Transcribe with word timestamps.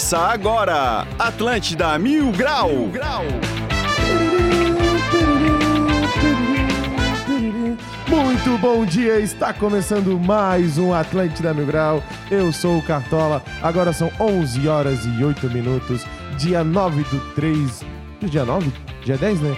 Começa 0.00 0.18
agora, 0.18 1.06
Atlântida 1.18 1.98
Mil 1.98 2.32
Grau. 2.32 2.70
Mil 2.70 2.88
Grau. 2.88 3.22
Muito 8.08 8.58
bom 8.62 8.86
dia, 8.86 9.20
está 9.20 9.52
começando 9.52 10.18
mais 10.18 10.78
um 10.78 10.94
Atlântida 10.94 11.52
Mil 11.52 11.66
Grau. 11.66 12.02
Eu 12.30 12.50
sou 12.50 12.78
o 12.78 12.82
Cartola, 12.82 13.44
agora 13.62 13.92
são 13.92 14.10
11 14.18 14.66
horas 14.66 15.04
e 15.04 15.22
8 15.22 15.50
minutos, 15.50 16.06
dia 16.38 16.64
9 16.64 17.02
do 17.02 17.20
3. 17.34 17.84
Dia 18.22 18.46
9? 18.46 18.72
Dia 19.04 19.18
10, 19.18 19.40
né? 19.42 19.56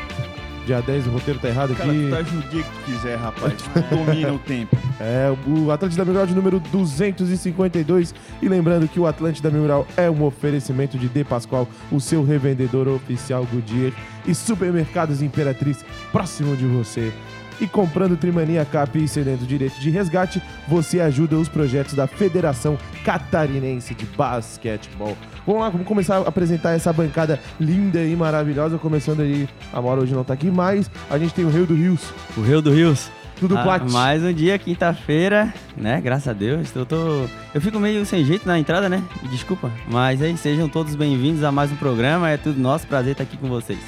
Dia 0.66 0.82
10, 0.82 1.06
o 1.06 1.10
roteiro 1.10 1.38
tá 1.38 1.48
errado 1.50 1.72
Cara, 1.76 1.88
aqui. 1.88 2.08
tu 2.10 2.16
tá 2.16 2.34
no 2.34 2.42
dia 2.50 2.62
que 2.64 2.68
tu 2.68 2.84
quiser, 2.84 3.16
rapaz. 3.16 3.54
Tu 3.62 3.96
domina 3.96 4.32
o 4.32 4.38
tempo. 4.40 4.76
É, 5.04 5.34
o 5.48 5.72
Atlântida 5.72 6.04
Mil 6.04 6.14
Grau 6.14 6.26
de 6.26 6.34
número 6.34 6.60
252. 6.60 8.14
E 8.40 8.48
lembrando 8.48 8.86
que 8.86 9.00
o 9.00 9.06
Atlântida 9.06 9.50
Mil 9.50 9.64
Grau 9.64 9.84
é 9.96 10.08
um 10.08 10.22
oferecimento 10.22 10.96
de 10.96 11.08
De 11.08 11.24
Pascoal, 11.24 11.68
o 11.90 12.00
seu 12.00 12.24
revendedor 12.24 12.86
oficial 12.86 13.44
Goodyear 13.44 13.92
e 14.24 14.32
Supermercados 14.32 15.20
Imperatriz, 15.20 15.84
próximo 16.12 16.56
de 16.56 16.66
você. 16.66 17.12
E 17.60 17.66
comprando 17.66 18.16
Trimania 18.16 18.64
Cap 18.64 18.96
e 18.96 19.08
cedendo 19.08 19.44
direito 19.44 19.78
de 19.80 19.90
resgate, 19.90 20.40
você 20.68 21.00
ajuda 21.00 21.36
os 21.36 21.48
projetos 21.48 21.94
da 21.94 22.06
Federação 22.06 22.78
Catarinense 23.04 23.94
de 23.94 24.06
Basquetebol. 24.06 25.16
Vamos 25.44 25.62
lá, 25.62 25.68
vamos 25.68 25.86
começar 25.86 26.18
a 26.18 26.28
apresentar 26.28 26.72
essa 26.72 26.92
bancada 26.92 27.40
linda 27.60 28.02
e 28.02 28.14
maravilhosa. 28.14 28.78
Começando 28.78 29.20
aí, 29.20 29.48
a 29.72 29.82
Mora 29.82 30.00
hoje 30.00 30.14
não 30.14 30.22
tá 30.22 30.34
aqui, 30.34 30.50
mas 30.50 30.88
a 31.10 31.18
gente 31.18 31.34
tem 31.34 31.44
o 31.44 31.50
Rio 31.50 31.66
do 31.66 31.74
Rios, 31.74 32.12
O 32.36 32.40
Rio 32.40 32.62
do 32.62 32.72
Rios. 32.72 33.10
Tudo 33.42 33.58
Ah, 33.58 33.62
plat. 33.64 33.90
mais 33.90 34.22
um 34.22 34.32
dia, 34.32 34.56
quinta-feira, 34.56 35.52
né? 35.76 36.00
Graças 36.00 36.28
a 36.28 36.32
Deus. 36.32 36.72
Eu, 36.76 36.86
tô... 36.86 37.26
eu 37.52 37.60
fico 37.60 37.80
meio 37.80 38.06
sem 38.06 38.24
jeito 38.24 38.46
na 38.46 38.56
entrada, 38.56 38.88
né? 38.88 39.02
Desculpa. 39.32 39.68
Mas 39.88 40.22
aí, 40.22 40.36
sejam 40.36 40.68
todos 40.68 40.94
bem-vindos 40.94 41.42
a 41.42 41.50
mais 41.50 41.72
um 41.72 41.74
programa. 41.74 42.30
É 42.30 42.36
tudo 42.36 42.60
nosso 42.60 42.86
prazer 42.86 43.12
estar 43.12 43.24
aqui 43.24 43.36
com 43.36 43.48
vocês. 43.48 43.80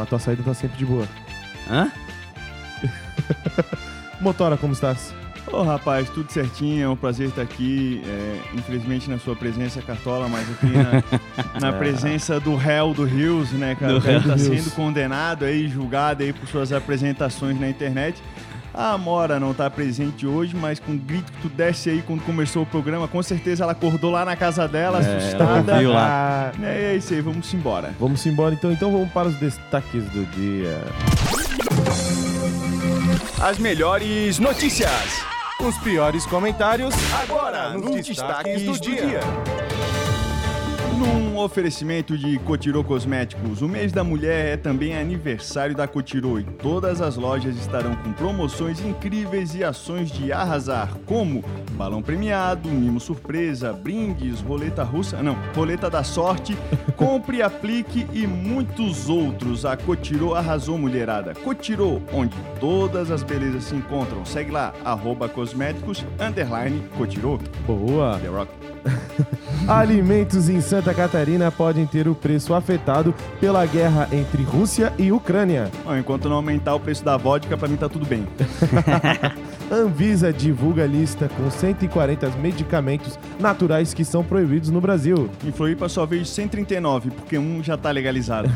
A 0.00 0.06
tua 0.06 0.20
saída 0.20 0.44
tá 0.44 0.54
sempre 0.54 0.78
de 0.78 0.86
boa. 0.86 1.08
Hã? 1.68 1.90
Motora, 4.22 4.56
como 4.56 4.74
estás? 4.74 5.12
Ô, 5.52 5.62
rapaz, 5.62 6.08
tudo 6.10 6.30
certinho. 6.30 6.84
É 6.84 6.88
um 6.88 6.94
prazer 6.94 7.30
estar 7.30 7.42
aqui. 7.42 8.02
É, 8.06 8.38
infelizmente 8.54 9.10
na 9.10 9.18
sua 9.18 9.34
presença, 9.34 9.82
Cartola, 9.82 10.28
mas 10.28 10.48
aqui 10.48 10.66
na, 10.66 11.58
na 11.60 11.72
presença 11.72 12.38
do 12.38 12.54
réu 12.54 12.94
do 12.94 13.02
Rios, 13.02 13.50
né, 13.50 13.74
cara? 13.74 13.94
Do 13.94 13.98
o 13.98 14.02
cara 14.02 14.20
tá 14.20 14.38
sendo 14.38 14.70
condenado 14.70 15.44
aí, 15.44 15.66
julgado 15.66 16.22
aí 16.22 16.32
por 16.32 16.46
suas 16.46 16.72
apresentações 16.72 17.58
na 17.58 17.68
internet. 17.68 18.22
A 18.72 18.92
Amora 18.92 19.40
não 19.40 19.52
tá 19.52 19.68
presente 19.68 20.26
hoje, 20.26 20.54
mas 20.56 20.78
com 20.78 20.92
o 20.92 20.96
grito 20.96 21.30
que 21.32 21.38
tu 21.42 21.48
desce 21.48 21.90
aí 21.90 22.02
quando 22.06 22.22
começou 22.24 22.62
o 22.62 22.66
programa, 22.66 23.08
com 23.08 23.22
certeza 23.22 23.64
ela 23.64 23.72
acordou 23.72 24.10
lá 24.12 24.24
na 24.24 24.36
casa 24.36 24.66
dela, 24.68 24.98
É, 25.02 25.16
assustada. 25.16 25.82
ela 25.82 25.92
lá. 25.92 26.52
Ah, 26.56 26.64
É, 26.66 26.92
é 26.92 26.96
isso 26.96 27.12
aí, 27.12 27.20
vamos 27.20 27.52
embora. 27.52 27.92
vamos 27.98 28.24
embora 28.26 28.54
então. 28.54 28.70
Então 28.72 28.92
vamos 28.92 29.10
para 29.10 29.28
os 29.28 29.34
destaques 29.36 30.04
do 30.10 30.24
dia. 30.26 30.78
As 33.42 33.58
melhores 33.58 34.38
notícias. 34.38 34.90
Os 35.60 35.76
piores 35.78 36.24
comentários 36.24 36.94
Agora, 37.22 37.70
nos 37.74 37.82
nos 37.84 38.06
destaques 38.06 38.62
destaques 38.62 38.62
do 38.64 38.72
do 38.72 38.80
dia. 38.80 39.06
dia. 39.06 39.20
Num 41.00 41.38
oferecimento 41.38 42.18
de 42.18 42.38
Cotirô 42.40 42.84
Cosméticos, 42.84 43.62
o 43.62 43.68
mês 43.68 43.90
da 43.90 44.04
mulher 44.04 44.52
é 44.52 44.56
também 44.58 44.94
aniversário 44.94 45.74
da 45.74 45.88
Cotirô 45.88 46.38
e 46.38 46.44
todas 46.44 47.00
as 47.00 47.16
lojas 47.16 47.56
estarão 47.56 47.96
com 47.96 48.12
promoções 48.12 48.84
incríveis 48.84 49.54
e 49.54 49.64
ações 49.64 50.10
de 50.10 50.30
arrasar, 50.30 50.94
como 51.06 51.42
balão 51.72 52.02
premiado, 52.02 52.68
mimo 52.68 53.00
surpresa, 53.00 53.72
brindes, 53.72 54.42
roleta 54.42 54.84
russa, 54.84 55.22
não, 55.22 55.38
roleta 55.56 55.88
da 55.88 56.04
sorte, 56.04 56.54
compre, 56.98 57.40
aplique 57.40 58.06
e 58.12 58.26
muitos 58.26 59.08
outros. 59.08 59.64
A 59.64 59.78
Cotirô 59.78 60.34
arrasou 60.34 60.76
mulherada. 60.76 61.32
Cotirô, 61.32 62.02
onde 62.12 62.36
todas 62.60 63.10
as 63.10 63.22
belezas 63.22 63.64
se 63.64 63.74
encontram. 63.74 64.26
Segue 64.26 64.50
lá, 64.50 64.74
arroba 64.84 65.30
cosméticos, 65.30 66.04
underline 66.20 66.82
Cotirô. 66.98 67.38
Boa! 67.66 68.18
The 68.18 68.28
Rock. 68.28 68.52
Alimentos 69.68 70.48
em 70.48 70.60
Santa 70.60 70.89
Catarina 70.94 71.50
podem 71.50 71.86
ter 71.86 72.08
o 72.08 72.14
preço 72.14 72.54
afetado 72.54 73.14
pela 73.40 73.64
guerra 73.66 74.08
entre 74.12 74.42
Rússia 74.42 74.92
e 74.98 75.12
Ucrânia. 75.12 75.70
Bom, 75.84 75.96
enquanto 75.96 76.28
não 76.28 76.36
aumentar 76.36 76.74
o 76.74 76.80
preço 76.80 77.04
da 77.04 77.16
vodka, 77.16 77.56
pra 77.56 77.68
mim 77.68 77.76
tá 77.76 77.88
tudo 77.88 78.06
bem. 78.06 78.26
Anvisa 79.70 80.32
divulga 80.32 80.84
lista 80.84 81.28
com 81.28 81.48
140 81.48 82.28
medicamentos 82.30 83.16
naturais 83.38 83.94
que 83.94 84.04
são 84.04 84.24
proibidos 84.24 84.68
no 84.68 84.80
Brasil. 84.80 85.30
Em 85.44 85.52
Floripa 85.52 85.88
só 85.88 86.04
vejo 86.04 86.24
139, 86.24 87.10
porque 87.10 87.38
um 87.38 87.62
já 87.62 87.76
tá 87.76 87.90
legalizado. 87.92 88.50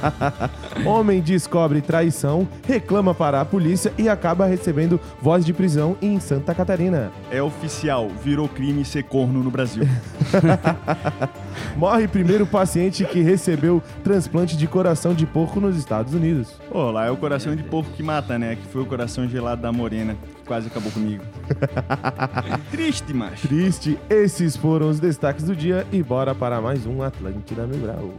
Homem 0.86 1.20
descobre 1.20 1.82
traição, 1.82 2.48
reclama 2.66 3.14
para 3.14 3.40
a 3.40 3.44
polícia 3.44 3.92
e 3.98 4.08
acaba 4.08 4.46
recebendo 4.46 4.98
voz 5.20 5.44
de 5.44 5.52
prisão 5.52 5.94
em 6.00 6.18
Santa 6.18 6.54
Catarina. 6.54 7.12
É 7.30 7.42
oficial, 7.42 8.08
virou 8.24 8.48
crime 8.48 8.82
ser 8.82 9.04
corno 9.04 9.42
no 9.42 9.50
Brasil. 9.50 9.86
Morre 11.76 12.08
primeiro 12.08 12.46
paciente 12.46 13.04
que 13.04 13.20
recebeu 13.20 13.82
transplante 14.02 14.56
de 14.56 14.66
coração 14.66 15.14
de 15.14 15.26
porco 15.26 15.60
nos 15.60 15.76
Estados 15.76 16.14
Unidos. 16.14 16.48
Pô, 16.70 16.90
lá 16.90 17.06
é 17.06 17.10
o 17.10 17.16
coração 17.16 17.54
de 17.54 17.62
porco 17.62 17.90
que 17.92 18.02
mata, 18.02 18.38
né? 18.38 18.56
Que 18.56 18.66
foi 18.68 18.82
o 18.82 18.86
coração 18.86 19.28
gelado 19.28 19.62
da 19.62 19.72
morena, 19.72 20.14
que 20.14 20.44
quase 20.46 20.68
acabou 20.68 20.90
comigo. 20.92 21.24
Triste, 22.70 23.12
macho. 23.14 23.48
Triste, 23.48 23.98
esses 24.08 24.56
foram 24.56 24.88
os 24.88 25.00
destaques 25.00 25.44
do 25.44 25.54
dia 25.54 25.86
e 25.92 26.02
bora 26.02 26.34
para 26.34 26.60
mais 26.60 26.86
um 26.86 27.02
Atlântida 27.02 27.66
Mil 27.66 27.80
Grau. 27.80 28.14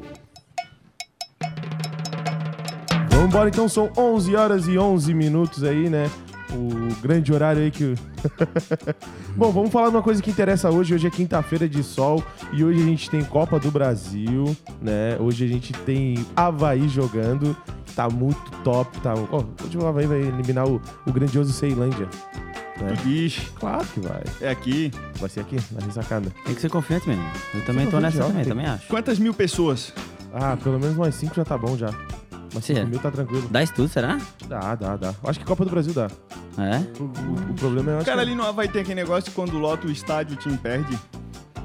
Vamos 3.09 3.27
embora 3.27 3.49
então, 3.49 3.69
são 3.69 3.91
11 3.95 4.35
horas 4.35 4.67
e 4.67 4.77
11 4.77 5.13
minutos 5.13 5.63
aí, 5.63 5.89
né? 5.89 6.09
O 6.53 7.01
grande 7.01 7.31
horário 7.33 7.61
aí 7.61 7.71
que... 7.71 7.83
o- 7.85 7.95
Bom, 9.35 9.51
vamos 9.51 9.71
falar 9.71 9.89
de 9.89 9.95
uma 9.95 10.01
coisa 10.03 10.21
que 10.21 10.29
interessa 10.29 10.69
hoje. 10.69 10.93
Hoje 10.93 11.07
é 11.07 11.09
quinta-feira 11.09 11.67
de 11.67 11.81
sol 11.83 12.23
e 12.53 12.63
hoje 12.63 12.81
a 12.81 12.85
gente 12.85 13.09
tem 13.09 13.23
Copa 13.23 13.59
do 13.59 13.71
Brasil, 13.71 14.55
né? 14.81 15.17
Hoje 15.19 15.45
a 15.45 15.47
gente 15.47 15.71
tem 15.73 16.25
Havaí 16.35 16.87
jogando. 16.89 17.55
Tá 17.95 18.09
muito 18.09 18.39
top, 18.63 18.97
tá... 19.01 19.13
Ó, 19.31 19.43
hoje 19.65 19.77
o 19.77 19.85
Havaí 19.85 20.05
vai 20.05 20.19
eliminar 20.21 20.67
o, 20.67 20.81
o 21.05 21.11
grandioso 21.11 21.51
Ceilândia. 21.53 22.07
Né? 22.79 22.93
Bicho, 23.03 23.51
Claro 23.59 23.85
que 23.85 23.99
vai. 23.99 24.23
é 24.41 24.49
aqui. 24.49 24.91
Vai 25.19 25.29
ser 25.29 25.41
aqui, 25.41 25.57
na 25.71 25.85
ressacada. 25.85 26.31
Tem 26.45 26.55
que 26.55 26.61
ser 26.61 26.69
confiante, 26.69 27.07
menino. 27.07 27.29
Eu 27.53 27.61
também 27.65 27.87
tô 27.87 27.99
nessa 27.99 28.23
também, 28.23 28.43
também 28.45 28.65
acho. 28.65 28.87
Quantas 28.87 29.19
mil 29.19 29.33
pessoas? 29.33 29.93
Ah, 30.33 30.57
pelo 30.61 30.79
menos 30.79 30.95
mais 30.95 31.13
5 31.15 31.35
já 31.35 31.43
tá 31.45 31.57
bom 31.57 31.77
já. 31.77 31.89
Mas 32.53 32.65
Sim. 32.65 32.75
5 32.75 32.87
mil 32.87 32.99
tá 32.99 33.09
tranquilo. 33.11 33.47
Dá 33.49 33.63
isso 33.63 33.73
tudo, 33.73 33.87
será? 33.87 34.17
Dá, 34.47 34.75
dá, 34.75 34.97
dá. 34.97 35.13
Acho 35.23 35.39
que 35.39 35.45
Copa 35.45 35.63
do 35.63 35.71
Brasil 35.71 35.93
dá. 35.93 36.07
É? 36.57 36.77
O, 36.99 37.03
o- 37.05 37.51
o 37.51 37.53
problema 37.53 37.91
é... 37.91 37.93
eu 37.93 37.97
acho 37.97 38.05
Cara, 38.05 38.17
que- 38.17 38.23
ali 38.27 38.35
não 38.35 38.51
vai 38.53 38.67
ter 38.67 38.79
aquele 38.81 38.95
negócio 38.95 39.31
quando 39.31 39.57
lota 39.57 39.87
o 39.87 39.91
estádio 39.91 40.35
o 40.35 40.37
time 40.39 40.57
perde. 40.57 40.97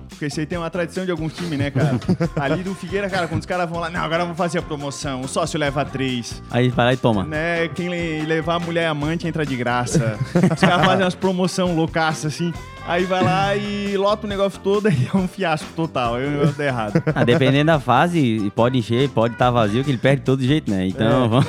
Porque 0.08 0.26
isso 0.26 0.40
aí 0.40 0.46
tem 0.46 0.56
uma 0.56 0.70
tradição 0.70 1.04
de 1.04 1.10
alguns 1.10 1.34
times, 1.34 1.58
né, 1.58 1.70
cara? 1.70 2.00
ali 2.40 2.62
do 2.62 2.74
Figueira, 2.74 3.10
cara, 3.10 3.28
quando 3.28 3.40
os 3.40 3.46
caras 3.46 3.68
vão 3.68 3.78
lá, 3.80 3.90
não, 3.90 4.00
agora 4.00 4.22
vamos 4.22 4.38
fazer 4.38 4.58
a 4.60 4.62
promoção, 4.62 5.20
o 5.20 5.28
sócio 5.28 5.58
leva 5.60 5.84
três. 5.84 6.42
Aí 6.50 6.70
vai 6.70 6.86
lá 6.86 6.92
e 6.94 6.96
toma. 6.96 7.22
Né, 7.24 7.68
quem 7.68 7.90
le- 7.90 8.22
levar 8.24 8.54
a 8.54 8.58
mulher 8.58 8.86
amante 8.86 9.28
entra 9.28 9.44
de 9.44 9.54
graça. 9.56 10.18
Os 10.34 10.58
caras 10.60 10.86
fazem 10.86 11.04
umas 11.04 11.14
promoção 11.14 11.76
loucaça 11.76 12.28
assim. 12.28 12.50
Aí 12.88 13.04
vai 13.04 13.22
lá 13.22 13.56
e 13.56 13.96
lota 13.96 14.26
o 14.26 14.28
negócio 14.30 14.60
todo 14.60 14.88
e 14.90 15.08
é 15.12 15.16
um 15.16 15.26
fiasco 15.26 15.66
total. 15.74 16.14
Aí 16.14 16.26
o 16.26 16.30
negócio 16.30 16.54
dá 16.56 16.64
errado. 16.64 17.02
Ah, 17.14 17.24
dependendo 17.24 17.66
da 17.66 17.80
fase, 17.80 18.18
e 18.18 18.50
pode 18.50 18.78
encher, 18.78 19.08
pode 19.10 19.34
estar 19.34 19.50
vazio, 19.50 19.82
que 19.82 19.90
ele 19.90 19.98
perde 19.98 20.20
de 20.20 20.24
todo 20.26 20.42
jeito, 20.42 20.70
né? 20.70 20.86
Então, 20.86 21.24
É. 21.24 21.28
vamos. 21.28 21.46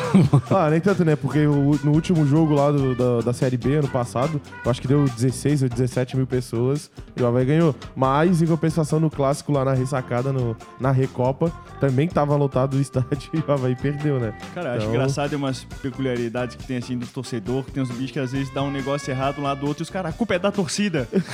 Ah, 0.51 0.69
nem 0.69 0.79
tanto, 0.81 1.05
né? 1.05 1.15
Porque 1.15 1.45
o- 1.45 1.79
no 1.83 1.91
último 1.91 2.25
jogo 2.25 2.55
lá 2.55 2.71
do- 2.71 2.95
da, 2.95 3.21
da 3.25 3.33
Série 3.33 3.55
B, 3.57 3.75
ano 3.75 3.87
passado, 3.87 4.41
eu 4.65 4.71
acho 4.71 4.81
que 4.81 4.87
deu 4.87 5.05
16 5.05 5.61
ou 5.63 5.69
17 5.69 6.17
mil 6.17 6.25
pessoas 6.25 6.89
e 7.15 7.21
o 7.21 7.27
Havaí 7.27 7.45
ganhou. 7.45 7.75
Mas, 7.95 8.41
em 8.41 8.47
compensação, 8.47 8.99
no 8.99 9.09
clássico 9.09 9.51
lá 9.51 9.63
na 9.63 9.73
ressacada, 9.73 10.33
no, 10.33 10.55
na 10.79 10.91
Recopa, 10.91 11.51
também 11.79 12.07
tava 12.07 12.35
lotado 12.35 12.75
o 12.77 12.81
estádio 12.81 13.29
e 13.33 13.37
o 13.37 13.51
Havaí 13.51 13.75
perdeu, 13.75 14.19
né? 14.19 14.33
Cara, 14.55 14.71
acho 14.71 14.77
Então- 14.85 14.89
engraçado 14.95 15.33
é 15.33 15.37
umas 15.37 15.63
peculiaridades 15.81 16.55
que 16.55 16.63
tem 16.65 16.77
assim 16.77 16.97
do 16.97 17.05
torcedor, 17.05 17.63
que 17.63 17.71
tem 17.71 17.83
uns 17.83 17.89
bichos 17.91 18.11
que 18.11 18.19
às 18.19 18.31
vezes 18.31 18.51
dá 18.53 18.63
um 18.63 18.71
negócio 18.71 19.11
errado 19.11 19.39
um 19.39 19.43
lado 19.43 19.59
do 19.59 19.67
outro 19.67 19.81
e 19.81 19.85
os 19.85 19.89
caras, 19.89 20.11
a 20.13 20.17
culpa 20.17 20.33
é 20.33 20.39
da 20.39 20.51
torcida. 20.51 21.07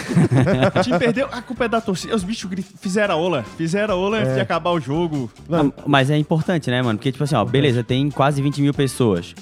o 0.80 0.84
time 0.84 1.00
perdeu, 1.00 1.28
a 1.32 1.42
culpa 1.42 1.66
é 1.66 1.68
da 1.68 1.80
torcida. 1.82 2.16
Os 2.16 2.24
bichos 2.24 2.50
fizeram 2.80 3.16
a 3.16 3.18
ola, 3.18 3.44
fizeram 3.58 3.94
a 3.94 3.98
ola 3.98 4.18
antes 4.18 4.32
É. 4.32 4.36
de 4.36 4.42
acabar 4.42 4.72
o 4.72 4.80
jogo. 4.80 5.30
Não. 5.48 5.74
Mas 5.86 6.10
é 6.10 6.18
importante, 6.18 6.70
né, 6.70 6.82
mano? 6.82 6.98
Porque, 6.98 7.12
tipo 7.12 7.24
assim, 7.24 7.36
ó, 7.36 7.44
beleza, 7.46 7.84
tem 7.84 8.10
quase 8.10 8.42
20 8.42 8.62
mil 8.62 8.74
pessoas. 8.74 9.34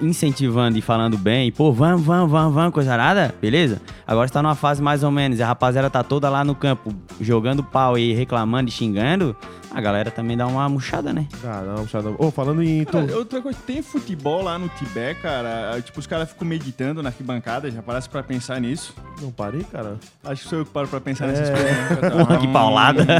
incentivando 0.00 0.78
e 0.78 0.80
falando 0.80 1.18
bem, 1.18 1.52
pô, 1.52 1.70
vamos, 1.70 2.02
vamos, 2.06 2.30
vamos, 2.30 2.54
vamos, 2.54 2.72
coisa 2.72 2.96
nada, 2.96 3.34
beleza? 3.40 3.82
Agora 4.06 4.24
está 4.24 4.42
numa 4.42 4.54
fase 4.54 4.80
mais 4.80 5.02
ou 5.02 5.10
menos, 5.10 5.38
e 5.38 5.42
a 5.42 5.46
rapaziada 5.46 5.90
tá 5.90 6.02
toda 6.02 6.28
lá 6.30 6.42
no 6.42 6.54
campo 6.54 6.90
jogando 7.20 7.62
pau 7.62 7.98
e 7.98 8.14
reclamando 8.14 8.70
e 8.70 8.72
xingando, 8.72 9.36
a 9.74 9.80
galera 9.80 10.10
também 10.10 10.36
dá 10.36 10.46
uma 10.46 10.68
murchada, 10.68 11.12
né? 11.12 11.26
Ah, 11.44 11.62
não, 11.66 11.86
Xadão. 11.88 12.14
Ô, 12.18 12.30
falando 12.30 12.62
em. 12.62 12.84
Cara, 12.84 13.06
tor- 13.06 13.16
outra 13.18 13.42
coisa, 13.42 13.58
tem 13.66 13.82
futebol 13.82 14.42
lá 14.42 14.58
no 14.58 14.68
Tibete, 14.68 15.20
cara. 15.20 15.80
Tipo, 15.82 16.00
os 16.00 16.06
caras 16.06 16.28
ficam 16.30 16.46
meditando 16.46 17.02
na 17.02 17.08
arquibancada, 17.10 17.70
já 17.70 17.82
parece 17.82 18.08
pra 18.08 18.22
pensar 18.22 18.60
nisso. 18.60 18.94
Não 19.20 19.30
parei, 19.30 19.64
cara. 19.64 19.96
Acho 20.24 20.42
que 20.42 20.48
sou 20.48 20.58
eu 20.60 20.64
que 20.64 20.70
paro 20.72 20.86
pra 20.88 21.00
pensar 21.00 21.24
É. 21.26 21.28
nessas 21.28 21.50
coisas. 21.50 21.70
né? 21.70 22.10
Porra, 22.10 22.38
que 22.38 22.48
paulada. 22.48 23.04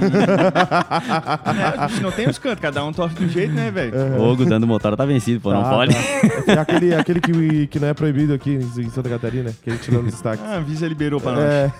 É, 0.64 1.78
a 1.80 1.88
gente 1.88 2.02
não 2.02 2.10
tem 2.12 2.28
os 2.28 2.38
cantos, 2.38 2.60
cada 2.60 2.84
um 2.84 2.92
torce 2.92 3.14
do 3.16 3.28
jeito, 3.28 3.52
né, 3.52 3.70
velho? 3.70 3.92
Fogo 4.16 4.44
dando 4.44 4.66
motora 4.66 4.96
tá 4.96 5.04
vencido, 5.04 5.40
pô, 5.40 5.52
não 5.52 5.62
Tá, 5.62 5.70
pode. 5.70 5.94
tá. 5.94 6.52
É 6.52 6.58
aquele, 6.58 6.94
aquele 6.94 7.20
que, 7.20 7.66
que 7.68 7.78
não 7.78 7.88
é 7.88 7.94
proibido 7.94 8.32
aqui 8.34 8.50
em 8.54 8.90
Santa 8.90 9.08
Catarina, 9.08 9.52
que 9.62 9.70
a 9.70 9.72
gente 9.72 9.82
tirou 9.84 10.02
no 10.02 10.10
destaque. 10.10 10.42
Ah, 10.46 10.56
a 10.56 10.60
Visa 10.60 10.86
liberou 10.86 11.20
pra 11.20 11.32
nós. 11.32 11.44
É. 11.44 11.72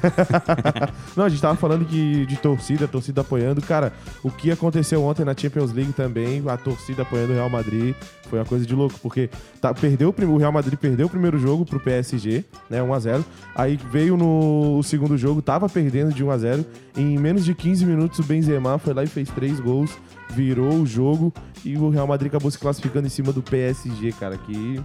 Não, 1.17 1.25
a 1.25 1.29
gente 1.29 1.41
tava 1.41 1.57
falando 1.57 1.85
que 1.85 2.27
de 2.27 2.37
torcida, 2.37 2.87
torcida 2.89 3.21
apoiando. 3.21 3.61
Cara, 3.63 3.93
o 4.23 4.31
que 4.31 4.51
aconteceu 4.51 4.64
ontem 5.03 5.25
na 5.25 5.35
Champions 5.37 5.73
League 5.73 5.93
também, 5.93 6.43
a 6.49 6.57
torcida 6.57 7.03
apoiando 7.03 7.33
o 7.33 7.35
Real 7.35 7.51
Madrid, 7.51 7.95
foi 8.29 8.39
uma 8.39 8.45
coisa 8.45 8.67
de 8.67 8.75
louco, 8.75 8.99
porque 9.01 9.29
tá, 9.61 9.73
perdeu 9.73 10.15
o 10.17 10.37
Real 10.37 10.53
Madrid 10.53 10.79
perdeu 10.79 11.07
o 11.07 11.11
primeiro 11.11 11.39
jogo 11.39 11.65
pro 11.65 11.81
PSG, 11.81 12.45
né, 12.69 12.81
1x0. 12.81 13.25
Aí 13.55 13.79
veio 13.91 14.17
no 14.17 14.83
segundo 14.83 15.17
jogo, 15.17 15.43
tava 15.43 15.69
perdendo 15.69 16.13
de 16.13 16.25
1x0. 16.25 16.65
Em 16.97 17.19
menos 17.19 17.45
de 17.45 17.55
15 17.55 17.85
minutos 17.85 18.19
o 18.19 18.23
Benzema 18.23 18.79
foi 18.79 18.95
lá 18.95 19.05
e 19.05 19.07
fez 19.07 19.29
três 19.31 19.61
gols, 19.61 19.91
virou 20.31 20.75
o 20.75 20.87
jogo 20.87 21.33
e 21.65 21.77
o 21.77 21.89
Real 21.91 22.07
Madrid 22.07 22.29
acabou 22.29 22.51
se 22.51 22.59
classificando 22.59 23.07
em 23.07 23.11
cima 23.11 23.33
do 23.33 23.43
PSG, 23.43 24.13
cara, 24.13 24.37
que 24.37 24.81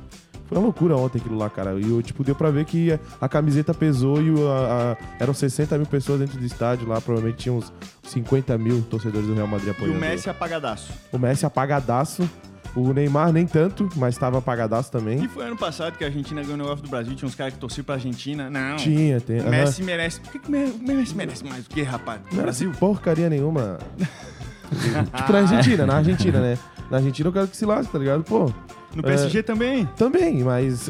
foi 0.50 0.57
uma 0.57 0.63
loucura 0.66 0.98
ontem 0.98 1.19
aquilo 1.19 1.38
lá, 1.38 1.50
cara. 1.50 1.80
E 1.80 2.04
tipo, 2.04 2.24
deu 2.24 2.34
pra 2.36 2.50
ver 2.50 2.66
que 2.66 3.00
a, 3.22 3.30
camiseta 3.30 3.72
pesou 3.74 4.19
e 4.22 4.31
o- 4.31 4.50
a- 4.50 4.94
a- 4.94 4.98
eram 5.19 5.34
60 5.34 5.78
mil 5.78 5.86
pessoas 5.86 6.19
dentro 6.19 6.38
do 6.40 6.46
estádio 6.46 6.88
lá. 6.88 7.00
Provavelmente 7.00 7.38
tinha 7.44 7.54
uns 7.54 7.72
50 8.04 8.57
mil 8.57 8.81
torcedores 8.81 9.28
do 9.28 9.36
Real 9.36 9.48
Madrid 9.48 9.68
E 9.68 9.72
apoiando. 9.72 9.98
o 9.98 10.01
Messi 10.01 10.30
apagadaço. 10.30 10.92
O 11.12 11.19
Messi 11.19 11.46
apagadaço. 11.46 12.28
O 12.75 12.94
Neymar 12.94 13.31
nem 13.34 13.48
tanto, 13.48 13.90
mas 13.96 14.16
tava 14.16 14.38
apagadaço 14.38 14.90
E 14.90 14.92
também. 14.92 15.28
foi 15.28 15.44
ano 15.46 15.57
passado 15.57 15.98
que 15.98 16.04
a 16.04 16.07
Argentina 16.07 16.42
ganhou 16.42 16.54
o 16.56 16.57
negócio 16.57 16.84
do 16.84 16.90
Brasil, 16.90 17.16
tinha 17.16 17.28
uns 17.28 17.34
caras 17.34 17.54
que 17.54 17.60
torciam 17.60 17.84
pra 17.84 17.95
Argentina. 17.95 18.48
Não. 18.48 18.75
Tinha, 18.75 19.19
tem. 19.19 19.40
aham. 19.40 19.50
Messi 19.50 19.81
merece. 19.84 20.19
Por 20.22 20.31
que, 20.31 20.38
que 20.40 20.48
o 20.48 20.52
Me- 20.52 20.66
o 20.66 20.78
Messi 20.95 21.16
merece 21.16 21.44
mais 21.45 21.63
do 21.63 21.69
que, 21.74 21.81
rapaz? 21.81 22.22
Não 22.31 22.44
Brasil? 22.44 22.72
porcaria 22.80 23.28
nenhuma. 23.28 23.80
tipo, 25.18 25.34
na 25.34 25.40
Argentina, 25.40 25.86
na 25.86 25.95
Argentina, 25.98 26.40
né? 26.40 26.57
Na 26.92 26.98
Argentina 26.98 27.28
eu 27.30 27.34
quero 27.34 27.48
que 27.48 27.57
se 27.57 27.66
lasque, 27.66 27.92
tá 27.92 27.98
ligado? 28.00 28.24
Pô, 28.24 28.52
No 28.96 29.04
PSG 29.04 29.44
também. 29.44 29.86
Também, 29.96 30.44
mas. 30.44 30.90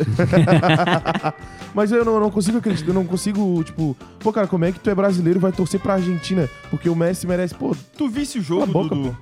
mas 1.73 1.91
eu 1.91 2.05
não, 2.05 2.19
não 2.19 2.31
consigo 2.31 2.57
acreditar, 2.57 2.89
eu 2.89 2.93
não 2.93 3.05
consigo, 3.05 3.63
tipo, 3.63 3.95
pô, 4.19 4.31
cara, 4.31 4.47
como 4.47 4.65
é 4.65 4.71
que 4.71 4.79
tu 4.79 4.89
é 4.89 4.95
brasileiro 4.95 5.39
e 5.39 5.41
vai 5.41 5.51
torcer 5.51 5.79
pra 5.79 5.95
Argentina? 5.95 6.49
Porque 6.69 6.89
o 6.89 6.95
Messi 6.95 7.27
merece, 7.27 7.53
pô, 7.53 7.75
Tu 7.97 8.07
visse 8.07 8.39
o 8.39 8.41
jogo, 8.41 8.67
boca, 8.67 8.95
Dudu? 8.95 9.17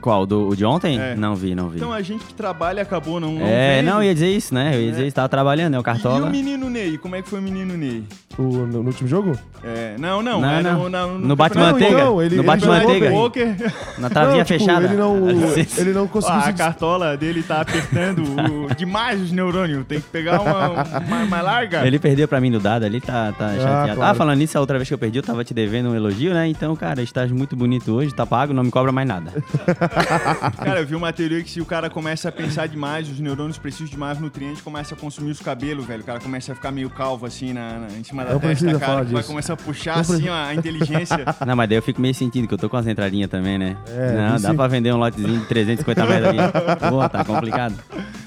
Qual? 0.00 0.24
Do, 0.26 0.48
o 0.48 0.56
de 0.56 0.64
ontem? 0.64 0.98
É. 0.98 1.14
Não 1.14 1.34
vi, 1.34 1.54
não 1.54 1.68
vi. 1.68 1.76
Então 1.76 1.92
a 1.92 2.00
gente 2.02 2.24
que 2.24 2.34
trabalha 2.34 2.82
acabou 2.82 3.20
não. 3.20 3.34
não 3.34 3.46
é, 3.46 3.76
vendo. 3.76 3.86
não, 3.86 3.96
eu 3.98 4.04
ia 4.04 4.14
dizer 4.14 4.30
isso, 4.30 4.54
né? 4.54 4.74
Eu 4.74 4.80
ia 4.82 4.90
dizer 4.90 5.06
isso, 5.06 5.14
tava 5.16 5.28
trabalhando, 5.28 5.72
né? 5.72 5.78
O 5.78 5.80
E, 5.80 5.82
e 5.82 5.84
Cartola. 5.84 6.26
o 6.26 6.30
menino 6.30 6.68
Ney? 6.70 6.98
Como 6.98 7.16
é 7.16 7.22
que 7.22 7.28
foi 7.28 7.38
o 7.38 7.42
menino 7.42 7.76
Ney? 7.76 8.02
o, 8.38 8.42
no, 8.42 8.66
no 8.66 8.86
último 8.86 9.08
jogo? 9.08 9.32
É, 9.62 9.96
não, 9.98 10.22
não. 10.22 10.40
Não, 10.40 10.50
é 10.50 10.62
não. 10.62 10.88
no, 10.88 11.18
No 11.18 11.36
bate 11.36 11.54
campeonato- 11.54 11.78
manteiga. 11.80 12.00
então, 12.02 12.22
ele- 12.22 12.36
no 12.36 12.40
ele 12.40 12.46
bate 12.46 12.64
jogou 12.64 12.78
manteiga. 12.80 13.06
bem. 13.08 13.18
Poker. 13.18 13.56
Na 13.98 14.08
travinha 14.10 14.36
Não, 14.38 14.44
tipo, 14.44 14.58
fechada. 14.58 14.86
Ele 14.86 14.96
não, 14.96 15.28
ele 15.76 15.92
não 15.92 16.06
conseguiu 16.08 16.38
Ah, 16.40 16.48
a 16.48 16.52
cartola 16.52 17.16
dele 17.16 17.42
tá 17.42 17.60
apertando 17.60 18.22
o- 18.22 18.72
demais 18.74 19.20
os 19.20 19.30
neurônios. 19.32 19.84
Tem 19.86 20.00
que 20.00 20.08
pegar 20.08 20.40
uma, 20.40 20.68
uma 21.00 21.26
mais 21.26 21.44
larga. 21.44 21.86
Ele 21.86 21.98
perdeu 21.98 22.26
pra 22.26 22.40
mim 22.40 22.50
do 22.50 22.58
dado 22.60 22.84
ali, 22.86 23.00
tá, 23.00 23.32
tá 23.36 23.48
chateado. 23.50 23.92
Ah, 23.92 23.94
claro. 23.94 24.16
falando 24.18 24.38
nisso, 24.38 24.56
a 24.56 24.60
outra 24.62 24.78
vez 24.78 24.88
que 24.88 24.94
eu 24.94 24.98
perdi, 24.98 25.18
eu 25.18 25.22
tava 25.22 25.44
te 25.44 25.52
devendo 25.52 25.90
um 25.90 25.94
elogio, 25.94 26.32
né? 26.32 26.48
Então, 26.48 26.74
cara, 26.74 27.02
estás 27.02 27.30
muito 27.30 27.54
bonito 27.54 27.92
hoje, 27.92 28.14
tá 28.14 28.24
pago, 28.24 28.54
não 28.54 28.62
me 28.64 28.70
cobra 28.70 28.90
mais 28.92 29.06
nada. 29.06 29.32
Cara, 30.64 30.80
eu 30.80 30.86
vi 30.86 30.94
uma 30.94 31.12
teoria 31.12 31.42
que 31.42 31.50
se 31.50 31.60
o 31.60 31.64
cara 31.64 31.90
começa 31.90 32.28
a 32.28 32.32
pensar 32.32 32.66
demais, 32.68 33.08
os 33.08 33.18
neurônios 33.20 33.58
precisam 33.58 33.86
de 33.86 33.96
mais 33.96 34.18
nutrientes, 34.18 34.60
começa 34.62 34.94
a 34.94 34.96
consumir 34.96 35.30
os 35.32 35.40
cabelos, 35.40 35.84
velho. 35.86 36.02
O 36.02 36.04
cara 36.06 36.20
começa 36.20 36.52
a 36.52 36.54
ficar 36.54 36.70
meio 36.70 36.88
calvo 36.90 37.26
assim 37.26 37.52
na, 37.52 37.78
na- 37.80 37.88
em 37.98 38.04
cima 38.04 38.24
da 38.24 38.32
Não 38.32 38.40
testa, 38.40 38.78
cara. 38.78 38.94
vai 39.02 39.04
disso. 39.06 39.28
começar 39.28 39.52
a 39.54 39.56
puxar 39.56 39.98
assim 40.00 40.28
a 40.28 40.54
inteligência. 40.54 41.18
Não, 41.46 41.56
mas 41.56 41.68
daí 41.68 41.78
eu 41.78 41.82
fico 41.82 42.00
meio 42.00 42.14
sentindo 42.14 42.46
que 42.46 42.54
eu 42.54 42.58
tô 42.58 42.68
com 42.68 42.76
as 42.76 42.86
entradinhas 42.86 43.30
também, 43.30 43.58
né? 43.58 43.76
É, 43.88 44.12
não, 44.12 44.40
dá 44.40 44.54
pra 44.54 44.66
vender 44.68 44.92
um 44.92 44.96
lotezinho 44.98 45.40
de 45.40 45.46
350 45.46 46.06
metros 46.06 46.38
aqui. 46.38 46.80
Pô, 46.88 47.08
tá 47.08 47.24
complicado. 47.24 47.74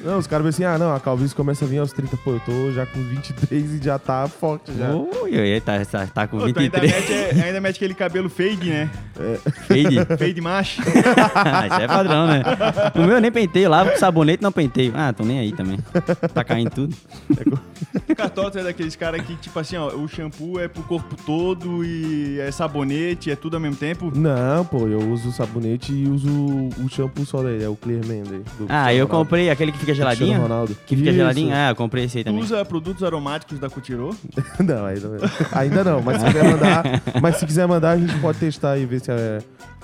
Não, 0.03 0.17
os 0.17 0.27
caras 0.27 0.43
veem 0.43 0.49
assim, 0.49 0.75
ah, 0.75 0.77
não, 0.77 0.93
a 0.95 0.99
calvície 0.99 1.33
começa 1.35 1.63
a 1.63 1.67
vir 1.67 1.77
aos 1.77 1.93
30, 1.93 2.17
pô, 2.17 2.31
eu 2.31 2.39
tô 2.41 2.71
já 2.73 2.85
com 2.85 3.01
23 3.01 3.75
e 3.75 3.83
já 3.83 3.97
tá 3.97 4.27
forte 4.27 4.71
já. 4.77 4.89
Ui, 4.91 5.31
ui, 5.31 5.61
tá, 5.61 5.83
tá, 5.85 6.05
tá 6.07 6.27
com 6.27 6.39
Pô, 6.39 6.51
tu 6.51 6.59
ainda 6.59 6.79
23. 6.81 6.91
mete, 6.93 7.41
ainda 7.41 7.61
mete 7.61 7.75
aquele 7.77 7.93
cabelo 7.93 8.29
fade, 8.29 8.69
né? 8.69 8.89
Fade. 9.65 9.95
Fade 10.19 10.41
macho. 10.41 10.81
Isso 11.65 11.81
é 11.81 11.87
padrão, 11.87 12.27
né? 12.27 12.41
O 12.95 12.99
meu 12.99 13.15
eu 13.15 13.21
nem 13.21 13.31
penteio, 13.31 13.69
lavo 13.69 13.91
com 13.91 13.97
sabonete 13.97 14.41
não 14.43 14.51
penteio. 14.51 14.93
Ah, 14.95 15.11
tô 15.13 15.23
nem 15.23 15.39
aí 15.39 15.51
também. 15.51 15.77
Tá 16.33 16.43
caindo 16.43 16.69
tudo. 16.69 16.95
O 18.09 18.15
Cartola 18.15 18.51
é 18.55 18.63
daqueles 18.63 18.95
caras 18.95 19.21
que, 19.25 19.35
tipo 19.35 19.57
assim, 19.59 19.75
ó, 19.77 19.87
o 19.95 20.07
shampoo 20.07 20.59
é 20.59 20.67
pro 20.67 20.83
corpo 20.83 21.15
todo 21.25 21.83
e 21.85 22.39
é 22.39 22.51
sabonete, 22.51 23.29
é 23.31 23.35
tudo 23.35 23.55
ao 23.55 23.59
mesmo 23.59 23.75
tempo. 23.75 24.11
Não, 24.15 24.65
pô, 24.65 24.87
eu 24.87 24.99
uso 25.11 25.31
sabonete 25.31 25.91
e 25.93 26.07
uso 26.07 26.27
o 26.29 26.89
shampoo 26.89 27.25
só 27.25 27.41
daí, 27.41 27.63
é 27.63 27.67
o 27.69 27.75
Clearman 27.75 28.23
daí. 28.23 28.41
do 28.57 28.65
Ah, 28.69 28.93
eu 28.93 29.05
Ronaldo. 29.05 29.25
comprei 29.25 29.49
aquele 29.49 29.71
que 29.71 29.77
fica 29.79 29.93
geladinho. 29.93 30.41
Ronaldo. 30.41 30.75
Que 30.87 30.95
fica 30.95 31.09
Isso. 31.09 31.17
geladinho? 31.17 31.53
Ah, 31.55 31.69
eu 31.69 31.75
comprei 31.75 32.05
esse 32.05 32.17
aí 32.19 32.23
Tu 32.23 32.27
também. 32.27 32.41
usa 32.43 32.63
produtos 32.65 33.03
aromáticos 33.03 33.59
da 33.59 33.69
Cotirô? 33.69 34.13
Não, 34.59 34.85
ainda 34.85 35.07
não. 35.09 35.17
Ainda 35.53 35.83
não, 35.83 36.01
mas 36.01 36.19
se 36.21 36.25
quiser 36.27 36.43
mandar, 36.43 36.83
mas 37.21 37.35
se 37.37 37.45
quiser 37.45 37.67
mandar, 37.67 37.91
a 37.91 37.97
gente 37.97 38.17
pode 38.19 38.37
testar 38.39 38.77
e 38.77 38.85
ver 38.85 38.99
se 39.01 39.11
é 39.11 39.39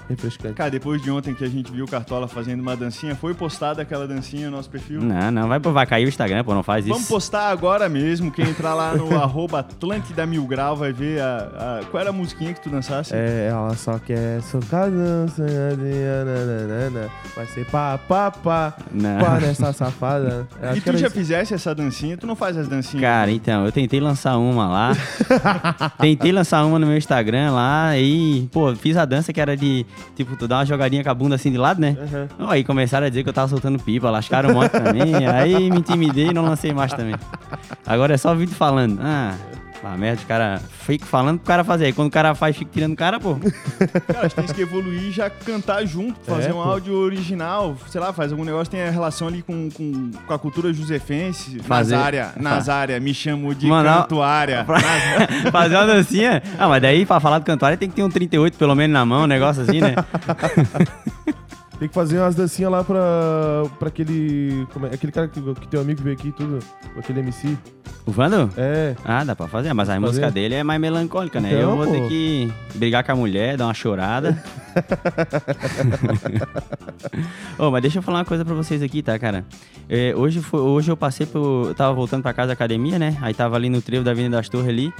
refrescante. 0.09 0.55
Cara, 0.55 0.69
depois 0.71 1.01
de 1.01 1.09
ontem 1.11 1.33
que 1.33 1.43
a 1.43 1.47
gente 1.47 1.71
viu 1.71 1.85
o 1.85 1.87
Cartola 1.87 2.27
fazendo 2.27 2.59
uma 2.59 2.75
dancinha, 2.75 3.15
foi 3.15 3.33
postada 3.33 3.81
aquela 3.81 4.07
dancinha 4.07 4.49
no 4.49 4.57
nosso 4.57 4.69
perfil? 4.69 5.01
Não, 5.01 5.31
não, 5.31 5.47
vai, 5.47 5.59
vai 5.59 5.85
cair 5.85 6.05
o 6.05 6.09
Instagram, 6.09 6.43
pô, 6.43 6.53
não 6.53 6.63
faz 6.63 6.85
isso. 6.85 6.93
Vamos 6.93 7.07
postar 7.07 7.49
agora 7.49 7.87
mesmo. 7.87 8.31
Quem 8.31 8.49
entrar 8.49 8.73
lá 8.73 8.93
no 8.95 9.15
arroba 9.17 9.59
Atlântida 9.59 10.25
Mil 10.25 10.45
Grau 10.45 10.75
vai 10.75 10.91
ver 10.91 11.21
a, 11.21 11.79
a- 11.81 11.85
Qual 11.89 12.01
era 12.01 12.09
a 12.09 12.13
musiquinha 12.13 12.53
que 12.53 12.61
tu 12.61 12.69
dançasse? 12.69 13.13
É, 13.13 13.47
ela 13.51 13.75
só 13.75 13.97
quer 13.99 14.41
socar 14.41 14.89
dançadinha, 14.89 16.25
nananana. 16.25 17.09
Vai 17.35 17.45
ser 17.47 17.65
pá, 17.65 17.97
pá, 17.97 18.31
pá, 18.31 18.73
Não. 18.91 19.19
pá 19.19 19.39
nessa 19.39 19.71
safada. 19.73 20.47
Eu 20.61 20.75
e 20.77 20.81
tu 20.81 20.97
já 20.97 21.07
isso. 21.07 21.15
fizesse 21.15 21.53
essa 21.53 21.73
dancinha? 21.75 22.17
Tu 22.17 22.25
não 22.25 22.35
faz 22.35 22.57
as 22.57 22.67
dancinhas? 22.67 23.01
Cara, 23.01 23.31
então, 23.31 23.65
eu 23.65 23.71
tentei 23.71 23.99
lançar 23.99 24.37
uma 24.37 24.67
lá. 24.67 24.91
tentei 25.99 26.31
lançar 26.31 26.63
uma 26.65 26.79
no 26.79 26.87
meu 26.87 26.97
Instagram 26.97 27.51
lá 27.51 27.97
e, 27.97 28.47
pô, 28.51 28.73
fiz 28.75 28.97
a 28.97 29.05
dança 29.05 29.31
que 29.33 29.39
era 29.39 29.55
de, 29.55 29.85
tipo, 30.15 30.35
tu 30.35 30.47
dá 30.47 30.57
uma 30.57 30.65
jogadinha 30.65 31.03
com 31.03 31.09
a 31.09 31.13
bunda 31.13 31.35
assim 31.35 31.51
de 31.51 31.57
lado, 31.57 31.79
né? 31.79 31.97
Aham. 31.99 32.49
Aí 32.49 32.63
começaram 32.63 33.05
a 33.05 33.09
dizer 33.09 33.23
que 33.23 33.29
eu 33.29 33.33
tava 33.33 33.47
soltando 33.47 33.79
pipa, 33.79 34.09
lascaram 34.09 34.49
um 34.49 34.53
monte 34.53 34.71
mim, 34.93 35.25
aí 35.25 35.69
me 35.69 35.79
intimidei 35.79 36.27
e 36.27 36.33
não 36.33 36.43
lancei 36.43 36.73
mais 36.73 36.91
também. 36.93 37.15
Agora 37.85 38.13
é 38.13 38.17
só 38.17 38.33
vídeo 38.33 38.55
falando. 38.55 38.99
Ah, 39.01 39.35
a 39.83 39.95
merda, 39.97 40.21
o 40.21 40.25
cara 40.25 40.61
fica 40.85 41.05
falando 41.05 41.37
pro 41.39 41.47
cara 41.47 41.63
fazer. 41.63 41.85
Aí 41.85 41.93
quando 41.93 42.07
o 42.09 42.11
cara 42.11 42.35
faz, 42.35 42.55
fica 42.57 42.69
tirando 42.73 42.93
o 42.93 42.95
cara, 42.95 43.19
pô. 43.19 43.35
Cara, 44.07 44.19
a 44.19 44.27
gente 44.27 44.35
tem 44.35 44.55
que 44.55 44.61
evoluir 44.61 45.03
e 45.03 45.11
já 45.11 45.29
cantar 45.29 45.85
junto, 45.85 46.19
fazer 46.25 46.49
É, 46.49 46.53
um 46.53 46.57
pô. 46.57 46.61
áudio 46.63 46.93
original, 46.95 47.75
sei 47.87 48.01
lá, 48.01 48.11
faz 48.11 48.31
algum 48.31 48.43
negócio 48.43 48.65
que 48.65 48.71
tenha 48.75 48.91
relação 48.91 49.27
ali 49.27 49.41
com, 49.41 49.69
com, 49.71 50.11
com 50.27 50.33
a 50.33 50.37
cultura 50.39 50.73
josefense. 50.73 51.59
Fazer- 51.59 51.95
Nazária, 51.95 52.31
Nazária, 52.37 52.99
me 52.99 53.13
chamo 53.13 53.55
de 53.55 53.67
Mandar- 53.67 54.01
cantuária. 54.03 54.63
Pra- 54.67 54.79
fazer 55.51 55.75
uma 55.75 55.85
dancinha. 55.85 56.43
Ah, 56.57 56.67
mas 56.67 56.81
daí 56.81 57.05
pra 57.05 57.19
falar 57.19 57.39
do 57.39 57.45
cantuário 57.45 57.77
tem 57.77 57.89
que 57.89 57.95
ter 57.95 58.03
um 58.03 58.09
38 58.09 58.57
pelo 58.57 58.75
menos 58.75 58.93
na 58.93 59.05
mão, 59.05 59.23
um 59.23 59.27
negócio 59.27 59.61
assim, 59.63 59.79
né? 59.79 59.95
Tem 61.79 61.87
que 61.87 61.93
fazer 61.93 62.19
umas 62.19 62.35
dancinhas 62.35 62.69
lá 62.69 62.83
pra, 62.83 63.63
pra 63.79 63.87
aquele. 63.87 64.67
Como 64.73 64.85
é, 64.85 64.89
aquele 64.93 65.13
cara 65.13 65.29
que, 65.29 65.41
que 65.41 65.67
teu 65.67 65.79
amigo 65.79 66.01
veio 66.03 66.13
aqui 66.15 66.27
e 66.27 66.31
tudo. 66.33 66.59
Aquele 66.97 67.21
MC. 67.21 67.57
O 68.05 68.11
Vando? 68.11 68.49
É. 68.57 68.95
Ah, 69.05 69.23
dá 69.23 69.33
pra 69.33 69.47
fazer, 69.47 69.71
mas 69.73 69.87
a 69.87 69.93
Fazer? 69.93 70.05
música 70.05 70.31
dele 70.31 70.55
é 70.55 70.63
mais 70.63 70.81
melancólica, 70.81 71.39
né? 71.39 71.49
Então, 71.53 71.71
eu 71.71 71.77
vou 71.77 71.85
pô. 71.85 71.91
ter 71.93 72.07
que 72.09 72.51
brigar 72.75 73.03
com 73.03 73.13
a 73.13 73.15
mulher, 73.15 73.55
dar 73.55 73.67
uma 73.67 73.73
chorada. 73.73 74.43
Ô, 77.57 77.71
mas 77.71 77.81
deixa 77.81 77.99
eu 77.99 78.03
falar 78.03 78.19
uma 78.19 78.25
coisa 78.25 78.43
pra 78.43 78.53
vocês 78.53 78.81
aqui, 78.81 79.01
tá, 79.01 79.17
cara? 79.17 79.45
É, 79.87 80.13
hoje, 80.15 80.41
foi, 80.41 80.59
hoje 80.59 80.91
eu 80.91 80.97
passei 80.97 81.25
por. 81.25 81.67
Eu 81.69 81.75
tava 81.75 81.93
voltando 81.93 82.23
pra 82.23 82.33
casa 82.33 82.47
da 82.47 82.53
academia, 82.53 82.99
né? 82.99 83.17
Aí 83.21 83.33
tava 83.33 83.55
ali 83.55 83.69
no 83.69 83.81
trevo 83.81 84.03
da 84.03 84.11
Avenida 84.11 84.37
das 84.37 84.49
Torres 84.49 84.69
ali. 84.69 84.93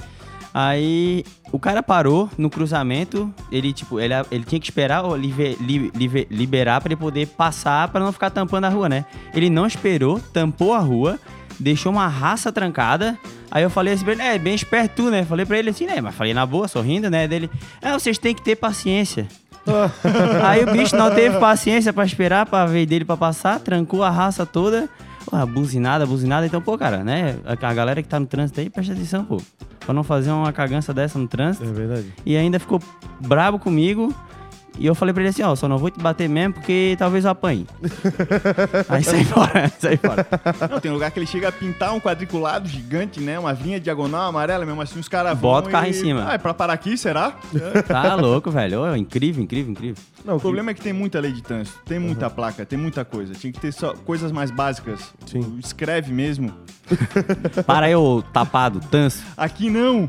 Aí 0.52 1.24
o 1.52 1.58
cara 1.58 1.82
parou 1.82 2.28
no 2.36 2.50
cruzamento, 2.50 3.32
ele 3.52 3.72
tipo, 3.72 4.00
ele, 4.00 4.14
ele 4.30 4.44
tinha 4.44 4.60
que 4.60 4.66
esperar 4.66 5.04
o 5.04 5.10
live- 5.10 5.56
li- 5.60 5.92
live- 5.96 6.26
liberar 6.30 6.80
pra 6.80 6.88
ele 6.88 6.96
poder 7.00 7.26
passar 7.28 7.86
pra 7.88 8.00
não 8.00 8.12
ficar 8.12 8.30
tampando 8.30 8.64
a 8.64 8.68
rua, 8.68 8.88
né? 8.88 9.04
Ele 9.32 9.48
não 9.48 9.64
esperou, 9.66 10.18
tampou 10.32 10.74
a 10.74 10.78
rua, 10.80 11.18
deixou 11.58 11.92
uma 11.92 12.08
raça 12.08 12.50
trancada. 12.50 13.16
Aí 13.50 13.62
eu 13.62 13.70
falei 13.70 13.94
assim 13.94 14.04
pra 14.04 14.12
ele, 14.12 14.22
é, 14.22 14.38
bem 14.38 14.54
esperto 14.54 15.04
tu, 15.04 15.10
né? 15.10 15.24
Falei 15.24 15.46
pra 15.46 15.58
ele 15.58 15.70
assim, 15.70 15.86
né? 15.86 16.00
Mas 16.00 16.14
falei 16.14 16.34
na 16.34 16.44
boa, 16.44 16.66
sorrindo, 16.66 17.08
né? 17.08 17.28
Dele, 17.28 17.48
é, 17.80 17.92
vocês 17.92 18.18
têm 18.18 18.34
que 18.34 18.42
ter 18.42 18.56
paciência. 18.56 19.28
Aí 20.42 20.64
o 20.64 20.72
bicho 20.72 20.96
não 20.96 21.14
teve 21.14 21.38
paciência 21.38 21.92
pra 21.92 22.04
esperar 22.04 22.46
pra 22.46 22.66
ver 22.66 22.86
dele 22.86 23.04
pra 23.04 23.16
passar, 23.16 23.60
trancou 23.60 24.02
a 24.02 24.10
raça 24.10 24.44
toda. 24.46 24.88
Porra, 25.30 25.46
buzinada, 25.46 26.04
buzinada. 26.04 26.44
Então, 26.44 26.60
pô, 26.60 26.76
cara, 26.76 27.04
né? 27.04 27.36
A, 27.44 27.52
a 27.52 27.72
galera 27.72 28.02
que 28.02 28.08
tá 28.08 28.18
no 28.18 28.26
trânsito 28.26 28.60
aí, 28.60 28.68
presta 28.68 28.92
atenção, 28.92 29.24
pô. 29.24 29.40
Pra 29.78 29.94
não 29.94 30.02
fazer 30.02 30.32
uma 30.32 30.52
cagança 30.52 30.92
dessa 30.92 31.18
no 31.20 31.28
trânsito. 31.28 31.64
É 31.64 31.72
verdade. 31.72 32.12
E 32.26 32.36
ainda 32.36 32.58
ficou 32.58 32.80
brabo 33.20 33.56
comigo. 33.58 34.12
E 34.78 34.86
eu 34.86 34.94
falei 34.94 35.12
pra 35.12 35.22
ele 35.22 35.28
assim, 35.30 35.42
ó, 35.42 35.54
só 35.54 35.68
não 35.68 35.76
vou 35.78 35.90
te 35.90 36.00
bater 36.00 36.28
mesmo 36.28 36.54
porque 36.54 36.96
talvez 36.98 37.24
eu 37.24 37.30
apanhe. 37.30 37.66
aí 38.88 39.04
sai 39.04 39.24
fora, 39.24 39.68
sai 39.78 39.96
fora. 39.96 40.26
Não, 40.70 40.80
tem 40.80 40.90
lugar 40.90 41.10
que 41.10 41.18
ele 41.18 41.26
chega 41.26 41.48
a 41.48 41.52
pintar 41.52 41.92
um 41.92 42.00
quadriculado 42.00 42.66
gigante, 42.68 43.20
né? 43.20 43.38
Uma 43.38 43.52
linha 43.52 43.78
diagonal 43.78 44.28
amarela, 44.28 44.64
mesmo 44.64 44.80
assim 44.80 44.98
os 44.98 45.08
caras 45.08 45.32
vão 45.32 45.40
Bota 45.50 45.68
o 45.68 45.72
carro 45.72 45.86
e- 45.86 45.90
em 45.90 45.92
cima. 45.92 46.26
Ah, 46.30 46.34
é 46.34 46.38
pra 46.38 46.54
parar 46.54 46.72
aqui, 46.72 46.96
será? 46.96 47.32
Tá 47.86 48.14
louco, 48.14 48.50
velho. 48.50 48.80
Ô, 48.82 48.96
incrível, 48.96 49.42
incrível, 49.42 49.72
incrível. 49.72 50.02
Não, 50.24 50.36
O 50.36 50.40
problema 50.40 50.70
é 50.70 50.74
que 50.74 50.80
tem 50.82 50.92
muita 50.92 51.18
lei 51.20 51.32
de 51.32 51.42
trânsito, 51.42 51.78
tem 51.84 51.98
muita 51.98 52.28
placa, 52.30 52.64
tem 52.64 52.78
muita 52.78 53.04
coisa. 53.04 53.34
Tinha 53.34 53.52
que 53.52 53.60
ter 53.60 53.72
só 53.72 53.94
coisas 53.94 54.30
mais 54.32 54.50
básicas. 54.50 55.12
Sim. 55.26 55.58
Escreve 55.62 56.12
mesmo. 56.12 56.52
Para 57.66 57.86
aí, 57.86 57.94
ô 57.94 58.20
tapado, 58.32 58.80
tanso. 58.90 59.22
Aqui 59.36 59.70
não! 59.70 60.08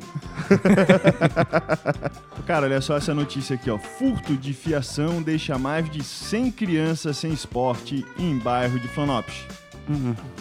Cara, 2.45 2.65
olha 2.65 2.81
só 2.81 2.97
essa 2.97 3.13
notícia 3.13 3.55
aqui, 3.55 3.69
ó. 3.69 3.77
Furto 3.77 4.35
de 4.35 4.50
fiação 4.53 5.21
deixa 5.21 5.57
mais 5.57 5.89
de 5.89 6.03
100 6.03 6.51
crianças 6.51 7.17
sem 7.17 7.31
esporte 7.31 8.05
em 8.17 8.37
bairro 8.37 8.79
de 8.79 8.87
Florianópolis. 8.87 9.45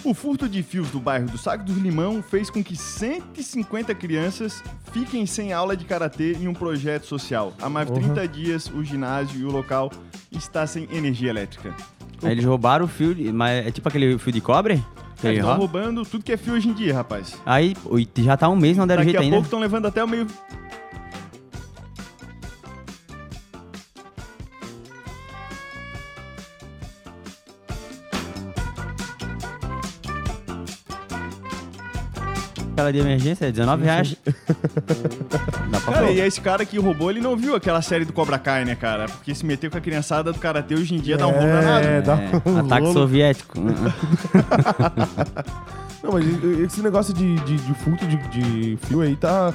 O 0.05 0.15
furto 0.15 0.49
de 0.49 0.63
fios 0.63 0.89
do 0.91 1.01
bairro 1.01 1.27
do 1.27 1.37
Saco 1.37 1.65
do 1.65 1.73
Limão 1.73 2.23
fez 2.23 2.49
com 2.51 2.63
que 2.63 2.77
150 2.77 3.95
crianças 3.95 4.63
fiquem 4.93 5.27
sem 5.27 5.53
aula 5.53 5.77
de 5.77 5.85
karatê 5.85 6.35
em 6.35 6.47
um 6.47 6.55
projeto 6.55 7.07
social. 7.07 7.53
Há 7.61 7.69
mais 7.69 7.89
de 7.89 7.95
30 7.95 8.29
dias, 8.29 8.71
o 8.73 8.85
ginásio 8.85 9.41
e 9.41 9.45
o 9.45 9.51
local 9.51 9.91
está 10.31 10.67
sem 10.67 10.87
energia 10.93 11.31
elétrica. 11.31 11.75
Aí 12.23 12.33
eles 12.33 12.45
roubaram 12.45 12.85
o 12.85 12.89
fio, 12.89 13.15
de, 13.15 13.33
mas 13.33 13.67
é 13.67 13.71
tipo 13.71 13.89
aquele 13.89 14.19
fio 14.19 14.33
de 14.33 14.41
cobre? 14.41 14.75
Eles 14.75 15.25
ele 15.25 15.35
estão 15.39 15.57
rouba. 15.57 15.79
roubando 15.79 16.03
tudo 16.05 16.23
que 16.23 16.33
é 16.33 16.37
fio 16.37 16.55
hoje 16.55 16.69
em 16.69 16.73
dia, 16.73 16.95
rapaz. 16.95 17.35
Aí 17.45 17.77
já 18.19 18.37
tá 18.37 18.49
um 18.49 18.57
mês, 18.57 18.77
não 18.77 18.87
deram 18.87 19.01
Daqui 19.01 19.11
jeito 19.11 19.21
a 19.21 19.25
ainda. 19.25 19.37
pouco 19.37 19.47
estão 19.47 19.59
levando 19.59 19.87
até 19.87 20.05
o 20.05 20.09
meio. 20.09 20.27
Aquela 32.81 32.93
de 32.95 32.99
emergência 32.99 33.45
é 33.47 33.51
19 33.53 33.85
reais. 33.85 34.17
Dá 34.25 35.81
pra 35.81 35.93
Cara, 35.93 36.07
falar. 36.07 36.11
e 36.13 36.21
esse 36.21 36.41
cara 36.41 36.65
que 36.65 36.79
roubou, 36.79 37.11
ele 37.11 37.21
não 37.21 37.37
viu 37.37 37.55
aquela 37.55 37.83
série 37.83 38.05
do 38.07 38.13
Cobra 38.13 38.39
Kai, 38.39 38.65
né, 38.65 38.75
cara? 38.75 39.05
Porque 39.07 39.35
se 39.35 39.45
meteu 39.45 39.71
com 39.71 39.77
a 39.77 39.81
criançada 39.83 40.33
do 40.33 40.39
Karatê 40.39 40.75
hoje 40.75 40.95
em 40.95 40.99
dia 40.99 41.19
dá 41.19 41.27
um 41.27 41.31
rolo 41.33 41.47
danado. 41.47 41.87
É, 41.87 42.01
dá 42.01 42.15
É, 42.15 42.31
um 42.49 42.57
ataque 42.59 42.81
rolo. 42.83 42.93
soviético. 42.95 43.59
Não, 46.03 46.13
mas 46.13 46.25
esse 46.61 46.81
negócio 46.81 47.13
de, 47.13 47.37
de, 47.41 47.57
de 47.57 47.75
furto 47.75 48.07
de, 48.07 48.17
de 48.29 48.79
fio 48.87 49.01
aí 49.03 49.15
tá. 49.17 49.53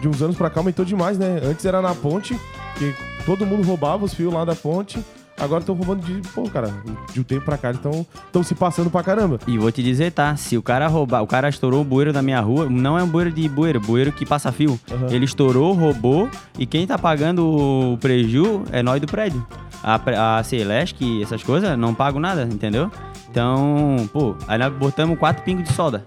De 0.00 0.06
uns 0.08 0.20
anos 0.20 0.36
pra 0.36 0.50
cá 0.50 0.60
aumentou 0.60 0.84
demais, 0.84 1.16
né? 1.18 1.40
Antes 1.42 1.64
era 1.64 1.80
na 1.80 1.94
ponte, 1.94 2.38
que 2.78 2.94
todo 3.24 3.46
mundo 3.46 3.66
roubava 3.66 4.04
os 4.04 4.12
fios 4.12 4.30
lá 4.32 4.44
da 4.44 4.54
ponte. 4.54 5.02
Agora 5.38 5.60
estão 5.60 5.74
roubando 5.74 6.04
de. 6.04 6.26
Pô, 6.30 6.48
cara, 6.48 6.72
de 7.12 7.20
um 7.20 7.22
tempo 7.22 7.44
pra 7.44 7.58
cá 7.58 7.68
eles 7.68 7.80
estão 7.80 8.42
se 8.42 8.54
passando 8.54 8.90
pra 8.90 9.02
caramba. 9.02 9.38
E 9.46 9.58
vou 9.58 9.70
te 9.70 9.82
dizer, 9.82 10.12
tá? 10.12 10.34
Se 10.36 10.56
o 10.56 10.62
cara 10.62 10.86
roubar, 10.86 11.22
o 11.22 11.26
cara 11.26 11.48
estourou 11.48 11.82
o 11.82 11.84
bueiro 11.84 12.12
da 12.12 12.22
minha 12.22 12.40
rua, 12.40 12.68
não 12.70 12.98
é 12.98 13.02
um 13.02 13.08
bueiro 13.08 13.30
de 13.30 13.48
bueiro, 13.48 13.80
bueiro 13.80 14.12
que 14.12 14.24
passa 14.24 14.50
fio. 14.50 14.78
Aham. 14.90 15.08
Ele 15.10 15.24
estourou, 15.24 15.74
roubou, 15.74 16.28
e 16.58 16.64
quem 16.64 16.86
tá 16.86 16.98
pagando 16.98 17.46
o 17.46 17.98
preju 17.98 18.64
é 18.72 18.82
nós 18.82 19.00
do 19.00 19.06
prédio. 19.06 19.46
A, 19.82 20.38
a 20.38 20.42
Celeste, 20.42 21.22
essas 21.22 21.42
coisas, 21.42 21.78
não 21.78 21.94
pagam 21.94 22.18
nada, 22.18 22.48
entendeu? 22.50 22.90
Então, 23.30 24.08
pô, 24.12 24.34
aí 24.48 24.58
nós 24.58 24.72
botamos 24.72 25.18
quatro 25.18 25.44
pingos 25.44 25.64
de 25.64 25.72
soda. 25.74 26.02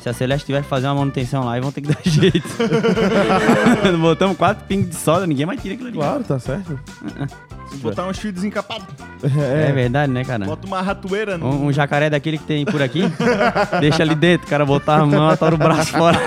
Se 0.00 0.08
a 0.08 0.12
Celeste 0.12 0.46
tiver 0.46 0.62
que 0.62 0.68
fazer 0.68 0.86
uma 0.86 0.94
manutenção 0.94 1.44
lá, 1.44 1.58
vão 1.60 1.72
ter 1.72 1.80
que 1.82 1.88
dar 1.88 1.98
jeito. 2.04 2.48
botamos 4.00 4.36
quatro 4.36 4.64
pingos 4.66 4.90
de 4.90 4.96
soda, 4.96 5.26
ninguém 5.26 5.44
mais 5.44 5.60
tira 5.60 5.74
aquilo 5.74 5.88
ali. 5.88 5.98
Claro, 5.98 6.24
tá 6.24 6.38
certo. 6.38 6.78
Botar 7.78 8.06
uns 8.06 8.18
fios 8.18 8.34
desencapados. 8.34 8.86
É, 9.22 9.72
verdade, 9.72 10.12
né, 10.12 10.24
cara? 10.24 10.44
Bota 10.44 10.66
uma 10.66 10.80
ratoeira 10.80 11.36
no. 11.38 11.46
Um, 11.46 11.66
um 11.66 11.72
jacaré 11.72 12.08
daquele 12.10 12.38
que 12.38 12.44
tem 12.44 12.64
por 12.64 12.80
aqui, 12.82 13.02
deixa 13.80 14.02
ali 14.02 14.14
dentro, 14.14 14.46
o 14.46 14.50
cara 14.50 14.64
botar 14.66 14.96
a 14.96 15.06
mão, 15.06 15.28
atora 15.28 15.54
o 15.54 15.58
braço 15.58 15.92
fora. 15.92 16.18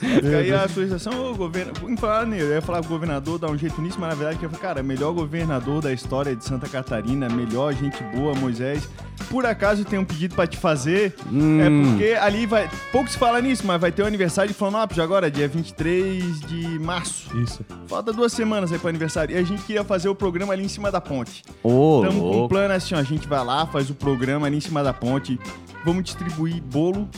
Fica 0.00 0.36
aí 0.38 0.52
a 0.52 0.68
sugestão, 0.68 1.32
o 1.32 1.36
governo. 1.36 1.72
Em 1.88 1.96
falar 1.96 2.26
nele, 2.26 2.42
eu 2.42 2.50
ia 2.54 2.62
falar 2.62 2.80
o 2.80 2.84
governador 2.86 3.38
dá 3.38 3.48
um 3.48 3.56
jeito 3.56 3.80
nisso, 3.80 3.98
mas 3.98 4.10
na 4.10 4.14
verdade 4.14 4.38
que 4.38 4.44
eu 4.44 4.50
falei, 4.50 4.62
cara, 4.62 4.82
melhor 4.82 5.12
governador 5.12 5.80
da 5.82 5.92
história 5.92 6.34
de 6.36 6.44
Santa 6.44 6.68
Catarina, 6.68 7.28
melhor 7.28 7.72
gente 7.72 8.02
boa, 8.14 8.34
Moisés. 8.34 8.88
Por 9.30 9.46
acaso 9.46 9.84
tem 9.84 9.98
um 9.98 10.04
pedido 10.04 10.34
pra 10.34 10.46
te 10.46 10.56
fazer, 10.58 11.14
Hum. 11.32 11.60
é 11.60 11.88
porque 11.88 12.12
ali 12.14 12.46
vai. 12.46 12.68
Pouco 12.92 13.08
se 13.08 13.16
fala 13.16 13.40
nisso, 13.40 13.62
mas 13.66 13.80
vai 13.80 13.90
ter 13.92 14.02
o 14.02 14.06
aniversário 14.06 14.48
de 14.52 14.54
Florianópolis 14.58 15.02
agora, 15.02 15.30
dia 15.30 15.48
23 15.48 16.40
de 16.40 16.78
março. 16.80 17.34
Isso. 17.38 17.64
Falta 17.86 18.12
duas 18.12 18.32
semanas 18.32 18.72
aí 18.72 18.78
pro 18.78 18.88
aniversário. 18.88 19.34
E 19.34 19.38
a 19.38 19.42
gente 19.42 19.62
queria 19.64 19.84
fazer 19.84 20.08
o 20.08 20.14
programa 20.14 20.52
ali 20.52 20.64
em 20.64 20.68
cima 20.68 20.90
da 20.90 21.00
ponte. 21.00 21.42
Ô, 21.62 22.02
Estamos 22.02 22.20
com 22.20 22.44
um 22.44 22.48
plano 22.48 22.74
assim, 22.74 22.94
ó, 22.94 22.98
a 22.98 23.02
gente 23.02 23.26
vai 23.26 23.44
lá, 23.44 23.66
faz 23.66 23.90
o 23.90 23.94
programa 23.94 24.46
ali 24.46 24.58
em 24.58 24.60
cima 24.60 24.82
da 24.82 24.92
ponte, 24.92 25.38
vamos 25.84 26.04
distribuir 26.04 26.62
bolo, 26.62 27.08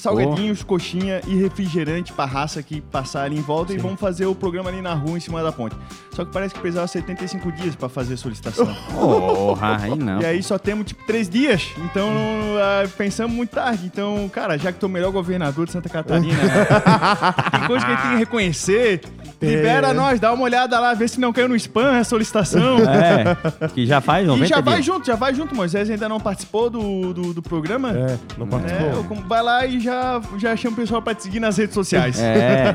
salgadinhos, 0.00 0.62
coxinha 0.62 1.20
e 1.26 1.36
refrigerante 1.36 2.12
pra 2.12 2.24
raça 2.24 2.62
que 2.62 2.80
passar 2.80 3.24
ali 3.24 3.36
em 3.36 3.42
volta 3.42 3.72
e 3.72 3.78
vamos 3.78 4.00
fazer 4.00 4.26
o 4.26 4.34
programa 4.34 4.70
ali 4.70 4.80
na 4.80 4.94
rua 4.94 5.18
em 5.18 5.20
cima 5.20 5.42
da 5.42 5.52
ponte. 5.52 5.76
Só 6.12 6.24
que 6.24 6.32
parece 6.32 6.54
que 6.54 6.60
precisava 6.60 6.86
75 6.86 7.52
dias 7.52 7.76
pra 7.76 7.88
fazer 7.88 8.14
a 8.14 8.16
solicitação. 8.16 8.66
Porra, 8.92 9.76
aí 9.82 9.94
não. 9.94 10.20
E 10.20 10.24
aí 10.26 10.42
só 10.42 10.58
temos 10.58 10.86
tipo 10.86 11.04
três 11.06 11.28
dias, 11.28 11.68
então 11.84 12.10
ah, 12.58 12.88
pensamos 12.96 13.34
muito 13.36 13.50
tarde. 13.50 13.86
Então, 13.86 14.28
cara, 14.30 14.58
já 14.58 14.72
que 14.72 14.82
é 14.82 14.86
o 14.88 14.90
melhor 14.90 15.12
governador 15.12 15.66
de 15.66 15.72
Santa 15.72 15.88
Catarina, 15.88 16.38
tem 17.52 17.66
coisa 17.66 17.84
que 17.84 17.92
a 17.92 17.94
gente 17.94 18.02
tem 18.02 18.10
que 18.12 18.18
reconhecer. 18.18 19.00
Libera 19.40 19.88
É. 19.88 19.92
nós, 19.92 20.20
dá 20.20 20.32
uma 20.32 20.42
olhada 20.44 20.78
lá, 20.78 20.92
vê 20.94 21.08
se 21.08 21.18
não 21.18 21.32
caiu 21.32 21.48
no 21.48 21.56
spam 21.56 21.98
a 21.98 22.04
solicitação. 22.04 22.78
É, 22.80 23.68
que 23.68 23.86
já 23.86 24.00
faz 24.00 24.26
90 24.26 24.44
E 24.44 24.48
já 24.48 24.60
vai 24.60 24.74
dias. 24.74 24.86
junto, 24.86 25.06
já 25.06 25.16
vai 25.16 25.34
junto. 25.34 25.54
Moisés 25.54 25.88
ainda 25.90 26.08
não 26.08 26.20
participou 26.20 26.68
do, 26.68 27.12
do, 27.14 27.34
do 27.34 27.42
programa. 27.42 27.90
É, 27.92 28.16
não 28.36 28.46
participou. 28.46 28.88
É, 28.88 29.20
vai 29.26 29.42
lá 29.42 29.66
e 29.66 29.80
já, 29.80 30.20
já 30.38 30.54
chama 30.56 30.74
o 30.74 30.76
pessoal 30.76 31.00
pra 31.02 31.14
te 31.14 31.22
seguir 31.22 31.40
nas 31.40 31.56
redes 31.56 31.74
sociais. 31.74 32.18
É, 32.20 32.74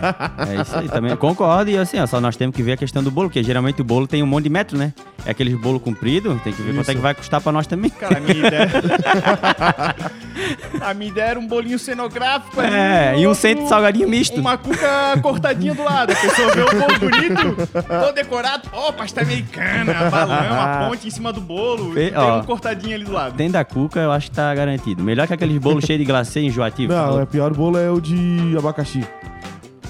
é 0.57 0.61
isso 0.61 0.75
aí 0.77 0.89
também. 0.89 1.15
Concordo. 1.15 1.69
E 1.69 1.77
assim, 1.77 1.99
ó, 1.99 2.07
só 2.07 2.19
nós 2.19 2.35
temos 2.35 2.55
que 2.55 2.63
ver 2.63 2.73
a 2.73 2.77
questão 2.77 3.03
do 3.03 3.11
bolo, 3.11 3.29
porque 3.29 3.43
geralmente 3.43 3.81
o 3.81 3.83
bolo 3.83 4.07
tem 4.07 4.23
um 4.23 4.27
monte 4.27 4.45
de 4.45 4.49
metro, 4.49 4.77
né? 4.77 4.93
É 5.25 5.31
aqueles 5.31 5.55
bolo 5.59 5.79
comprido, 5.79 6.39
tem 6.43 6.53
que 6.53 6.61
ver 6.61 6.73
quanto 6.73 6.79
é 6.79 6.81
Isso. 6.81 6.95
que 6.95 7.01
vai 7.01 7.13
custar 7.15 7.41
pra 7.41 7.51
nós 7.51 7.65
também. 7.67 7.89
Cara, 7.89 8.17
a 8.17 8.21
minha 8.21 8.47
ideia. 8.47 8.69
a 10.81 10.93
minha 10.93 11.09
ideia 11.11 11.25
era 11.31 11.39
um 11.39 11.47
bolinho 11.47 11.79
cenográfico 11.79 12.59
ali, 12.61 12.73
É, 12.75 13.15
e 13.17 13.27
um 13.27 13.33
centro 13.33 13.63
de 13.63 13.69
salgadinho 13.69 14.07
misto. 14.07 14.39
Uma 14.39 14.57
cuca 14.57 15.17
cortadinha 15.21 15.73
do 15.73 15.83
lado. 15.83 16.11
A 16.11 16.15
pessoa 16.15 16.54
vê 16.55 16.61
o 16.61 16.79
bolo 16.79 16.99
bonito, 16.99 17.67
todo 17.87 18.13
decorado. 18.15 18.69
Ó, 18.73 18.91
pasta 18.91 19.21
americana, 19.21 20.09
balão, 20.09 20.59
a 20.61 20.87
ponte 20.89 21.07
em 21.07 21.11
cima 21.11 21.31
do 21.33 21.41
bolo. 21.41 21.93
Fe- 21.93 22.07
e 22.07 22.11
tem 22.11 22.17
ó. 22.19 22.39
um 22.39 22.43
cortadinho 22.43 22.95
ali 22.95 23.03
do 23.05 23.11
lado. 23.11 23.35
Tem 23.35 23.49
da 23.51 23.63
cuca, 23.63 23.99
eu 23.99 24.11
acho 24.11 24.29
que 24.29 24.35
tá 24.35 24.53
garantido. 24.55 25.03
Melhor 25.03 25.27
que 25.27 25.33
aqueles 25.33 25.57
bolos 25.57 25.83
cheios 25.85 25.99
de 25.99 26.05
glacê 26.05 26.41
enjoativo. 26.41 26.93
Não, 26.93 27.21
é 27.21 27.25
pior 27.25 27.51
o 27.51 27.55
bolo 27.55 27.77
é 27.77 27.89
o 27.89 27.99
de 27.99 28.55
abacaxi. 28.57 29.05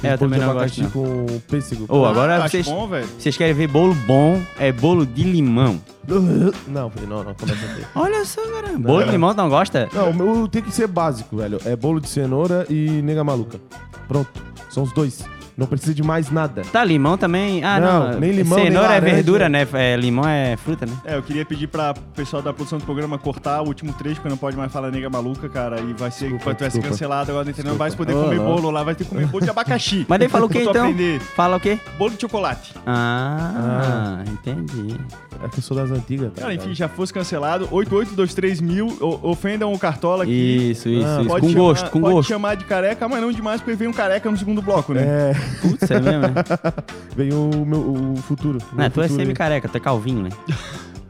É, 0.03 0.13
eu 0.13 0.17
também 0.19 0.37
de 0.39 0.45
não 0.45 0.51
abacaxi 0.51 0.81
gosto, 0.81 0.93
com 0.93 1.39
pêssego. 1.49 1.85
Ô, 1.89 2.05
agora 2.05 2.35
Ah, 2.35 2.39
acho 2.43 2.49
vocês, 2.51 2.65
bom, 2.67 2.85
velho. 2.87 3.07
vocês 3.17 3.35
querem 3.37 3.53
ver 3.55 3.67
bolo 3.67 3.95
bom, 4.05 4.39
é 4.59 4.71
bolo 4.71 5.05
de 5.05 5.23
limão. 5.23 5.81
Não, 6.67 6.89
falei, 6.91 7.09
não, 7.09 7.23
não, 7.23 7.33
começa 7.33 7.65
a 7.65 7.75
ter. 7.75 7.87
Olha 7.95 8.23
só, 8.25 8.39
cara. 8.51 8.77
Bolo 8.77 9.03
de 9.05 9.09
limão 9.11 9.33
não 9.33 9.49
gosta? 9.49 9.89
Não, 9.91 10.11
o 10.11 10.13
meu 10.13 10.47
tem 10.47 10.61
que 10.61 10.71
ser 10.71 10.85
básico, 10.85 11.37
velho. 11.37 11.59
É 11.65 11.75
bolo 11.75 11.99
de 11.99 12.07
cenoura 12.07 12.63
e 12.69 13.01
nega 13.01 13.23
maluca. 13.23 13.59
Pronto. 14.07 14.29
São 14.69 14.83
os 14.83 14.91
dois. 14.91 15.23
Não 15.57 15.65
precisa 15.67 15.93
de 15.93 16.03
mais 16.03 16.29
nada. 16.29 16.63
Tá, 16.71 16.83
limão 16.83 17.17
também. 17.17 17.63
Ah, 17.63 17.79
não. 17.79 18.11
Não, 18.11 18.19
nem 18.19 18.31
limão, 18.31 18.57
nem 18.57 18.67
Cenoura 18.67 18.87
é 18.89 18.91
laranja. 18.95 19.15
verdura, 19.15 19.47
né? 19.49 19.67
É, 19.73 19.95
limão 19.95 20.27
é 20.27 20.57
fruta, 20.57 20.85
né? 20.85 20.91
É, 21.05 21.15
eu 21.15 21.23
queria 21.23 21.45
pedir 21.45 21.67
pra 21.67 21.93
pessoal 22.13 22.41
da 22.41 22.51
produção 22.51 22.77
do 22.77 22.83
programa 22.83 23.17
cortar 23.17 23.61
o 23.61 23.67
último 23.67 23.93
trecho, 23.93 24.15
porque 24.15 24.27
não 24.29 24.35
pode 24.37 24.57
mais 24.57 24.71
falar 24.71 24.91
nega 24.91 25.09
maluca, 25.09 25.47
cara. 25.47 25.79
E 25.79 25.93
vai 25.93 26.11
ser, 26.11 26.25
Desculpa, 26.25 26.45
vai, 26.45 26.53
vai 26.55 26.59
ser 26.59 26.65
desculpa. 26.79 26.89
cancelado 26.89 27.31
agora, 27.31 27.49
entendeu? 27.49 27.71
Não 27.71 27.77
vai 27.79 27.89
se 27.89 27.95
poder 27.95 28.13
Ô, 28.13 28.23
comer 28.23 28.35
louco. 28.37 28.55
bolo 28.61 28.69
lá, 28.71 28.83
vai 28.83 28.95
ter 28.95 29.05
que 29.05 29.09
comer 29.11 29.27
bolo 29.27 29.43
de 29.45 29.49
abacaxi. 29.49 30.05
Mas 30.09 30.19
daí 30.19 30.27
falou 30.27 30.47
o 30.49 30.51
que 30.51 30.59
então? 30.59 30.87
aprender. 30.87 31.19
Fala 31.21 31.55
o 31.55 31.59
quê? 31.59 31.79
Bolo 31.97 32.11
de 32.11 32.21
chocolate. 32.21 32.73
Ah, 32.85 34.23
entendi. 34.27 34.97
É 35.43 35.47
que 35.49 35.59
eu 35.59 35.61
sou 35.63 35.75
das 35.77 35.91
antigas. 35.91 36.31
Tá 36.33 36.41
Cara, 36.41 36.51
ligado? 36.53 36.65
enfim, 36.67 36.75
já 36.75 36.87
fosse 36.87 37.13
cancelado. 37.13 37.67
8823 37.71 38.61
mil, 38.61 38.87
o- 39.01 39.29
ofendam 39.29 39.71
o 39.73 39.77
Cartola 39.79 40.23
aqui. 40.23 40.71
Isso, 40.71 40.89
isso, 40.89 41.05
Ah, 41.07 41.19
isso. 41.21 41.29
Pode 41.29 41.41
Com 41.41 41.49
chamar- 41.51 41.63
gosto, 41.65 41.89
com 41.91 42.01
pode 42.01 42.13
gosto. 42.15 42.29
chamar 42.29 42.55
de 42.55 42.65
careca, 42.65 43.07
mas 43.07 43.21
não 43.21 43.31
demais, 43.31 43.61
porque 43.61 43.75
vem 43.75 43.87
um 43.87 43.93
careca 43.93 44.29
no 44.31 44.37
segundo 44.37 44.61
bloco, 44.61 44.93
né? 44.93 45.01
É, 45.03 45.33
Putz, 45.61 45.89
é 45.91 45.99
mesmo, 45.99 46.21
né? 46.21 46.33
vem 47.15 47.33
o 47.33 47.65
meu 47.65 47.79
o 47.79 48.15
futuro. 48.17 48.59
Não, 48.71 48.77
meu 48.79 48.89
tu 48.89 49.01
é 49.01 49.03
futuro 49.03 49.19
aí. 49.19 49.25
semi-careca, 49.25 49.67
tu 49.69 49.77
é 49.77 49.79
calvinho, 49.79 50.23
né? 50.23 50.29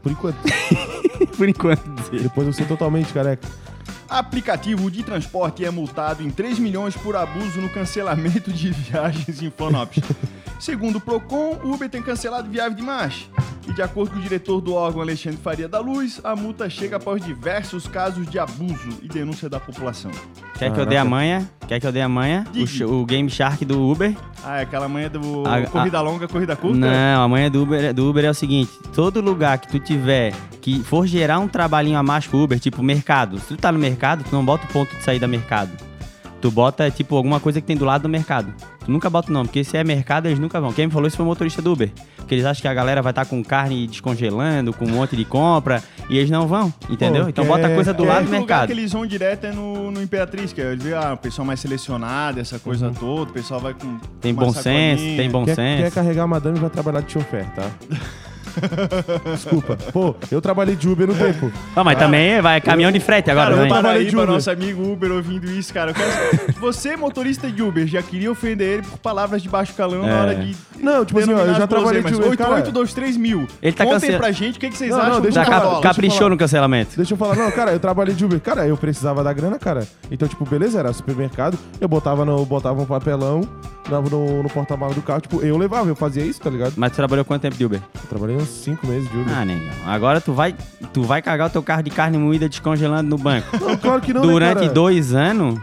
Por 0.02 0.12
enquanto. 0.12 0.36
Por 1.36 1.48
enquanto. 1.48 1.82
Depois 2.10 2.46
eu 2.46 2.52
sou 2.52 2.66
totalmente 2.66 3.12
careca. 3.12 3.46
Aplicativo 4.08 4.90
de 4.90 5.02
transporte 5.02 5.64
é 5.64 5.70
multado 5.70 6.22
em 6.22 6.30
3 6.30 6.58
milhões 6.58 6.96
por 6.96 7.16
abuso 7.16 7.60
no 7.60 7.68
cancelamento 7.68 8.52
de 8.52 8.70
viagens 8.72 9.42
em 9.42 9.50
Florianópolis. 9.50 10.04
Segundo 10.60 10.96
o 10.96 11.00
Procon, 11.00 11.58
o 11.62 11.72
Uber 11.74 11.88
tem 11.88 12.00
cancelado 12.00 12.48
viagem 12.48 12.76
demais. 12.76 13.28
E 13.68 13.72
de 13.72 13.82
acordo 13.82 14.12
com 14.12 14.18
o 14.18 14.22
diretor 14.22 14.60
do 14.60 14.74
órgão 14.74 15.02
Alexandre 15.02 15.38
Faria 15.42 15.68
da 15.68 15.80
Luz, 15.80 16.20
a 16.22 16.36
multa 16.36 16.70
chega 16.70 16.96
após 16.96 17.22
diversos 17.22 17.86
casos 17.88 18.26
de 18.30 18.38
abuso 18.38 18.90
e 19.02 19.08
denúncia 19.08 19.48
da 19.50 19.58
população. 19.58 20.12
Quer 20.56 20.72
que 20.72 20.80
eu 20.80 20.86
dê 20.86 20.96
a 20.96 21.04
manha? 21.04 21.50
Quer 21.66 21.80
que 21.80 21.86
eu 21.86 21.92
dê 21.92 22.00
a 22.00 22.08
manha? 22.08 22.46
O, 22.86 23.00
o 23.02 23.04
Game 23.04 23.28
Shark 23.28 23.64
do 23.64 23.82
Uber? 23.90 24.16
Ah, 24.42 24.60
é 24.60 24.62
aquela 24.62 24.88
manhã 24.88 25.10
do 25.10 25.42
A- 25.46 25.66
corrida 25.66 26.00
longa, 26.00 26.28
corrida 26.28 26.54
curta? 26.54 26.78
Não, 26.78 27.24
a 27.24 27.28
manha 27.28 27.50
do 27.50 27.62
Uber, 27.64 27.92
do 27.92 28.08
Uber 28.08 28.24
é 28.24 28.30
o 28.30 28.34
seguinte: 28.34 28.70
todo 28.94 29.20
lugar 29.20 29.58
que 29.58 29.68
tu 29.68 29.80
tiver 29.80 30.32
que 30.62 30.82
for 30.82 31.06
gerar 31.06 31.38
um 31.40 31.46
trabalhinho 31.48 31.98
a 31.98 32.02
mais 32.02 32.26
com 32.26 32.36
o 32.38 32.42
Uber, 32.44 32.58
tipo 32.58 32.82
mercado. 32.82 33.38
Se 33.40 33.48
tu 33.48 33.56
tá 33.56 33.70
no 33.70 33.78
mercado, 33.78 33.95
tu 34.24 34.32
não 34.34 34.44
bota 34.44 34.64
o 34.64 34.68
ponto 34.68 34.94
de 34.96 35.02
saída 35.02 35.26
mercado. 35.26 35.70
Tu 36.40 36.50
bota, 36.50 36.90
tipo, 36.90 37.16
alguma 37.16 37.40
coisa 37.40 37.60
que 37.60 37.66
tem 37.66 37.76
do 37.76 37.84
lado 37.84 38.02
do 38.02 38.08
mercado. 38.10 38.52
Tu 38.84 38.92
nunca 38.92 39.08
bota 39.10 39.30
o 39.30 39.32
nome, 39.32 39.48
porque 39.48 39.64
se 39.64 39.76
é 39.76 39.82
mercado, 39.82 40.26
eles 40.26 40.38
nunca 40.38 40.60
vão. 40.60 40.70
Quem 40.72 40.86
me 40.86 40.92
falou 40.92 41.08
isso 41.08 41.16
foi 41.16 41.24
o 41.24 41.28
motorista 41.28 41.62
do 41.62 41.72
Uber. 41.72 41.90
Porque 42.18 42.34
eles 42.34 42.44
acham 42.44 42.60
que 42.60 42.68
a 42.68 42.74
galera 42.74 43.00
vai 43.02 43.10
estar 43.10 43.24
com 43.24 43.42
carne 43.42 43.86
descongelando, 43.86 44.72
com 44.72 44.84
um 44.84 44.90
monte 44.90 45.16
de 45.16 45.24
compra, 45.24 45.82
e 46.10 46.18
eles 46.18 46.30
não 46.30 46.46
vão, 46.46 46.72
entendeu? 46.90 47.24
Pô, 47.24 47.28
então 47.30 47.44
quer- 47.44 47.50
bota 47.50 47.66
a 47.68 47.74
coisa 47.74 47.94
do 47.94 48.02
quer- 48.02 48.08
lado 48.08 48.18
do 48.24 48.26
lugar 48.26 48.38
mercado. 48.38 48.66
que 48.66 48.72
eles 48.74 48.92
vão 48.92 49.06
direto 49.06 49.44
é 49.46 49.52
no, 49.52 49.90
no 49.90 50.02
Imperatriz, 50.02 50.52
que 50.52 50.60
é 50.60 50.76
ah, 50.94 51.14
o 51.14 51.16
pessoal 51.16 51.46
mais 51.46 51.58
selecionado, 51.58 52.38
essa 52.38 52.58
coisa 52.58 52.90
toda, 52.90 53.30
o 53.30 53.32
pessoal 53.34 53.58
vai 53.58 53.72
com. 53.74 53.98
Tem 54.20 54.34
bom 54.34 54.52
senso, 54.52 55.02
tem 55.16 55.30
bom 55.30 55.44
Quer, 55.46 55.54
senso. 55.56 55.82
quer 55.84 55.90
carregar 55.92 56.24
a 56.24 56.26
madame 56.28 56.58
vai 56.60 56.70
trabalhar 56.70 57.00
de 57.00 57.12
chofer, 57.12 57.46
tá? 57.54 57.70
Desculpa. 59.34 59.76
Pô, 59.92 60.14
eu 60.30 60.40
trabalhei 60.40 60.74
de 60.76 60.88
Uber 60.88 61.06
no 61.06 61.14
tempo. 61.14 61.50
Ah, 61.74 61.84
mas 61.84 61.98
também 61.98 62.40
vai 62.40 62.60
caminhão 62.60 62.90
de 62.90 63.00
frete 63.00 63.30
agora, 63.30 63.50
Cara, 63.50 63.62
né? 63.62 63.66
o 63.66 63.72
trabalhei 63.72 64.06
de 64.06 64.16
Uber. 64.16 64.26
nosso 64.26 64.50
amigo 64.50 64.92
Uber 64.92 65.12
ouvindo 65.12 65.50
isso, 65.50 65.72
cara. 65.72 65.90
eu 65.90 65.94
quero- 65.94 66.54
Você, 66.60 66.96
motorista 66.96 67.50
de 67.50 67.62
Uber, 67.62 67.86
já 67.86 68.02
queria 68.02 68.30
ofender 68.30 68.68
ele 68.78 68.82
por 68.82 68.98
palavras 68.98 69.42
de 69.42 69.48
baixo 69.48 69.74
calão 69.74 70.02
na 70.02 70.08
É. 70.08 70.20
hora 70.20 70.34
de. 70.34 70.56
Não, 70.80 71.04
tipo 71.04 71.18
assim, 71.20 71.32
ó, 71.32 71.38
eu 71.38 71.54
já 71.54 71.66
trabalhei 71.66 72.02
de. 72.02 72.14
Uber, 72.14 72.36
cara. 72.36 72.50
8823 72.54 73.16
mil. 73.16 73.46
Ele 73.62 73.72
tá 73.72 73.84
Contem 73.84 74.00
cancel- 74.00 74.18
pra 74.18 74.32
gente 74.32 74.56
o 74.56 74.60
que, 74.60 74.70
que 74.70 74.76
vocês 74.76 74.90
Não, 74.90 74.98
não, 74.98 75.04
acham 75.06 75.20
deixa 75.20 75.40
do 75.40 75.40
eu 75.40 75.44
Já 75.44 75.50
falar, 75.58 75.60
cap- 75.64 75.74
eu 75.76 75.80
caprichou 75.82 76.30
no 76.30 76.36
cancelamento. 76.36 76.96
Deixa 76.96 77.14
eu 77.14 77.18
falar, 77.18 77.36
não, 77.36 77.50
cara, 77.50 77.72
eu 77.72 77.78
trabalhei 77.80 78.14
de 78.14 78.24
Uber. 78.24 78.40
Cara, 78.40 78.66
eu 78.66 78.76
precisava 78.76 79.22
da 79.22 79.32
grana, 79.32 79.58
cara. 79.58 79.86
Então, 80.10 80.26
tipo, 80.28 80.44
beleza, 80.44 80.78
era 80.78 80.92
supermercado. 80.92 81.58
Eu 81.80 81.88
botava, 81.88 82.24
no, 82.24 82.44
botava 82.44 82.80
um 82.80 82.86
papelão 82.86 83.46
dava 83.88 84.10
no, 84.10 84.42
no 84.42 84.48
porta-mala 84.50 84.92
do 84.92 85.00
carro. 85.00 85.20
Tipo, 85.20 85.40
eu 85.42 85.56
levava, 85.56 85.88
eu 85.88 85.94
fazia 85.94 86.24
isso, 86.24 86.40
tá 86.40 86.50
ligado? 86.50 86.72
Mas 86.76 86.90
tu 86.90 86.96
trabalhou 86.96 87.24
quanto 87.24 87.42
tempo 87.42 87.56
de 87.56 87.64
Uber? 87.64 87.80
Eu 87.94 88.08
trabalhei 88.08 88.34
uns 88.36 88.45
5 88.46 88.86
meses 88.86 89.10
de 89.10 89.16
Uber. 89.16 89.36
Ah, 89.36 89.44
negão. 89.44 89.72
Agora 89.86 90.20
tu 90.20 90.32
vai, 90.32 90.54
tu 90.92 91.02
vai 91.02 91.20
cagar 91.22 91.48
o 91.48 91.50
teu 91.50 91.62
carro 91.62 91.82
de 91.82 91.90
carne 91.90 92.16
moída 92.18 92.48
descongelando 92.48 93.08
no 93.10 93.18
banco. 93.18 93.48
Não, 93.60 93.76
claro 93.76 94.00
que 94.00 94.12
não, 94.12 94.22
né, 94.22 94.26
Durante 94.32 94.60
cara? 94.60 94.68
dois 94.72 95.14
anos? 95.14 95.58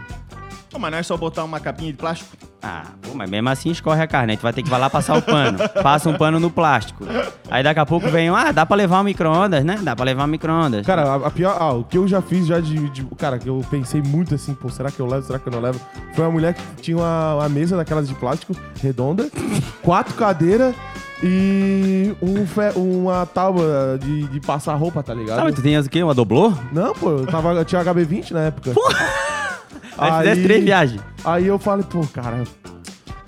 Não, 0.72 0.80
mas 0.80 0.90
não 0.90 0.98
é 0.98 1.02
só 1.04 1.16
botar 1.16 1.44
uma 1.44 1.60
capinha 1.60 1.92
de 1.92 1.96
plástico? 1.98 2.36
Ah, 2.60 2.84
pô, 3.02 3.10
mas 3.14 3.28
mesmo 3.30 3.48
assim 3.50 3.70
escorre 3.70 4.02
a 4.02 4.06
carne. 4.08 4.32
Aí 4.32 4.36
tu 4.38 4.42
vai 4.42 4.52
ter 4.52 4.62
que 4.62 4.70
vai 4.70 4.80
lá 4.80 4.88
passar 4.90 5.16
o 5.18 5.22
pano. 5.22 5.58
Passa 5.82 6.08
um 6.08 6.14
pano 6.16 6.40
no 6.40 6.50
plástico. 6.50 7.04
Aí 7.50 7.62
daqui 7.62 7.78
a 7.78 7.84
pouco 7.86 8.08
vem, 8.08 8.30
ah, 8.30 8.50
dá 8.50 8.64
pra 8.66 8.74
levar 8.74 9.00
um 9.00 9.04
micro-ondas, 9.04 9.62
né? 9.64 9.78
Dá 9.82 9.94
pra 9.94 10.04
levar 10.04 10.24
um 10.24 10.28
micro-ondas. 10.28 10.84
Cara, 10.84 11.02
a, 11.02 11.14
a 11.26 11.30
pior. 11.30 11.56
Ah, 11.60 11.72
o 11.74 11.84
que 11.84 11.96
eu 11.98 12.08
já 12.08 12.20
fiz 12.22 12.46
já 12.46 12.58
de, 12.58 12.88
de- 12.88 13.04
Cara, 13.18 13.38
que 13.38 13.48
eu 13.48 13.62
pensei 13.70 14.02
muito 14.02 14.34
assim, 14.34 14.54
pô, 14.54 14.68
será 14.70 14.90
que 14.90 14.98
eu 14.98 15.06
levo, 15.06 15.24
será 15.26 15.38
que 15.38 15.46
eu 15.46 15.52
não 15.52 15.60
levo? 15.60 15.78
Foi 16.14 16.24
uma 16.24 16.30
mulher 16.32 16.54
que 16.54 16.82
tinha 16.82 16.96
uma, 16.96 17.34
uma 17.36 17.48
mesa 17.50 17.76
daquelas 17.76 18.08
de 18.08 18.14
plástico, 18.14 18.56
redonda, 18.82 19.28
quatro 19.82 20.14
cadeiras 20.14 20.74
e 21.26 22.14
um 22.20 22.46
fe- 22.46 22.72
uma 22.76 23.24
tábua 23.24 23.98
de, 24.00 24.24
de 24.28 24.40
passar 24.40 24.74
roupa, 24.74 25.02
tá 25.02 25.14
ligado? 25.14 25.38
Sabe, 25.38 25.52
tu 25.52 25.62
tinhas 25.62 25.86
o 25.86 25.90
quê? 25.90 26.02
Uma 26.02 26.14
doblô? 26.14 26.52
Não, 26.70 26.92
pô, 26.92 27.10
eu, 27.10 27.26
tava, 27.26 27.52
eu 27.54 27.64
tinha 27.64 27.82
HB20 27.82 28.32
na 28.32 28.40
época. 28.42 28.72
Aí 29.96 30.18
fizesse 30.18 30.42
três 30.42 30.62
viagens. 30.64 31.02
Aí 31.24 31.46
eu 31.46 31.58
falei, 31.58 31.84
pô, 31.88 32.00
cara. 32.12 32.44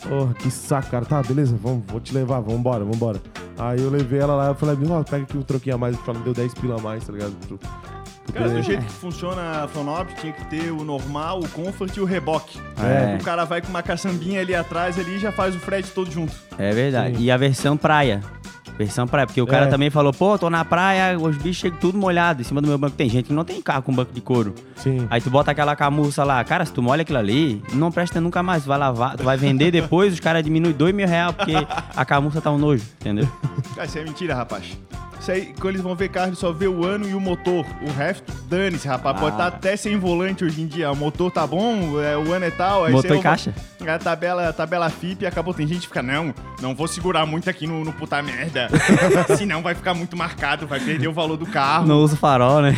Porra, 0.07 0.35
que 0.35 0.51
saco, 0.51 0.91
cara. 0.91 1.05
Tá, 1.05 1.23
beleza, 1.23 1.57
vamos, 1.63 1.85
vou 1.87 1.99
te 2.01 2.13
levar, 2.13 2.41
vambora, 2.41 2.85
vambora. 2.85 3.21
Aí 3.59 3.81
eu 3.81 3.89
levei 3.91 4.21
ela 4.21 4.35
lá, 4.35 4.49
eu 4.49 4.55
falei, 4.55 4.77
ó, 4.91 5.03
pega 5.03 5.23
aqui 5.25 5.39
o 5.39 5.43
troquinho 5.43 5.77
a 5.77 5.79
mais. 5.79 5.97
Ela 6.07 6.19
me 6.19 6.25
deu 6.25 6.35
10 6.35 6.55
pila 6.55 6.77
a 6.79 6.83
mais, 6.83 7.05
tá 7.07 7.13
ligado? 7.13 7.33
Cara, 8.33 8.47
do 8.49 8.55
porque- 8.55 8.63
jeito 8.67 8.85
que 8.85 8.93
funciona 8.93 9.65
a 9.65 9.69
Fonop, 9.69 10.13
tinha 10.21 10.33
que 10.33 10.45
ter 10.47 10.71
o 10.71 10.85
normal, 10.85 11.41
o 11.41 11.49
comfort 11.49 11.97
e 11.97 12.01
o 12.01 12.05
reboque. 12.05 12.59
É. 12.83 13.17
O 13.21 13.25
cara 13.25 13.45
vai 13.45 13.61
com 13.63 13.69
uma 13.69 13.83
caçambinha 13.83 14.41
ali 14.41 14.55
atrás 14.55 14.99
ali 14.99 15.17
e 15.17 15.19
já 15.19 15.33
faz 15.33 15.55
o 15.55 15.59
frete 15.59 15.91
todo 15.93 16.11
junto. 16.11 16.33
É 16.59 16.73
verdade. 16.73 17.17
Sim. 17.17 17.23
E 17.25 17.31
a 17.31 17.37
versão 17.37 17.77
praia. 17.77 18.21
Versão 18.77 19.07
praia, 19.07 19.27
porque 19.27 19.41
o 19.41 19.47
cara 19.47 19.65
É. 19.65 19.69
também 19.71 19.89
falou, 19.89 20.13
pô, 20.13 20.37
tô 20.37 20.51
na 20.51 20.63
praia, 20.63 21.19
os 21.19 21.35
bichos 21.39 21.57
chegam 21.57 21.79
tudo 21.79 21.97
molhado 21.97 22.43
em 22.43 22.45
cima 22.45 22.61
do 22.61 22.69
meu 22.69 22.77
banco. 22.77 22.95
Tem 22.95 23.09
gente 23.09 23.27
que 23.29 23.33
não 23.33 23.43
tem 23.43 23.63
carro 23.63 23.83
com 23.83 23.91
banco 23.95 24.13
de 24.13 24.21
couro. 24.21 24.55
Sim. 24.77 25.07
Aí 25.09 25.19
tu 25.19 25.31
bota 25.31 25.51
aquela 25.51 25.75
camurça 25.75 26.23
lá, 26.25 26.45
cara, 26.45 26.63
se 26.67 26.73
tu 26.73 26.83
molha 26.83 27.01
aquilo 27.01 27.17
ali, 27.19 27.63
não 27.73 27.91
presta 27.91 28.21
nunca 28.21 28.43
mais. 28.43 28.65
Tu 28.65 28.67
vai 28.69 28.77
lavar, 28.77 29.17
tu 29.17 29.25
vai 29.25 29.39
vender 29.39 29.71
depois, 29.71 30.13
os 30.13 30.21
caras 30.21 30.45
diminuem 30.45 30.75
dois 30.75 30.95
mil 30.95 31.09
reais 31.09 31.35
porque 31.35 31.55
a 31.97 32.05
camurça 32.05 32.39
tá 32.43 32.51
um 32.51 32.59
nojo, 32.59 32.85
entendeu? 33.01 33.27
Cara, 33.75 33.87
isso 33.87 33.99
é 33.99 34.05
mentira, 34.05 34.35
rapaz. 34.35 34.77
Isso 35.27 35.33
aí, 35.33 35.53
quando 35.59 35.71
eles 35.71 35.81
vão 35.81 35.97
ver 35.97 36.09
carro, 36.09 36.29
eles 36.29 36.39
só 36.39 36.53
vê 36.53 36.69
o 36.69 36.85
ano 36.85 37.09
e 37.09 37.13
o 37.13 37.19
motor. 37.19 37.67
O 37.83 37.91
resto, 37.91 38.33
dane-se, 38.49 38.87
rapaz. 38.87 39.19
Pode 39.19 39.33
Ah. 39.33 39.47
estar 39.47 39.47
até 39.49 39.77
sem 39.77 39.99
volante 39.99 40.45
hoje 40.45 40.63
em 40.63 40.69
dia. 40.69 40.89
O 40.93 40.95
motor 40.95 41.33
tá 41.33 41.45
bom, 41.45 42.01
é, 42.01 42.17
o 42.17 42.33
ano 42.33 42.45
é 42.45 42.51
tal. 42.53 42.85
Aí 42.85 42.93
Motor 42.93 43.17
e 43.17 43.21
caixa. 43.21 43.53
A 43.85 43.99
tabela, 43.99 44.49
a 44.49 44.53
tabela 44.53 44.89
FIP 44.89 45.27
acabou. 45.27 45.53
Tem 45.53 45.67
gente 45.67 45.81
que 45.81 45.87
fica, 45.89 46.03
não, 46.03 46.33
não 46.63 46.75
vou 46.77 46.87
segurar 46.87 47.27
muito 47.27 47.51
aqui 47.51 47.67
no, 47.67 47.85
no 47.85 47.93
puta 47.93 48.23
merda. 48.23 48.69
Senão 49.37 49.63
vai 49.63 49.75
ficar 49.75 49.95
muito 49.95 50.17
marcado, 50.17 50.65
vai 50.67 50.79
perder 50.79 51.09
o 51.09 51.13
valor 51.13 51.37
do 51.37 51.47
carro. 51.47 51.87
Não 51.87 51.97
usa 51.99 52.17
farol, 52.17 52.63
né? 52.63 52.77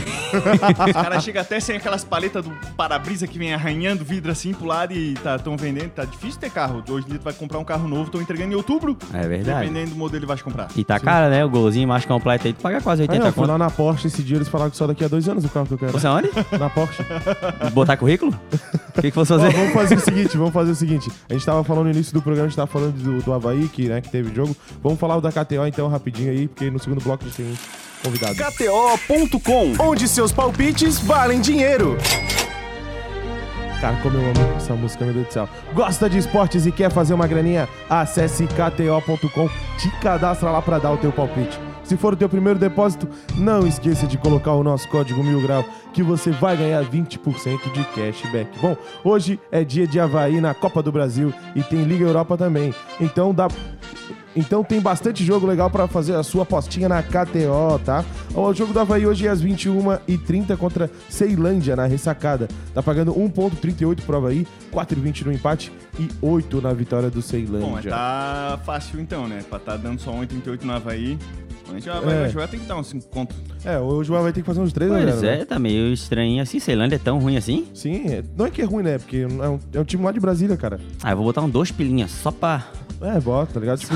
Os 0.86 0.92
caras 0.92 1.22
chegam 1.22 1.42
até 1.42 1.60
sem 1.60 1.76
aquelas 1.76 2.02
paletas 2.02 2.44
do 2.44 2.50
para-brisa 2.76 3.26
que 3.26 3.38
vem 3.38 3.52
arranhando 3.52 4.04
vidro 4.04 4.32
assim 4.32 4.52
pro 4.54 4.66
lado 4.66 4.92
e 4.94 5.14
tá, 5.14 5.38
tão 5.38 5.54
vendendo. 5.56 5.90
Tá 5.90 6.04
difícil 6.04 6.40
ter 6.40 6.50
carro. 6.50 6.82
Hoje 6.88 7.06
em 7.06 7.10
dia 7.10 7.18
tu 7.18 7.24
vai 7.24 7.32
comprar 7.32 7.58
um 7.58 7.64
carro 7.64 7.86
novo, 7.86 8.04
estão 8.04 8.20
entregando 8.20 8.52
em 8.52 8.56
outubro. 8.56 8.96
É 9.12 9.26
verdade. 9.28 9.60
Dependendo 9.68 9.90
do 9.90 9.96
modelo 9.96 10.22
que 10.22 10.26
vai 10.26 10.38
comprar. 10.38 10.68
E 10.76 10.84
tá 10.84 10.98
caro, 10.98 11.30
né? 11.30 11.44
O 11.44 11.50
golzinho 11.50 11.86
mais 11.86 12.04
completo 12.04 12.37
aí, 12.46 12.52
tu 12.52 12.60
paga 12.62 12.80
quase 12.80 13.02
Aí 13.02 13.08
80 13.08 13.26
eu 13.26 13.32
fui 13.32 13.40
conto. 13.42 13.50
lá 13.50 13.58
na 13.58 13.70
Porsche 13.70 14.06
esse 14.06 14.22
dia, 14.22 14.36
eles 14.36 14.48
falaram 14.48 14.70
que 14.70 14.76
só 14.76 14.86
daqui 14.86 15.04
a 15.04 15.08
dois 15.08 15.28
anos 15.28 15.44
o 15.44 15.48
carro 15.48 15.66
que 15.66 15.72
eu 15.74 15.78
quero. 15.78 15.92
Você 15.92 16.06
aonde? 16.06 16.30
Na 16.58 16.70
Porsche. 16.70 17.02
Botar 17.74 17.96
currículo? 17.96 18.32
O 18.52 18.92
que, 19.00 19.02
que 19.02 19.10
fosse 19.10 19.32
Ó, 19.32 19.38
fazer? 19.38 19.52
vamos 19.56 19.72
fazer 19.72 19.94
o 19.96 20.00
seguinte, 20.00 20.36
vamos 20.36 20.52
fazer 20.52 20.70
o 20.70 20.74
seguinte. 20.74 21.10
A 21.28 21.32
gente 21.32 21.44
tava 21.44 21.64
falando 21.64 21.84
no 21.86 21.90
início 21.90 22.12
do 22.14 22.22
programa, 22.22 22.46
a 22.46 22.48
gente 22.48 22.56
tava 22.56 22.70
falando 22.70 22.92
do, 22.94 23.22
do 23.22 23.32
Havaí, 23.32 23.68
que, 23.68 23.88
né, 23.88 24.00
que 24.00 24.08
teve 24.10 24.34
jogo. 24.34 24.54
Vamos 24.82 24.98
falar 24.98 25.16
o 25.16 25.20
da 25.20 25.30
KTO 25.32 25.66
então 25.66 25.88
rapidinho 25.88 26.30
aí, 26.30 26.46
porque 26.48 26.70
no 26.70 26.78
segundo 26.78 27.02
bloco 27.02 27.24
a 27.24 27.26
gente 27.26 27.36
tem 27.36 27.46
um 27.46 27.56
convidado. 28.04 28.34
KTO.com, 28.36 29.74
onde 29.88 30.06
seus 30.06 30.32
palpites 30.32 30.98
valem 31.00 31.40
dinheiro. 31.40 31.96
Cara, 33.80 33.96
como 34.02 34.16
eu 34.16 34.22
amo 34.22 34.56
essa 34.56 34.74
música, 34.74 35.04
meu 35.04 35.14
Deus 35.14 35.28
do 35.28 35.32
céu. 35.32 35.48
Gosta 35.72 36.10
de 36.10 36.18
esportes 36.18 36.66
e 36.66 36.72
quer 36.72 36.90
fazer 36.90 37.14
uma 37.14 37.28
graninha? 37.28 37.68
Acesse 37.88 38.46
kto.com, 38.46 39.48
te 39.78 39.90
cadastra 40.00 40.50
lá 40.50 40.60
pra 40.60 40.78
dar 40.78 40.90
o 40.90 40.96
teu 40.96 41.12
palpite. 41.12 41.58
Se 41.84 41.96
for 41.96 42.12
o 42.12 42.16
teu 42.16 42.28
primeiro 42.28 42.58
depósito, 42.58 43.08
não 43.36 43.66
esqueça 43.66 44.06
de 44.06 44.18
colocar 44.18 44.52
o 44.52 44.64
nosso 44.64 44.86
código 44.88 45.22
Mil 45.22 45.40
Grau, 45.40 45.64
que 45.92 46.02
você 46.02 46.30
vai 46.30 46.56
ganhar 46.56 46.84
20% 46.84 47.72
de 47.72 47.84
cashback. 47.94 48.58
Bom, 48.60 48.76
hoje 49.02 49.40
é 49.50 49.64
dia 49.64 49.86
de 49.86 49.98
Havaí 49.98 50.40
na 50.40 50.52
Copa 50.52 50.82
do 50.82 50.92
Brasil 50.92 51.32
e 51.54 51.62
tem 51.62 51.84
Liga 51.84 52.04
Europa 52.04 52.36
também. 52.36 52.74
Então 53.00 53.32
dá... 53.32 53.48
Então 54.36 54.62
tem 54.62 54.80
bastante 54.80 55.24
jogo 55.24 55.46
legal 55.46 55.68
pra 55.68 55.88
fazer 55.88 56.14
a 56.14 56.22
sua 56.22 56.42
apostinha 56.44 56.88
na 56.88 57.02
KTO, 57.02 57.78
tá? 57.84 58.04
O 58.34 58.52
jogo 58.54 58.72
do 58.72 58.78
Havaí 58.78 59.04
hoje 59.06 59.26
é 59.26 59.30
às 59.30 59.42
21h30 59.42 60.56
contra 60.56 60.90
Ceilândia 61.08 61.74
na 61.74 61.86
ressacada. 61.86 62.46
Tá 62.72 62.82
pagando 62.82 63.12
1.38 63.14 64.02
pro 64.02 64.16
Havaí, 64.16 64.46
4,20 64.72 65.24
no 65.26 65.32
empate 65.32 65.72
e 65.98 66.08
8 66.22 66.60
na 66.60 66.72
vitória 66.72 67.10
do 67.10 67.16
Bom, 67.16 67.22
Ceilândia. 67.22 67.90
tá 67.90 68.60
fácil 68.64 69.00
então, 69.00 69.26
né? 69.26 69.40
Pra 69.48 69.58
tá 69.58 69.76
dando 69.76 70.00
só 70.00 70.12
1,38 70.12 70.62
no 70.62 70.72
Havaí. 70.72 71.18
Quando 71.66 71.84
o 71.84 71.92
Havaí 71.92 72.14
É. 72.14 72.20
vai 72.20 72.30
jogar, 72.30 72.48
tem 72.48 72.60
que 72.60 72.66
dar 72.66 72.76
uns 72.76 72.86
5 72.86 73.08
conto. 73.08 73.34
É, 73.64 73.78
hoje 73.78 74.10
o 74.12 74.16
Havaí 74.16 74.32
tem 74.32 74.42
que 74.42 74.46
fazer 74.46 74.60
uns 74.60 74.72
3 74.72 74.90
Pois 74.90 75.20
né? 75.22 75.40
é, 75.40 75.44
tá 75.44 75.58
meio 75.58 75.92
estranho 75.92 76.40
assim. 76.40 76.60
Ceilândia 76.60 76.96
é 76.96 76.98
tão 76.98 77.18
ruim 77.18 77.36
assim? 77.36 77.66
Sim, 77.74 78.06
é- 78.06 78.22
não 78.36 78.46
é 78.46 78.50
que 78.50 78.62
é 78.62 78.64
ruim, 78.64 78.84
né? 78.84 78.98
Porque 78.98 79.18
é 79.18 79.26
um, 79.48 79.58
é 79.74 79.80
um 79.80 79.84
time 79.84 80.02
lá 80.04 80.12
de 80.12 80.20
Brasília, 80.20 80.56
cara. 80.56 80.78
Ah, 81.02 81.10
eu 81.10 81.16
vou 81.16 81.26
botar 81.26 81.42
um 81.42 81.50
dois 81.50 81.70
pilinhas 81.72 82.10
só 82.12 82.30
pra. 82.30 82.64
É, 83.00 83.20
bota, 83.20 83.54
tá 83.54 83.60
ligado? 83.60 83.78
Tipo, 83.78 83.94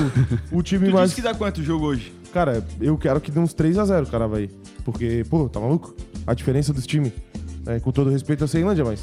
o 0.51 0.61
time 0.63 0.87
Tu 0.87 0.93
mais. 0.93 1.09
disse 1.09 1.21
que 1.21 1.27
dá 1.27 1.33
quanto 1.33 1.59
o 1.59 1.63
jogo 1.63 1.85
hoje? 1.87 2.13
Cara, 2.33 2.65
eu 2.81 2.97
quero 2.97 3.19
que 3.21 3.29
dê 3.31 3.39
uns 3.39 3.53
3x0, 3.53 4.09
cara, 4.09 4.25
Havaí. 4.25 4.49
Porque, 4.83 5.25
pô, 5.29 5.47
tá 5.49 5.59
maluco? 5.59 5.95
A 6.25 6.33
diferença 6.33 6.73
dos 6.73 6.87
times. 6.87 7.11
É, 7.65 7.79
com 7.79 7.91
todo 7.91 8.09
respeito 8.09 8.43
à 8.43 8.47
Ceilândia, 8.47 8.83
mas. 8.83 9.01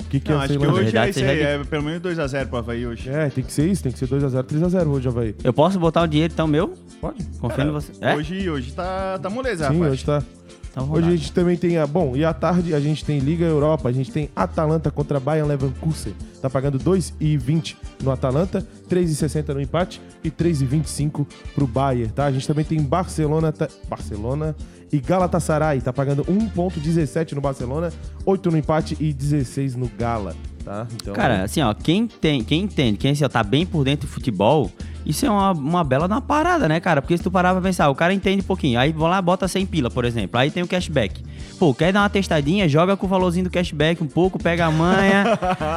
O 0.00 0.04
que, 0.10 0.20
que 0.20 0.30
Não, 0.30 0.40
é 0.40 0.44
acho 0.44 0.58
que 0.58 0.66
hoje 0.66 0.96
é 0.96 1.10
isso 1.10 1.18
aí. 1.20 1.40
É 1.40 1.64
pelo 1.64 1.82
menos 1.84 2.00
2x0 2.02 2.46
pro 2.46 2.58
Havaí 2.58 2.86
hoje. 2.86 3.08
É, 3.10 3.28
tem 3.28 3.44
que 3.44 3.52
ser 3.52 3.68
isso, 3.68 3.82
tem 3.82 3.92
que 3.92 3.98
ser 3.98 4.06
2x0, 4.08 4.42
3x0 4.44 4.86
hoje, 4.86 5.08
Havaí. 5.08 5.34
Eu 5.44 5.52
posso 5.52 5.78
botar 5.78 6.02
o 6.02 6.06
dinheiro 6.06 6.32
então 6.32 6.46
meu? 6.46 6.72
Pode? 7.00 7.22
Confio 7.38 7.64
em 7.64 7.70
você. 7.70 7.92
É? 8.00 8.14
Hoje, 8.16 8.48
hoje 8.50 8.72
tá, 8.72 9.18
tá 9.18 9.28
moleza, 9.30 9.68
Sim, 9.68 9.74
rapaz. 9.74 9.92
hoje 9.92 10.04
tá. 10.04 10.22
Então 10.70 10.90
Hoje 10.90 11.08
a 11.08 11.10
gente 11.16 11.32
também 11.32 11.56
tem 11.56 11.78
a. 11.78 11.86
Bom, 11.86 12.16
e 12.16 12.24
à 12.24 12.32
tarde 12.32 12.74
a 12.74 12.80
gente 12.80 13.04
tem 13.04 13.18
Liga 13.18 13.44
Europa, 13.44 13.88
a 13.88 13.92
gente 13.92 14.10
tem 14.12 14.28
Atalanta 14.36 14.90
contra 14.90 15.18
Bayern 15.18 15.48
Leverkusen. 15.48 16.14
Tá 16.40 16.48
pagando 16.48 16.78
2,20 16.78 17.74
no 18.02 18.10
Atalanta, 18.12 18.64
3,60 18.88 19.54
no 19.54 19.60
empate 19.60 20.00
e 20.22 20.30
3,25 20.30 21.26
pro 21.54 21.66
Bayern, 21.66 22.12
tá? 22.12 22.26
A 22.26 22.32
gente 22.32 22.46
também 22.46 22.64
tem 22.64 22.80
Barcelona, 22.80 23.50
tá- 23.50 23.68
Barcelona 23.88 24.54
e 24.92 24.98
Galatasaray, 25.00 25.80
tá 25.80 25.92
pagando 25.92 26.22
1,17 26.24 27.32
no 27.34 27.40
Barcelona, 27.40 27.92
8 28.24 28.50
no 28.50 28.56
empate 28.56 28.96
e 29.00 29.12
16 29.12 29.74
no 29.74 29.88
Gala, 29.98 30.34
tá? 30.64 30.86
Então, 30.94 31.12
Cara, 31.14 31.42
assim, 31.42 31.60
ó, 31.60 31.74
quem 31.74 32.06
tem, 32.06 32.42
quem 32.44 32.62
entende, 32.62 32.96
quem 32.98 33.10
assim, 33.10 33.24
ó, 33.24 33.28
tá 33.28 33.42
bem 33.42 33.66
por 33.66 33.84
dentro 33.84 34.06
do 34.06 34.12
futebol 34.12 34.70
Isso 35.08 35.24
é 35.24 35.30
uma, 35.30 35.52
uma 35.52 35.82
bela 35.82 36.06
uma 36.06 36.20
parada, 36.20 36.68
né, 36.68 36.78
cara? 36.80 37.00
Porque 37.00 37.16
se 37.16 37.22
tu 37.22 37.30
parar 37.30 37.52
pra 37.52 37.62
pensar, 37.62 37.88
o 37.88 37.94
cara 37.94 38.12
entende 38.12 38.42
um 38.42 38.46
pouquinho. 38.46 38.78
Aí 38.78 38.92
vão 38.92 39.08
lá, 39.08 39.20
bota 39.22 39.48
100 39.48 39.64
pila, 39.64 39.90
por 39.90 40.04
exemplo. 40.04 40.38
Aí 40.38 40.50
tem 40.50 40.62
o 40.62 40.68
cashback. 40.68 41.24
Pô, 41.58 41.72
quer 41.72 41.92
dar 41.92 42.02
uma 42.02 42.10
testadinha? 42.10 42.68
Joga 42.68 42.96
com 42.96 43.06
o 43.06 43.08
valorzinho 43.08 43.44
do 43.44 43.50
cashback 43.50 44.02
um 44.02 44.06
pouco, 44.06 44.38
pega 44.38 44.66
a 44.66 44.70
manha. 44.70 45.24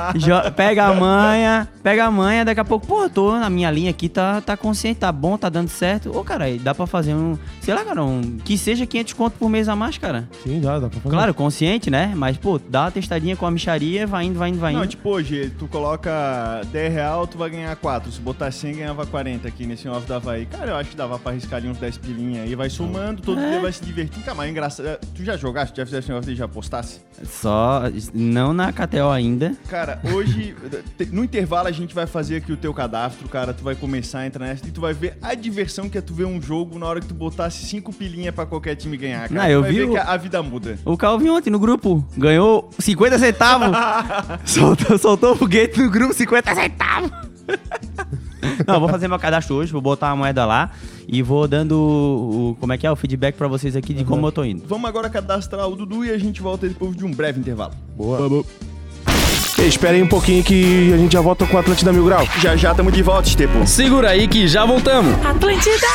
pega 0.56 0.86
a 0.86 0.94
manha, 0.94 1.68
pega 1.82 2.06
a 2.06 2.12
manha. 2.12 2.44
Daqui 2.44 2.60
a 2.60 2.66
pouco, 2.66 2.86
pô, 2.86 3.04
eu 3.04 3.10
tô 3.10 3.32
na 3.38 3.50
minha 3.50 3.72
linha 3.72 3.90
aqui, 3.90 4.10
tá, 4.10 4.42
tá 4.42 4.58
consciente, 4.58 5.00
tá 5.00 5.12
bom, 5.12 5.38
tá 5.38 5.48
dando 5.48 5.70
certo. 5.70 6.16
Ô, 6.16 6.24
cara, 6.24 6.46
aí 6.46 6.60
dá 6.60 6.76
pra 6.76 6.86
fazer 6.86 7.14
um, 7.14 7.38
sei 7.62 7.74
lá, 7.74 7.86
cara, 7.86 8.04
um, 8.04 8.38
que 8.44 8.58
seja 8.58 8.86
500 8.86 9.14
conto 9.14 9.34
por 9.40 9.50
mês 9.50 9.70
a 9.70 9.76
mais, 9.76 9.98
cara. 9.98 10.28
Sim, 10.44 10.60
dá, 10.60 10.78
dá 10.78 10.90
pra 10.90 11.00
fazer. 11.00 11.16
Claro, 11.16 11.34
consciente, 11.34 11.90
né? 11.90 12.12
Mas, 12.16 12.38
pô, 12.38 12.60
dá 12.60 12.82
uma 12.82 12.92
testadinha 12.92 13.36
com 13.36 13.46
a 13.46 13.52
micharia, 13.52 14.06
vai 14.06 14.26
indo, 14.26 14.38
vai 14.38 14.50
indo, 14.50 14.60
vai 14.60 14.74
indo. 14.74 14.80
Não, 14.82 14.88
tipo, 14.88 15.10
hoje, 15.10 15.52
tu 15.58 15.68
coloca 15.68 16.62
10 16.72 16.94
real, 16.94 17.26
tu 17.26 17.38
vai 17.38 17.50
ganhar 17.50 17.76
4. 17.76 18.12
Se 18.12 18.20
botar 18.20 18.52
100, 18.52 18.76
ganhava 18.76 19.06
40 19.22 19.48
aqui 19.48 19.68
nesse 19.68 19.88
off 19.88 20.08
da 20.08 20.16
Havaí. 20.16 20.48
Cara, 20.48 20.72
eu 20.72 20.76
acho 20.76 20.90
que 20.90 20.96
dava 20.96 21.20
pra 21.20 21.32
arriscar 21.32 21.58
ali 21.58 21.70
uns 21.70 21.78
10 21.78 21.98
pilinha 22.00 22.42
aí. 22.42 22.56
Vai 22.56 22.70
somando, 22.70 23.22
todo 23.22 23.40
dia 23.40 23.60
vai 23.60 23.72
se 23.72 23.84
divertir. 23.84 24.24
Cara, 24.24 24.36
mas 24.36 24.48
é 24.48 24.50
engraçado. 24.52 24.98
Tu 25.16 25.24
já 25.24 25.38
jogaste? 25.38 25.78
Já 25.78 25.86
fizesse 25.86 26.06
esse 26.06 26.10
negócio 26.10 26.32
e 26.32 26.36
já 26.36 26.48
postasse? 26.48 27.02
Só, 27.24 27.84
não 28.14 28.52
na 28.52 28.74
KTO 28.74 29.10
ainda. 29.12 29.54
Cara, 29.70 30.02
hoje, 30.12 30.56
no 31.12 31.24
intervalo, 31.24 31.68
a 31.68 31.72
gente 31.72 31.94
vai 31.94 32.08
fazer 32.08 32.38
aqui 32.38 32.52
o 32.52 32.58
teu 32.58 32.74
cadastro, 32.74 33.30
cara. 33.30 33.54
Tu 33.54 33.64
vai 33.64 33.76
começar 33.76 34.20
a 34.20 34.28
entrar 34.28 34.48
nessa 34.48 34.68
e 34.68 34.72
tu 34.72 34.82
vai 34.82 34.94
ver 34.94 35.16
a 35.22 35.36
diversão 35.36 35.88
que 35.88 35.98
é 35.98 36.02
tu 36.02 36.16
ver 36.16 36.26
um 36.26 36.42
jogo 36.42 36.80
na 36.80 36.88
hora 36.88 37.00
que 37.00 37.06
tu 37.08 37.14
botasse 37.14 37.64
5 37.68 37.94
pilinha 37.94 38.34
pra 38.34 38.46
qualquer 38.48 38.76
time 38.76 38.98
ganhar, 38.98 39.30
cara. 39.30 39.34
Não, 39.44 39.48
eu 39.50 39.60
tu 39.60 39.64
vai 39.64 39.72
vi 39.72 39.78
ver 39.80 39.86
o- 39.86 39.92
que 39.92 39.98
a, 39.98 40.04
a 40.04 40.18
vida 40.18 40.42
muda. 40.42 40.80
O 40.84 40.98
Calvin 40.98 41.30
ontem 41.30 41.52
no 41.52 41.60
grupo 41.60 42.04
ganhou 42.18 42.70
50 42.80 43.20
centavos. 43.20 43.68
soltou, 44.46 44.98
soltou 44.98 45.34
o 45.34 45.36
foguete 45.36 45.80
no 45.80 45.92
grupo, 45.92 46.12
50 46.14 46.56
centavos. 46.56 47.12
Não, 48.66 48.80
vou 48.80 48.90
fazer 48.90 49.08
meu 49.08 49.20
cadastro 49.20 49.56
hoje, 49.56 49.72
vou 49.72 49.82
botar 49.82 50.10
a 50.10 50.16
moeda 50.16 50.46
lá 50.46 50.72
e 51.08 51.22
vou 51.22 51.48
dando 51.48 51.74
o, 51.74 52.58
como 52.60 52.74
é 52.74 52.78
que 52.78 52.88
é, 52.88 52.92
o 52.92 52.96
feedback 52.96 53.36
pra 53.36 53.48
vocês 53.48 53.76
aqui 53.76 53.94
de 53.94 54.04
como 54.04 54.26
eu 54.26 54.32
tô 54.32 54.44
indo. 54.44 54.64
Vamos 54.68 54.90
agora 54.90 55.10
cadastrar 55.10 55.68
o 55.68 55.76
Dudu 55.76 56.06
e 56.06 56.12
a 56.12 56.18
gente 56.18 56.42
volta 56.42 56.68
depois 56.68 56.96
de 56.96 57.06
um 57.06 57.12
breve 57.12 57.40
intervalo. 57.40 57.74
Boa. 57.96 58.44
Esperem 59.60 60.02
um 60.02 60.08
pouquinho 60.08 60.44
que 60.44 60.92
a 60.94 60.98
gente 60.98 61.14
já 61.14 61.22
volta 61.22 61.46
com 61.46 61.56
o 61.56 61.60
Atlântida 61.60 61.94
Mil 61.94 62.06
Grau. 62.06 62.26
Já 62.40 62.56
já 62.56 62.72
estamos 62.72 62.94
de 62.94 63.04
volta, 63.04 63.28
Estepo. 63.28 63.68
Segura 63.68 64.10
aí 64.10 64.28
que 64.28 64.48
já 64.48 64.66
voltamos. 64.66 65.14
Atlântida. 65.24 65.88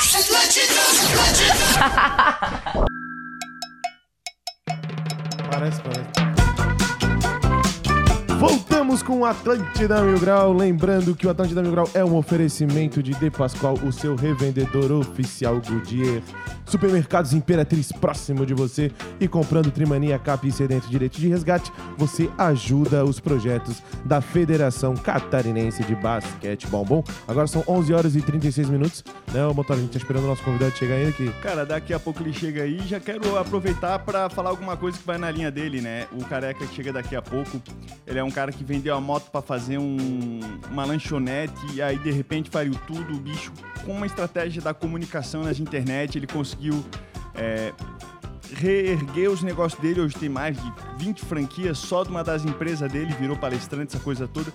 Parece, 5.50 5.80
parece. 5.80 6.25
Voltamos 8.38 9.02
com 9.02 9.20
o 9.20 9.24
Atlântida 9.24 10.02
Mil 10.02 10.20
Grau. 10.20 10.52
Lembrando 10.52 11.16
que 11.16 11.26
o 11.26 11.30
Atlântida 11.30 11.62
Mil 11.62 11.72
Grau 11.72 11.88
é 11.94 12.04
um 12.04 12.16
oferecimento 12.16 13.02
de 13.02 13.12
De 13.12 13.30
Pascoal, 13.30 13.74
o 13.74 13.90
seu 13.90 14.14
revendedor 14.14 14.92
oficial 14.92 15.60
Goodyear. 15.66 16.22
Supermercados 16.66 17.32
Imperatriz 17.32 17.92
próximo 17.92 18.44
de 18.44 18.52
você. 18.52 18.92
E 19.18 19.26
comprando 19.26 19.70
Trimania 19.70 20.18
Cap 20.18 20.46
e 20.46 20.52
Sedento 20.52 20.88
Direito 20.88 21.18
de 21.18 21.28
Resgate, 21.28 21.72
você 21.96 22.28
ajuda 22.36 23.04
os 23.04 23.20
projetos 23.20 23.82
da 24.04 24.20
Federação 24.20 24.94
Catarinense 24.94 25.82
de 25.84 25.94
Basquetebol. 25.94 26.84
Bom, 26.84 27.04
agora 27.26 27.46
são 27.46 27.64
11 27.66 27.94
horas 27.94 28.16
e 28.16 28.20
36 28.20 28.68
minutos. 28.68 29.04
Né, 29.32 29.46
ô 29.46 29.54
motor, 29.54 29.76
a 29.76 29.80
gente 29.80 29.92
tá 29.92 29.98
esperando 29.98 30.24
o 30.24 30.28
nosso 30.28 30.42
convidado 30.42 30.76
chegar 30.76 30.96
ainda 30.96 31.10
aqui. 31.10 31.32
Cara, 31.40 31.64
daqui 31.64 31.94
a 31.94 32.00
pouco 32.00 32.22
ele 32.22 32.32
chega 32.32 32.64
aí. 32.64 32.78
Já 32.86 33.00
quero 33.00 33.38
aproveitar 33.38 33.98
pra 34.00 34.28
falar 34.28 34.50
alguma 34.50 34.76
coisa 34.76 34.98
que 34.98 35.06
vai 35.06 35.18
na 35.18 35.30
linha 35.30 35.50
dele, 35.50 35.80
né? 35.80 36.06
O 36.12 36.24
careca 36.24 36.66
que 36.66 36.74
chega 36.74 36.92
daqui 36.92 37.14
a 37.14 37.22
pouco, 37.22 37.62
ele 38.06 38.18
é 38.18 38.25
um 38.26 38.30
cara 38.30 38.52
que 38.52 38.62
vendeu 38.64 38.94
a 38.94 39.00
moto 39.00 39.30
pra 39.30 39.40
fazer 39.40 39.78
um- 39.78 40.40
uma 40.70 40.84
lanchonete 40.84 41.54
e 41.74 41.80
aí 41.80 41.98
de 41.98 42.10
repente 42.10 42.50
faliu 42.50 42.74
tudo. 42.86 43.14
O 43.14 43.18
bicho, 43.18 43.52
com 43.84 43.92
uma 43.92 44.06
estratégia 44.06 44.60
da 44.60 44.74
comunicação 44.74 45.42
nas 45.42 45.58
internet, 45.58 46.18
ele 46.18 46.26
conseguiu 46.26 46.84
é, 47.38 47.70
reerguer 48.54 49.30
os 49.30 49.42
negócios 49.42 49.80
dele. 49.80 50.00
Hoje 50.00 50.16
tem 50.16 50.28
mais 50.28 50.56
de 50.56 50.72
20 50.98 51.24
franquias 51.24 51.78
só 51.78 52.02
de 52.02 52.10
uma 52.10 52.22
das 52.22 52.44
empresas 52.44 52.90
dele, 52.90 53.14
virou 53.18 53.36
palestrante, 53.36 53.94
essa 53.94 54.02
coisa 54.02 54.28
toda. 54.28 54.52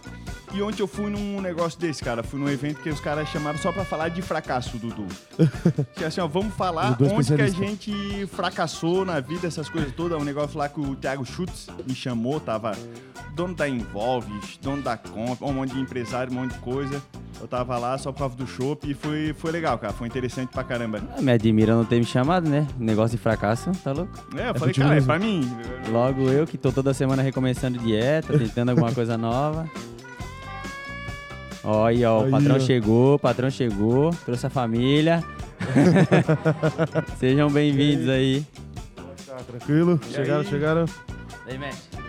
E 0.54 0.62
ontem 0.62 0.82
eu 0.82 0.88
fui 0.88 1.10
num 1.10 1.39
negócio 1.39 1.80
desse, 1.80 2.04
cara. 2.04 2.23
Fui 2.23 2.39
num 2.39 2.49
evento 2.49 2.82
que 2.82 2.89
os 2.89 2.99
caras 2.99 3.30
chamaram 3.30 3.58
só 3.58 3.71
pra 3.71 3.86
falar 3.86 4.10
de 4.10 4.21
fracasso, 4.21 4.77
Dudu. 4.77 5.06
que 5.95 6.04
assim, 6.04 6.19
ó, 6.19 6.27
vamos 6.27 6.54
falar 6.54 6.97
onde 6.99 7.36
que 7.36 7.41
a 7.41 7.47
gente 7.47 8.27
fracassou 8.27 9.06
na 9.06 9.19
vida, 9.19 9.47
essas 9.47 9.69
coisas 9.69 9.93
todas. 9.93 10.19
Um 10.19 10.25
negócio 10.25 10.58
lá 10.58 10.67
que 10.67 10.80
o 10.80 10.95
Thiago 10.95 11.25
Schutz 11.25 11.67
me 11.88 11.95
chamou, 11.95 12.39
tava 12.39 12.73
dono 13.34 13.54
da 13.56 13.67
Involve, 13.67 14.32
dono 14.62 14.82
da 14.82 14.97
Comp, 14.97 15.41
um 15.41 15.54
monte 15.54 15.73
de 15.73 15.80
empresário, 15.80 16.34
um 16.34 16.36
monte 16.36 16.54
de 16.54 16.60
coisa. 16.60 17.01
Eu 17.39 17.47
tava 17.47 17.77
lá 17.77 17.97
só 17.97 18.12
por 18.12 18.19
causa 18.19 18.36
do 18.36 18.45
show 18.45 18.77
e 18.84 18.93
foi, 18.93 19.34
foi 19.34 19.51
legal, 19.51 19.77
cara. 19.80 19.91
Foi 19.91 20.08
interessante 20.08 20.49
pra 20.49 20.63
caramba. 20.63 21.01
Ah, 21.17 21.21
Me 21.21 21.32
admira 21.32 21.75
não 21.75 21.84
ter 21.84 21.97
me 21.97 22.06
chamado, 22.06 22.47
né? 22.47 22.67
Negócio 22.77 23.17
de 23.17 23.23
fracasso, 23.23 23.71
tá 23.84 23.91
louco? 23.91 24.12
É, 24.36 24.50
eu 24.50 24.56
falei, 24.56 24.74
contigo 24.74 24.88
cara, 24.88 24.98
é 24.98 25.02
pra 25.02 25.20
mim. 25.20 25.50
Logo 25.89 26.30
eu 26.30 26.46
que 26.46 26.58
tô 26.58 26.72
toda 26.72 26.94
semana 26.94 27.22
recomeçando 27.22 27.78
dieta, 27.80 28.38
tentando 28.38 28.70
alguma 28.70 28.91
coisa 28.94 29.17
nova. 29.17 29.70
Aí, 31.86 32.04
ó, 32.06 32.26
o 32.26 32.30
patrão 32.32 32.56
ó. 32.56 32.60
chegou, 32.60 33.15
o 33.15 33.20
patrão 33.20 33.50
chegou, 33.50 34.12
trouxe 34.26 34.48
a 34.48 34.50
família. 34.50 35.24
Sejam 37.20 37.52
bem-vindos 37.52 38.10
aí. 38.10 38.46
Tá 39.28 39.36
tranquilo? 39.48 40.00
Chegaram, 40.12 40.41
aí? 40.41 40.48
chegaram. 40.48 40.86
E 41.48 41.52
aí, 41.52 41.58
mestre, 41.58 42.02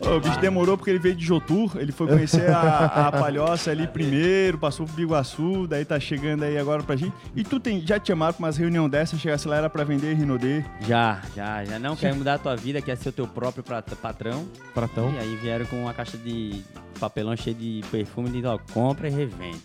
o 0.00 0.20
bicho 0.20 0.38
demorou 0.40 0.76
porque 0.76 0.90
ele 0.90 0.98
veio 0.98 1.14
de 1.14 1.24
Jotur, 1.24 1.76
ele 1.76 1.92
foi 1.92 2.06
conhecer 2.06 2.50
a, 2.50 3.08
a 3.08 3.12
Palhoça 3.12 3.70
ali 3.70 3.86
primeiro, 3.86 4.56
passou 4.58 4.86
pro 4.86 4.94
Biguaçu, 4.94 5.66
daí 5.66 5.84
tá 5.84 5.98
chegando 5.98 6.42
aí 6.44 6.56
agora 6.58 6.82
pra 6.82 6.96
gente. 6.96 7.12
E 7.34 7.42
tu 7.42 7.58
tem, 7.60 7.84
já 7.86 7.98
te 7.98 8.08
chamaram 8.08 8.32
pra 8.34 8.44
umas 8.46 8.56
reunião 8.56 8.88
dessa, 8.88 9.16
chegasse 9.16 9.46
lá 9.48 9.56
era 9.56 9.70
pra 9.70 9.84
vender 9.84 10.14
Rinodê. 10.14 10.64
Já, 10.82 11.20
já, 11.34 11.64
já 11.64 11.78
não 11.78 11.96
quer 11.96 12.14
mudar 12.14 12.34
a 12.34 12.38
tua 12.38 12.56
vida, 12.56 12.80
quer 12.80 12.96
ser 12.96 13.08
o 13.08 13.12
teu 13.12 13.26
próprio 13.26 13.62
prat- 13.64 13.94
patrão. 13.96 14.46
Pratão. 14.74 15.12
E 15.14 15.18
aí 15.18 15.36
vieram 15.36 15.66
com 15.66 15.82
uma 15.82 15.92
caixa 15.94 16.16
de 16.16 16.62
papelão 17.00 17.36
cheio 17.36 17.56
de 17.56 17.82
perfume 17.90 18.40
e 18.40 18.46
ó, 18.46 18.58
compra 18.72 19.08
e 19.08 19.10
revende. 19.10 19.60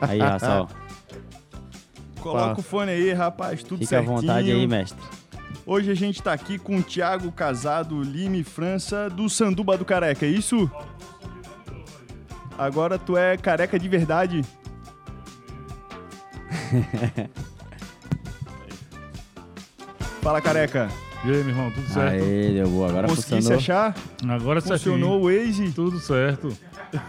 Aí, 0.00 0.20
ó, 0.20 0.38
só, 0.38 0.68
Coloca 2.20 2.60
o 2.60 2.62
fone 2.62 2.92
aí, 2.92 3.12
rapaz, 3.12 3.62
tudo 3.64 3.80
fica 3.80 3.96
à 3.96 3.98
certinho. 4.00 4.16
vontade 4.20 4.50
aí, 4.50 4.66
mestre. 4.66 5.00
Hoje 5.64 5.92
a 5.92 5.94
gente 5.94 6.20
tá 6.20 6.32
aqui 6.32 6.58
com 6.58 6.78
o 6.78 6.82
Thiago 6.82 7.30
Casado 7.30 8.02
Lime 8.02 8.42
França 8.42 9.08
do 9.08 9.28
Sanduba 9.28 9.78
do 9.78 9.84
Careca, 9.84 10.26
é 10.26 10.28
isso? 10.28 10.68
Agora 12.58 12.98
tu 12.98 13.16
é 13.16 13.36
careca 13.36 13.78
de 13.78 13.88
verdade. 13.88 14.44
Fala, 20.20 20.40
careca. 20.40 20.88
E 21.24 21.28
aí, 21.30 21.36
meu 21.44 21.48
irmão, 21.50 21.70
tudo 21.70 21.86
certo? 21.88 22.14
Aê, 22.24 22.52
deu 22.52 22.68
boa, 22.68 22.88
agora 22.88 23.06
Conseguisse 23.08 23.32
funcionou. 23.52 23.58
achar? 23.58 23.94
Agora 24.28 24.60
certinho. 24.60 24.94
Funcionou 24.94 25.20
o 25.22 25.24
Waze? 25.26 25.70
Tudo 25.72 26.00
certo. 26.00 26.56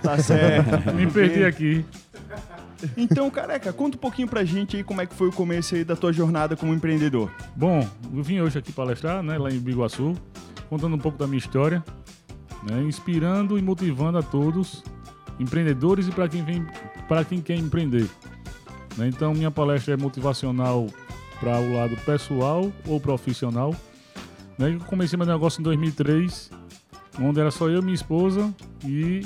Tá 0.03 0.17
certo. 0.19 0.69
Me 0.93 1.07
perdi 1.07 1.43
aqui. 1.43 1.83
Então, 2.95 3.29
careca, 3.31 3.73
conta 3.73 3.97
um 3.97 3.99
pouquinho 3.99 4.27
pra 4.27 4.43
gente 4.43 4.75
aí 4.77 4.83
como 4.83 5.01
é 5.01 5.05
que 5.07 5.15
foi 5.15 5.29
o 5.29 5.31
começo 5.31 5.73
aí 5.73 5.83
da 5.83 5.95
tua 5.95 6.13
jornada 6.13 6.55
como 6.55 6.73
empreendedor. 6.73 7.31
Bom, 7.55 7.87
eu 8.13 8.21
vim 8.21 8.39
hoje 8.41 8.59
aqui 8.59 8.71
palestrar, 8.71 9.23
né, 9.23 9.37
lá 9.37 9.49
em 9.49 9.57
Biguaçu, 9.59 10.13
contando 10.69 10.95
um 10.95 10.99
pouco 10.99 11.17
da 11.17 11.25
minha 11.25 11.37
história, 11.39 11.83
né, 12.69 12.81
inspirando 12.83 13.57
e 13.57 13.61
motivando 13.61 14.17
a 14.17 14.21
todos, 14.21 14.83
empreendedores 15.39 16.07
e 16.07 16.11
para 16.11 16.27
quem 16.27 16.43
vem, 16.43 16.65
para 17.07 17.23
quem 17.23 17.41
quer 17.41 17.55
empreender. 17.55 18.07
né. 18.97 19.07
Então, 19.07 19.33
minha 19.33 19.49
palestra 19.49 19.93
é 19.93 19.97
motivacional 19.97 20.85
para 21.39 21.57
o 21.59 21.73
lado 21.73 21.95
pessoal 22.05 22.69
ou 22.85 22.99
profissional. 22.99 23.73
Né, 24.63 24.75
eu 24.75 24.79
comecei 24.85 25.17
meu 25.17 25.27
negócio 25.27 25.59
em 25.59 25.63
2003, 25.63 26.49
onde 27.19 27.37
era 27.37 27.51
só 27.51 27.67
eu, 27.67 27.83
minha 27.83 27.93
esposa 27.93 28.53
e 28.85 29.25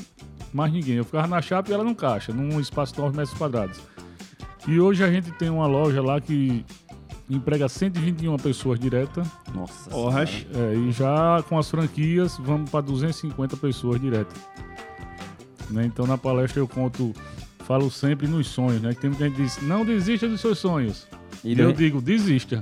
mais 0.52 0.74
ninguém. 0.74 0.96
Eu 0.96 1.06
ficava 1.06 1.28
na 1.28 1.40
chapa 1.44 1.70
e 1.70 1.74
ela 1.74 1.84
no 1.84 1.94
caixa, 1.94 2.34
num 2.34 2.60
espaço 2.60 2.96
de 2.96 3.00
9 3.00 3.16
metros 3.16 3.38
quadrados. 3.38 3.80
E 4.68 4.80
hoje 4.80 5.04
a 5.04 5.12
gente 5.12 5.32
tem 5.34 5.50
uma 5.50 5.68
loja 5.68 6.02
lá 6.02 6.20
que 6.20 6.66
emprega 7.30 7.70
121 7.70 8.36
pessoas 8.38 8.80
direta. 8.80 9.22
Nossa. 9.54 9.96
É, 10.56 10.74
e 10.74 10.92
já 10.92 11.44
com 11.48 11.60
as 11.60 11.70
franquias 11.70 12.38
vamos 12.40 12.72
para 12.72 12.82
250 12.82 13.58
pessoas 13.58 14.02
direta. 14.02 14.34
Né, 15.70 15.86
Então 15.86 16.08
na 16.08 16.18
palestra 16.18 16.60
eu 16.60 16.68
conto, 16.68 17.14
falo 17.60 17.92
sempre 17.92 18.28
nos 18.28 18.48
sonhos, 18.48 18.82
né? 18.82 18.96
Que 18.96 19.02
tem 19.02 19.10
muita 19.12 19.26
gente 19.26 19.36
que 19.36 19.44
diz, 19.44 19.62
não 19.62 19.86
desista 19.86 20.28
dos 20.28 20.42
seus 20.42 20.58
sonhos. 20.58 21.08
E 21.44 21.58
eu 21.60 21.72
do- 21.72 21.78
digo, 21.78 22.02
desista. 22.02 22.62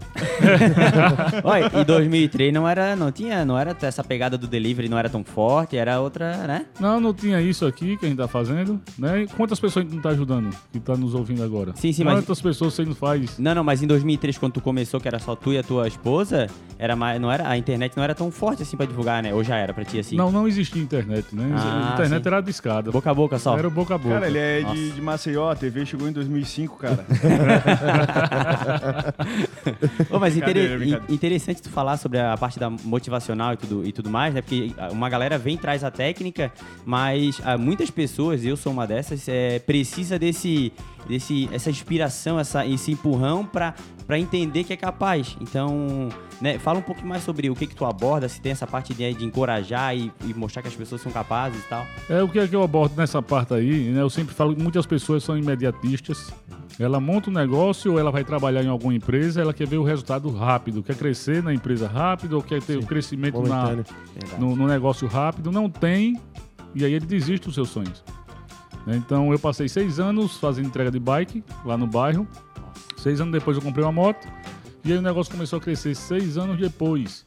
Olha, 1.44 1.72
e 1.74 1.84
2003 1.84 2.54
não 2.54 2.68
era, 2.68 2.96
não 2.96 3.12
tinha, 3.12 3.44
não 3.46 3.58
era 3.58 3.76
essa 3.82 4.04
pegada 4.04 4.38
do 4.38 4.48
delivery, 4.48 4.90
não 4.90 4.98
era 4.98 5.10
tão 5.10 5.24
forte, 5.24 5.78
era 5.78 6.00
outra, 6.00 6.46
né? 6.48 6.66
Não, 6.80 7.00
não 7.00 7.14
tinha 7.14 7.42
isso 7.42 7.66
aqui 7.66 7.98
que 7.98 8.06
a 8.06 8.10
gente 8.10 8.18
tá 8.18 8.28
fazendo, 8.28 8.80
né? 8.98 9.24
E 9.24 9.28
quantas 9.28 9.60
pessoas 9.60 9.84
a 9.84 9.88
gente 9.88 9.96
não 9.96 10.02
tá 10.04 10.10
ajudando, 10.10 10.50
que 10.72 10.80
tá 10.80 10.96
nos 10.96 11.14
ouvindo 11.14 11.44
agora? 11.44 11.72
Sim, 11.76 11.92
sim, 11.94 12.04
mas- 12.04 12.16
Quantas 12.16 12.42
pessoas 12.42 12.74
você 12.74 12.86
não 12.86 12.96
faz? 12.96 13.38
Não, 13.38 13.54
não, 13.56 13.64
mas 13.64 13.82
em 13.84 13.88
2003 13.88 14.38
quando 14.38 14.54
tu 14.54 14.62
começou, 14.62 15.00
que 15.00 15.08
era 15.08 15.20
só 15.20 15.36
tu 15.36 15.52
e 15.54 15.58
a 15.58 15.64
tua 15.64 15.88
esposa, 15.88 16.48
era 16.80 16.96
mais, 16.96 17.20
não 17.20 17.32
era, 17.32 17.48
a 17.48 17.58
internet 17.58 17.94
não 17.96 18.04
era 18.04 18.14
tão 18.16 18.32
forte 18.32 18.64
assim 18.64 18.76
pra 18.78 18.86
divulgar, 18.86 19.22
né? 19.24 19.34
Ou 19.34 19.44
já 19.44 19.58
era 19.58 19.74
pra 19.74 19.84
ti 19.84 20.00
assim? 20.00 20.16
Não, 20.16 20.32
não 20.32 20.48
existia 20.48 20.82
internet, 20.82 21.28
né? 21.34 21.50
Ah, 21.56 21.90
a 21.90 21.94
internet 21.94 22.24
sim. 22.24 22.28
era 22.30 22.42
de 22.42 22.50
escada. 22.52 22.92
Boca 22.92 23.10
a 23.10 23.14
boca 23.14 23.38
só. 23.40 23.58
Era 23.58 23.68
o 23.68 23.72
boca 23.72 23.96
a 23.96 23.98
boca. 23.98 24.16
Cara, 24.16 24.28
ele 24.28 24.38
é 24.38 24.62
de, 24.64 24.92
de 24.92 25.02
Maceió, 25.02 25.50
a 25.52 25.56
TV 25.56 25.86
chegou 25.86 26.08
em 26.08 26.12
2005, 26.12 26.78
cara. 26.78 27.06
Ô, 30.10 30.20
mas 30.20 30.34
Brincadeira, 30.34 30.78
brincadeira. 30.78 31.14
interessante 31.14 31.62
tu 31.62 31.70
falar 31.70 31.98
sobre 31.98 32.20
a 32.20 32.36
parte 32.38 32.60
da 32.60 32.70
motivacional 32.70 33.54
e 33.54 33.58
tudo, 33.58 33.86
e 33.86 33.92
tudo 33.92 34.10
mais, 34.10 34.34
né? 34.34 34.42
Porque 34.42 34.72
ah, 34.78 34.90
uma 34.92 35.10
galera 35.10 35.38
vem 35.38 35.58
traz 35.58 35.84
a 35.84 35.92
técnica, 35.92 36.52
mas 36.86 37.42
ah, 37.44 37.58
muitas 37.58 37.90
pessoas, 37.90 38.44
eu 38.46 38.58
sou 38.58 38.72
uma 38.72 38.86
dessas, 38.86 39.28
é, 39.28 39.60
precisa 39.60 40.18
desse, 40.20 40.72
desse, 41.08 41.50
essa 41.52 41.70
inspiração, 41.70 42.40
essa, 42.40 42.66
esse 42.66 42.92
empurrão 42.92 43.46
pra 43.46 43.74
entender 44.20 44.64
que 44.64 44.74
é 44.74 44.78
capaz. 44.78 45.36
Então, 45.42 46.10
né? 46.42 46.60
Fala 46.60 46.80
um 46.80 46.82
pouco 46.82 47.06
mais 47.06 47.24
sobre 47.24 47.50
o 47.50 47.56
que 47.56 47.68
que 47.68 47.76
tu 47.76 47.86
aborda, 47.86 48.28
se 48.28 48.42
tem 48.42 48.52
essa 48.52 48.68
parte 48.68 48.94
de, 48.94 49.14
de 49.14 49.26
encorajar 49.26 49.96
e, 49.96 50.12
e 50.26 50.34
mostrar 50.34 50.62
que 50.62 50.68
as 50.68 50.76
pessoas 50.76 51.02
são 51.02 51.12
capazes 51.12 51.64
e 51.64 51.68
tal. 51.68 51.86
É 52.10 52.22
o 52.22 52.28
que 52.28 52.40
é 52.40 52.48
que 52.48 52.56
eu 52.56 52.64
abordo 52.64 52.96
nessa 52.96 53.22
parte 53.22 53.54
aí, 53.54 53.90
né? 53.90 54.02
Eu 54.02 54.10
sempre 54.10 54.34
falo 54.34 54.56
que 54.56 54.62
muitas 54.62 54.86
pessoas 54.86 55.24
são 55.24 55.38
imediatistas. 55.38 56.32
Ela 56.78 57.00
monta 57.00 57.30
um 57.30 57.34
negócio 57.34 57.94
ou 57.94 58.00
ela 58.00 58.12
vai 58.12 58.24
trabalhar 58.24 58.62
em 58.62 58.68
alguma 58.68 58.94
empresa, 58.94 59.42
ela 59.42 59.54
quer 59.54 59.66
ver 59.66 59.78
o 59.78 59.84
resultado 59.84 60.30
rápido, 60.30 60.84
quer 60.84 60.96
crescer 60.96 61.42
na 61.42 61.54
empresa 61.54 61.88
rápido 61.88 62.34
ou 62.34 62.42
quer 62.42 62.62
ter 62.62 62.78
o 62.78 62.86
crescimento 62.86 63.42
na, 63.44 63.78
no, 64.38 64.56
no 64.58 64.68
negócio 64.68 65.08
rápido, 65.08 65.54
não 65.54 65.70
tem, 65.70 66.20
e 66.74 66.84
aí 66.84 66.94
ele 66.94 67.06
desiste 67.06 67.46
dos 67.46 67.56
seus 67.56 67.70
sonhos. 67.70 68.04
Então 68.88 69.32
eu 69.32 69.40
passei 69.40 69.68
seis 69.68 70.00
anos 70.00 70.38
fazendo 70.38 70.68
entrega 70.68 70.92
de 70.92 71.00
bike 71.00 71.44
lá 71.64 71.78
no 71.78 71.88
bairro. 71.88 72.28
Seis 72.98 73.20
anos 73.20 73.34
depois 73.34 73.58
eu 73.58 73.64
comprei 73.64 73.84
uma 73.84 73.92
moto 73.92 74.28
e 74.84 74.92
aí 74.92 74.98
o 74.98 75.02
negócio 75.02 75.32
começou 75.32 75.58
a 75.58 75.62
crescer 75.62 75.96
seis 75.96 76.38
anos 76.38 76.60
depois. 76.60 77.26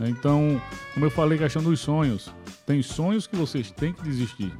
Então, 0.00 0.60
como 0.92 1.06
eu 1.06 1.10
falei, 1.10 1.38
questão 1.38 1.62
dos 1.62 1.80
sonhos. 1.80 2.32
Tem 2.66 2.82
sonhos 2.82 3.26
que 3.26 3.36
vocês 3.36 3.70
têm 3.70 3.92
que 3.92 4.02
desistir. 4.02 4.52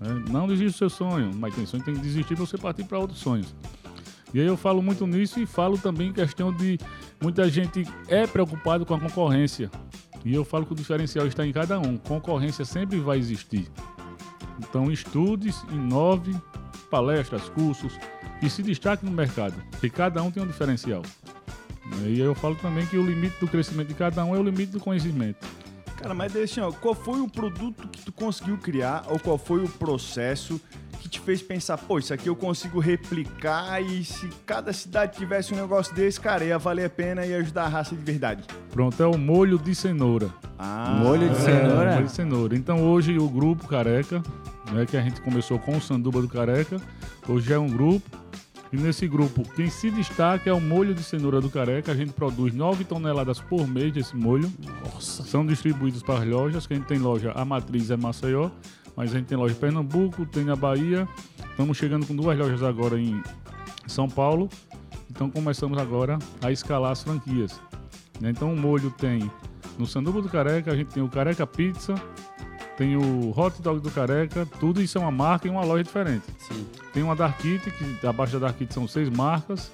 né? 0.00 0.24
Não 0.30 0.48
desista 0.48 0.72
do 0.72 0.78
seu 0.78 0.90
sonho, 0.90 1.30
mas 1.34 1.54
tem 1.54 1.64
sonho 1.64 1.82
que 1.82 1.90
tem 1.90 1.94
que 1.94 2.06
desistir 2.06 2.34
para 2.34 2.44
você 2.44 2.58
partir 2.58 2.84
para 2.84 2.98
outros 2.98 3.20
sonhos. 3.20 3.54
E 4.32 4.40
aí 4.40 4.46
eu 4.46 4.56
falo 4.56 4.82
muito 4.82 5.06
nisso 5.06 5.38
e 5.38 5.46
falo 5.46 5.78
também 5.78 6.08
em 6.08 6.12
questão 6.12 6.52
de 6.52 6.76
muita 7.22 7.48
gente 7.48 7.86
é 8.08 8.26
preocupado 8.26 8.84
com 8.84 8.94
a 8.94 8.98
concorrência. 8.98 9.70
E 10.24 10.34
eu 10.34 10.44
falo 10.44 10.66
que 10.66 10.72
o 10.72 10.76
diferencial 10.76 11.26
está 11.26 11.46
em 11.46 11.52
cada 11.52 11.78
um. 11.78 11.96
Concorrência 11.96 12.64
sempre 12.64 12.98
vai 12.98 13.18
existir. 13.18 13.70
Então 14.58 14.90
estude, 14.90 15.52
inove, 15.70 16.34
palestras, 16.90 17.48
cursos 17.48 17.98
e 18.42 18.48
se 18.48 18.62
destaque 18.62 19.04
no 19.04 19.10
mercado. 19.10 19.54
Porque 19.70 19.90
cada 19.90 20.22
um 20.22 20.30
tem 20.30 20.42
um 20.42 20.46
diferencial. 20.46 21.02
E 22.06 22.18
eu 22.18 22.34
falo 22.34 22.54
também 22.56 22.86
que 22.86 22.96
o 22.96 23.04
limite 23.04 23.36
do 23.40 23.48
crescimento 23.48 23.88
de 23.88 23.94
cada 23.94 24.24
um 24.24 24.34
é 24.34 24.38
o 24.38 24.42
limite 24.42 24.72
do 24.72 24.80
conhecimento. 24.80 25.46
Cara, 25.96 26.14
mas 26.14 26.34
assim, 26.36 26.60
ó, 26.60 26.70
qual 26.72 26.94
foi 26.94 27.20
o 27.20 27.28
produto 27.28 27.88
que 27.88 28.02
tu 28.02 28.12
conseguiu 28.12 28.58
criar 28.58 29.04
ou 29.08 29.18
qual 29.18 29.38
foi 29.38 29.64
o 29.64 29.68
processo 29.68 30.60
que 31.00 31.08
te 31.08 31.20
fez 31.20 31.42
pensar, 31.42 31.76
pô, 31.76 31.98
isso 31.98 32.14
aqui 32.14 32.28
eu 32.28 32.36
consigo 32.36 32.80
replicar 32.80 33.80
e 33.82 34.02
se 34.04 34.28
cada 34.46 34.72
cidade 34.72 35.16
tivesse 35.16 35.52
um 35.52 35.56
negócio 35.56 35.94
desse, 35.94 36.18
cara, 36.20 36.44
ia 36.44 36.58
valer 36.58 36.86
a 36.86 36.90
pena 36.90 37.26
e 37.26 37.34
ajudar 37.34 37.64
a 37.64 37.68
raça 37.68 37.94
de 37.94 38.02
verdade. 38.02 38.42
Pronto, 38.70 39.02
é 39.02 39.06
o 39.06 39.16
molho 39.18 39.58
de 39.58 39.74
cenoura. 39.74 40.30
Ah, 40.58 40.98
Molho 41.02 41.28
de 41.28 41.36
cenoura? 41.36 41.90
É, 41.90 41.94
molho 41.94 42.06
de 42.06 42.12
cenoura. 42.12 42.56
Então 42.56 42.82
hoje 42.90 43.18
o 43.18 43.28
grupo 43.28 43.66
Careca, 43.68 44.22
né, 44.72 44.86
que 44.86 44.96
a 44.96 45.02
gente 45.02 45.20
começou 45.20 45.58
com 45.58 45.76
o 45.76 45.80
Sanduba 45.80 46.22
do 46.22 46.28
Careca, 46.28 46.80
hoje 47.28 47.52
é 47.52 47.58
um 47.58 47.68
grupo. 47.68 48.23
E 48.72 48.76
nesse 48.76 49.06
grupo, 49.06 49.42
quem 49.54 49.70
se 49.70 49.90
destaca 49.90 50.50
é 50.50 50.52
o 50.52 50.60
molho 50.60 50.94
de 50.94 51.02
cenoura 51.02 51.40
do 51.40 51.48
Careca. 51.48 51.92
A 51.92 51.94
gente 51.94 52.12
produz 52.12 52.52
9 52.52 52.84
toneladas 52.84 53.38
por 53.40 53.66
mês 53.68 53.92
desse 53.92 54.16
molho. 54.16 54.52
São 55.00 55.46
distribuídos 55.46 56.02
para 56.02 56.20
as 56.20 56.26
lojas, 56.26 56.66
que 56.66 56.74
a 56.74 56.76
gente 56.76 56.86
tem 56.86 56.98
loja, 56.98 57.32
a 57.34 57.44
matriz 57.44 57.90
é 57.90 57.96
Maceió, 57.96 58.50
mas 58.96 59.14
a 59.14 59.18
gente 59.18 59.26
tem 59.26 59.38
loja 59.38 59.54
em 59.54 59.58
Pernambuco, 59.58 60.26
tem 60.26 60.44
na 60.44 60.56
Bahia. 60.56 61.08
Estamos 61.50 61.76
chegando 61.76 62.04
com 62.06 62.16
duas 62.16 62.36
lojas 62.36 62.62
agora 62.62 62.98
em 63.00 63.22
São 63.86 64.08
Paulo. 64.08 64.48
Então 65.08 65.30
começamos 65.30 65.78
agora 65.78 66.18
a 66.42 66.50
escalar 66.50 66.90
as 66.90 67.02
franquias. 67.02 67.60
né? 68.20 68.30
Então 68.30 68.52
o 68.52 68.56
molho 68.56 68.90
tem 68.90 69.30
no 69.78 69.86
Sanduba 69.86 70.20
do 70.20 70.28
Careca, 70.28 70.72
a 70.72 70.76
gente 70.76 70.92
tem 70.92 71.02
o 71.02 71.08
Careca 71.08 71.46
Pizza, 71.46 71.94
tem 72.76 72.96
o 72.96 73.32
Hot 73.38 73.60
Dog 73.62 73.80
do 73.80 73.90
Careca, 73.90 74.46
tudo 74.58 74.82
isso 74.82 74.98
é 74.98 75.00
uma 75.00 75.10
marca 75.10 75.46
e 75.46 75.50
uma 75.50 75.64
loja 75.64 75.84
diferente. 75.84 76.24
Sim. 76.38 76.66
Tem 76.92 77.02
uma 77.02 77.14
Dark 77.14 77.38
Kit, 77.38 77.70
que 77.70 78.06
abaixo 78.06 78.32
da 78.34 78.46
Dark 78.46 78.58
Kit 78.58 78.72
são 78.74 78.86
seis 78.88 79.08
marcas, 79.08 79.70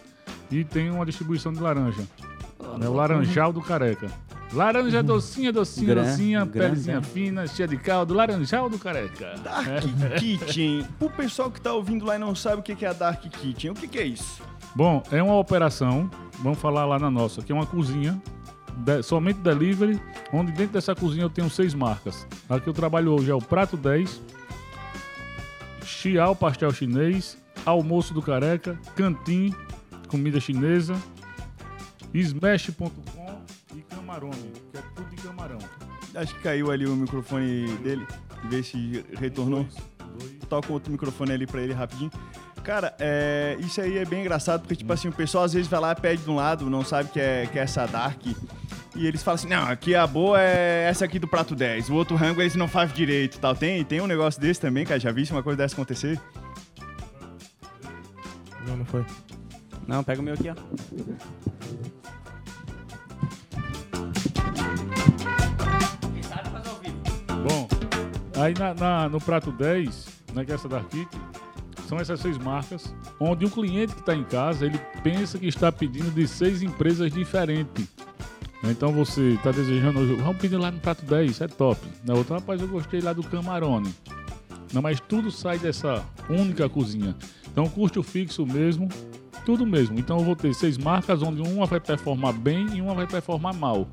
e 0.51 0.65
tem 0.65 0.91
uma 0.91 1.07
distribuição 1.07 1.53
de 1.53 1.61
laranja. 1.61 2.03
É 2.83 2.89
o 2.89 2.93
Laranjal 2.93 3.53
do 3.53 3.61
Careca. 3.61 4.11
Laranja 4.53 5.03
docinha, 5.03 5.53
docinha, 5.53 5.95
Gran- 5.95 6.03
docinha, 6.03 6.39
grande, 6.41 6.53
pelezinha 6.59 6.97
né? 7.01 7.03
fina, 7.03 7.47
cheia 7.47 7.69
de 7.69 7.77
caldo. 7.77 8.15
Laranjal 8.15 8.69
do 8.69 8.79
Careca. 8.79 9.35
Dark 9.43 10.19
Kitchen. 10.19 10.85
Pro 10.99 11.09
pessoal 11.11 11.51
que 11.51 11.61
tá 11.61 11.73
ouvindo 11.73 12.05
lá 12.05 12.17
e 12.17 12.19
não 12.19 12.35
sabe 12.35 12.61
o 12.61 12.63
que 12.63 12.85
é 12.85 12.89
a 12.89 12.93
Dark 12.93 13.23
Kitchen, 13.23 13.71
o 13.71 13.75
que 13.75 13.99
é 13.99 14.05
isso? 14.07 14.43
Bom, 14.75 15.03
é 15.11 15.23
uma 15.23 15.37
operação, 15.37 16.11
vamos 16.41 16.59
falar 16.59 16.85
lá 16.85 16.99
na 16.99 17.11
nossa, 17.11 17.43
que 17.43 17.51
é 17.51 17.55
uma 17.55 17.67
cozinha, 17.67 18.21
de- 18.81 19.03
somente 19.03 19.39
delivery, 19.41 20.01
onde 20.33 20.53
dentro 20.53 20.73
dessa 20.75 20.95
cozinha 20.95 21.25
eu 21.25 21.31
tenho 21.31 21.49
seis 21.51 21.75
marcas. 21.75 22.27
A 22.49 22.59
que 22.61 22.69
eu 22.69 22.73
trabalho 22.73 23.13
hoje 23.13 23.31
é 23.31 23.35
o 23.35 23.39
Prato 23.41 23.77
10, 23.77 24.21
Chiao 25.85 26.35
Pastel 26.35 26.71
Chinês, 26.73 27.37
Almoço 27.65 28.15
do 28.15 28.23
Careca, 28.23 28.79
Cantim, 28.97 29.55
Comida 30.09 30.41
Chinesa, 30.41 30.95
Smash.com 32.15 32.91
e 33.77 33.81
Camarone, 33.83 34.53
que 34.73 34.79
é 34.79 34.83
tudo 34.95 35.09
de 35.11 35.17
camarão. 35.23 35.59
Acho 36.15 36.35
que 36.35 36.41
caiu 36.43 36.71
ali 36.71 36.87
o 36.87 36.97
microfone 36.97 37.67
dele. 37.79 38.07
Vê 38.49 38.63
se 38.63 39.05
retornou. 39.19 39.67
Dois. 40.19 40.33
Toca 40.49 40.73
outro 40.73 40.91
microfone 40.91 41.33
ali 41.33 41.47
pra 41.47 41.61
ele 41.61 41.73
rapidinho. 41.73 42.11
Cara, 42.65 42.95
é, 43.01 43.57
isso 43.61 43.81
aí 43.81 43.99
é 43.99 44.05
bem 44.05 44.21
engraçado, 44.21 44.61
porque, 44.61 44.77
tipo 44.77 44.93
assim, 44.93 45.09
o 45.09 45.13
pessoal 45.13 45.45
às 45.45 45.53
vezes 45.53 45.69
vai 45.69 45.81
lá, 45.81 45.95
pede 45.95 46.23
de 46.23 46.31
um 46.31 46.37
lado, 46.37 46.69
não 46.69 46.85
sabe 46.85 47.09
que 47.11 47.19
é, 47.19 47.47
que 47.47 47.59
é 47.59 47.63
essa 47.63 47.87
Dark. 47.87 48.21
E 48.95 49.07
eles 49.07 49.23
falam 49.23 49.37
assim, 49.37 49.49
não, 49.49 49.63
aqui 49.67 49.95
a 49.95 50.07
boa 50.07 50.41
é 50.41 50.87
essa 50.89 51.05
aqui 51.05 51.19
do 51.19 51.27
prato 51.27 51.55
10. 51.55 51.89
O 51.91 51.95
outro 51.95 52.17
rango 52.17 52.41
eles 52.43 52.55
não 52.55 52.69
fazem 52.69 52.95
direito 52.95 53.37
e 53.37 53.39
tal. 53.41 53.55
Tem, 53.57 53.85
tem 53.85 54.01
um 54.01 54.07
negócio 54.07 54.41
desse 54.41 54.61
também, 54.61 54.85
cara. 54.85 55.01
Já 55.01 55.11
vi 55.11 55.25
uma 55.31 55.43
coisa 55.43 55.57
dessa 55.57 55.75
acontecer? 55.75 56.21
Não, 58.67 58.77
não 58.77 58.85
foi. 58.85 59.05
Não, 59.87 60.05
pega 60.05 60.21
o 60.21 60.25
meu 60.25 60.35
aqui, 60.35 60.51
ó. 60.51 60.55
Bom, 67.49 67.69
aí 68.41 68.55
na, 68.55 68.75
na- 68.75 69.09
no 69.09 69.21
prato 69.21 69.51
10, 69.53 70.07
né, 70.35 70.45
que 70.45 70.53
é 70.53 70.55
essa 70.55 70.69
da 70.69 70.81
Kit, 70.81 71.09
são 71.91 71.99
essas 71.99 72.21
seis 72.21 72.39
marcas, 72.39 72.95
onde 73.19 73.45
o 73.45 73.51
cliente 73.51 73.95
que 73.95 74.01
está 74.01 74.15
em 74.15 74.23
casa, 74.23 74.65
ele 74.65 74.79
pensa 75.03 75.37
que 75.37 75.49
está 75.49 75.73
pedindo 75.73 76.09
de 76.13 76.29
seis 76.29 76.63
empresas 76.63 77.13
diferentes. 77.13 77.89
Então 78.63 78.93
você 78.93 79.31
está 79.31 79.51
desejando, 79.51 80.17
vamos 80.19 80.37
pedir 80.37 80.57
lá 80.57 80.71
no 80.71 80.79
prato 80.79 81.05
10, 81.05 81.41
é 81.41 81.49
top. 81.49 81.81
Na 82.05 82.15
outra, 82.15 82.37
rapaz, 82.37 82.61
eu 82.61 82.69
gostei 82.69 83.01
lá 83.01 83.13
do 83.13 83.25
Camarone. 83.25 83.93
Não, 84.73 84.81
mas 84.81 85.01
tudo 85.01 85.33
sai 85.33 85.59
dessa 85.59 86.05
única 86.29 86.69
cozinha. 86.69 87.17
Então 87.51 87.69
custo 87.69 88.05
fixo 88.05 88.47
mesmo, 88.47 88.89
tudo 89.45 89.67
mesmo. 89.67 89.99
Então 89.99 90.19
eu 90.19 90.25
vou 90.25 90.37
ter 90.37 90.55
seis 90.55 90.79
marcas 90.79 91.23
onde 91.23 91.43
uma 91.43 91.67
vai 91.67 91.81
performar 91.81 92.35
bem 92.35 92.69
e 92.73 92.81
uma 92.81 92.95
vai 92.95 93.09
performar 93.09 93.53
mal. 93.53 93.89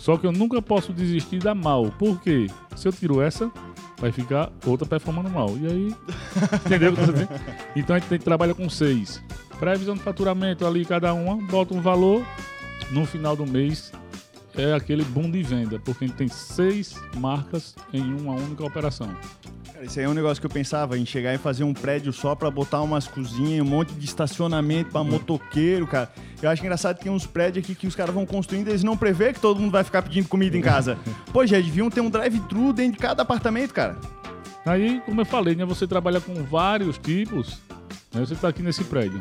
Só 0.00 0.16
que 0.16 0.26
eu 0.26 0.32
nunca 0.32 0.60
posso 0.60 0.92
desistir 0.92 1.38
da 1.38 1.54
mal. 1.54 1.92
Por 1.92 2.20
quê? 2.20 2.48
Se 2.74 2.88
eu 2.88 2.92
tiro 2.92 3.20
essa, 3.20 3.52
vai 3.98 4.12
ficar 4.12 4.50
outra 4.64 4.86
performando 4.86 5.30
mal. 5.30 5.56
E 5.58 5.66
aí. 5.66 5.96
Entendeu? 6.64 6.92
Então 7.74 7.96
a 7.96 7.98
gente 7.98 8.08
tem, 8.08 8.18
trabalha 8.18 8.54
com 8.54 8.68
seis. 8.68 9.22
Previsão 9.58 9.94
de 9.94 10.02
faturamento 10.02 10.66
ali, 10.66 10.84
cada 10.84 11.14
uma, 11.14 11.36
bota 11.36 11.74
um 11.74 11.80
valor. 11.80 12.24
No 12.90 13.04
final 13.04 13.34
do 13.34 13.44
mês 13.44 13.92
é 14.56 14.72
aquele 14.72 15.04
boom 15.04 15.30
de 15.30 15.42
venda, 15.42 15.78
porque 15.78 16.04
a 16.04 16.08
gente 16.08 16.16
tem 16.16 16.28
seis 16.28 16.94
marcas 17.16 17.74
em 17.92 18.02
uma 18.02 18.34
única 18.34 18.64
operação. 18.64 19.14
Cara, 19.72 19.84
isso 19.84 19.98
aí 19.98 20.06
é 20.06 20.08
um 20.08 20.14
negócio 20.14 20.40
que 20.40 20.46
eu 20.46 20.50
pensava 20.50 20.96
em 20.96 21.04
chegar 21.04 21.34
e 21.34 21.38
fazer 21.38 21.62
um 21.62 21.74
prédio 21.74 22.12
só 22.12 22.34
pra 22.34 22.50
botar 22.50 22.80
umas 22.80 23.06
cozinhas, 23.06 23.66
um 23.66 23.68
monte 23.68 23.92
de 23.92 24.06
estacionamento 24.06 24.90
pra 24.90 25.04
motoqueiro, 25.04 25.86
cara. 25.86 26.10
Eu 26.40 26.48
acho 26.48 26.62
engraçado 26.62 26.96
que 26.96 27.04
tem 27.04 27.12
uns 27.12 27.26
prédios 27.26 27.64
aqui 27.64 27.74
que 27.74 27.86
os 27.86 27.94
caras 27.94 28.14
vão 28.14 28.24
construindo 28.24 28.68
e 28.68 28.70
eles 28.70 28.82
não 28.82 28.96
prevê 28.96 29.34
que 29.34 29.40
todo 29.40 29.60
mundo 29.60 29.72
vai 29.72 29.84
ficar 29.84 30.00
pedindo 30.00 30.28
comida 30.28 30.56
em 30.56 30.62
casa. 30.62 30.98
Pô, 31.32 31.46
já 31.46 31.56
deviam 31.58 31.90
ter 31.90 32.00
um 32.00 32.08
drive-thru 32.08 32.72
dentro 32.72 32.92
de 32.92 32.98
cada 32.98 33.22
apartamento, 33.22 33.74
cara. 33.74 33.96
Aí, 34.64 35.00
como 35.04 35.20
eu 35.20 35.26
falei, 35.26 35.54
né, 35.54 35.64
você 35.64 35.86
trabalha 35.86 36.20
com 36.20 36.34
vários 36.42 36.96
tipos. 36.96 37.60
Né, 38.12 38.20
você 38.20 38.32
está 38.32 38.48
aqui 38.48 38.62
nesse 38.62 38.82
prédio. 38.84 39.20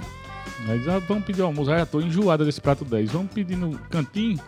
Aí 0.67 0.79
diz, 0.79 0.87
ah, 0.87 0.99
vamos 0.99 1.25
pedir 1.25 1.41
almoço. 1.41 1.69
Ah, 1.69 1.79
já 1.79 1.85
tô 1.85 1.99
enjoada 1.99 2.45
desse 2.45 2.61
prato 2.61 2.85
10. 2.85 3.11
Vamos 3.11 3.31
pedir 3.31 3.57
no 3.57 3.77
cantinho. 3.89 4.39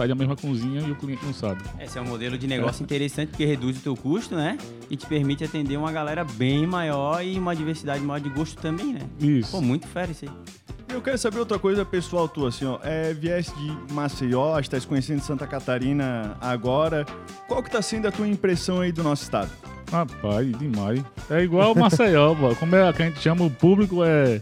Sai 0.00 0.08
da 0.08 0.14
mesma 0.14 0.34
cozinha 0.34 0.80
e 0.80 0.90
o 0.90 0.96
cliente 0.96 1.22
não 1.26 1.34
sabe. 1.34 1.60
Esse 1.78 1.98
é 1.98 2.00
um 2.00 2.06
modelo 2.06 2.38
de 2.38 2.46
negócio 2.46 2.82
interessante 2.82 3.28
porque 3.28 3.44
reduz 3.44 3.76
o 3.76 3.80
teu 3.82 3.94
custo, 3.94 4.34
né? 4.34 4.56
E 4.88 4.96
te 4.96 5.04
permite 5.06 5.44
atender 5.44 5.76
uma 5.76 5.92
galera 5.92 6.24
bem 6.24 6.66
maior 6.66 7.22
e 7.22 7.38
uma 7.38 7.54
diversidade 7.54 8.02
maior 8.02 8.18
de 8.18 8.30
gosto 8.30 8.58
também, 8.62 8.94
né? 8.94 9.00
Isso. 9.20 9.50
Pô, 9.50 9.60
muito 9.60 9.86
fera 9.86 10.10
isso 10.10 10.24
aí. 10.24 10.30
Eu 10.88 11.02
quero 11.02 11.18
saber 11.18 11.38
outra 11.38 11.58
coisa 11.58 11.84
pessoal 11.84 12.26
tua, 12.26 12.48
assim, 12.48 12.64
ó. 12.64 12.78
É, 12.82 13.12
vieste 13.12 13.52
de 13.54 13.92
Maceió, 13.92 14.58
estás 14.58 14.86
conhecendo 14.86 15.20
Santa 15.20 15.46
Catarina 15.46 16.34
agora. 16.40 17.04
Qual 17.46 17.62
que 17.62 17.70
tá 17.70 17.82
sendo 17.82 18.08
a 18.08 18.10
tua 18.10 18.26
impressão 18.26 18.80
aí 18.80 18.92
do 18.92 19.02
nosso 19.02 19.24
estado? 19.24 19.50
Rapaz, 19.92 20.58
demais. 20.58 21.04
É 21.28 21.42
igual 21.42 21.74
o 21.74 21.78
Maceió, 21.78 22.34
pô. 22.34 22.56
como 22.56 22.74
é 22.74 22.90
que 22.90 23.02
a 23.02 23.06
gente 23.06 23.20
chama 23.20 23.44
o 23.44 23.50
público 23.50 24.02
é, 24.02 24.40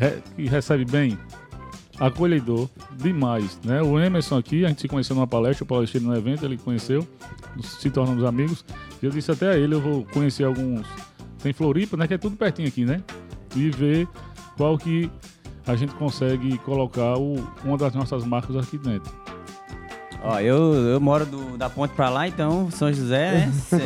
é 0.00 0.18
que 0.34 0.48
recebe 0.48 0.84
bem, 0.84 1.16
acolhedor, 2.00 2.68
demais, 2.96 3.58
né? 3.64 3.82
O 3.82 4.00
Emerson 4.00 4.38
aqui, 4.38 4.64
a 4.64 4.68
gente 4.68 4.80
se 4.80 4.88
conheceu 4.88 5.14
numa 5.14 5.26
palestra, 5.26 5.62
eu 5.62 5.66
palestrei 5.66 6.02
num 6.02 6.14
evento, 6.14 6.44
ele 6.44 6.56
conheceu, 6.56 7.06
se 7.62 7.90
tornamos 7.90 8.24
amigos. 8.24 8.64
E 9.02 9.06
eu 9.06 9.10
disse 9.12 9.30
até 9.30 9.50
a 9.50 9.56
ele, 9.56 9.74
eu 9.74 9.80
vou 9.80 10.04
conhecer 10.12 10.44
alguns, 10.44 10.86
tem 11.42 11.52
Floripa, 11.52 11.96
né? 11.96 12.06
Que 12.08 12.14
é 12.14 12.18
tudo 12.18 12.36
pertinho 12.36 12.66
aqui, 12.68 12.84
né? 12.84 13.02
E 13.54 13.70
ver 13.70 14.08
qual 14.56 14.76
que 14.78 15.10
a 15.66 15.76
gente 15.76 15.94
consegue 15.94 16.56
colocar 16.58 17.16
o, 17.18 17.36
uma 17.64 17.76
das 17.76 17.94
nossas 17.94 18.24
marcas 18.24 18.56
aqui 18.56 18.78
dentro. 18.78 19.12
Ó, 20.22 20.38
eu, 20.38 20.74
eu 20.74 21.00
moro 21.00 21.24
do- 21.24 21.56
da 21.56 21.70
ponte 21.70 21.94
pra 21.94 22.10
lá, 22.10 22.28
então, 22.28 22.70
São 22.70 22.92
José, 22.92 23.32
né? 23.46 23.52
Cê- 23.52 23.78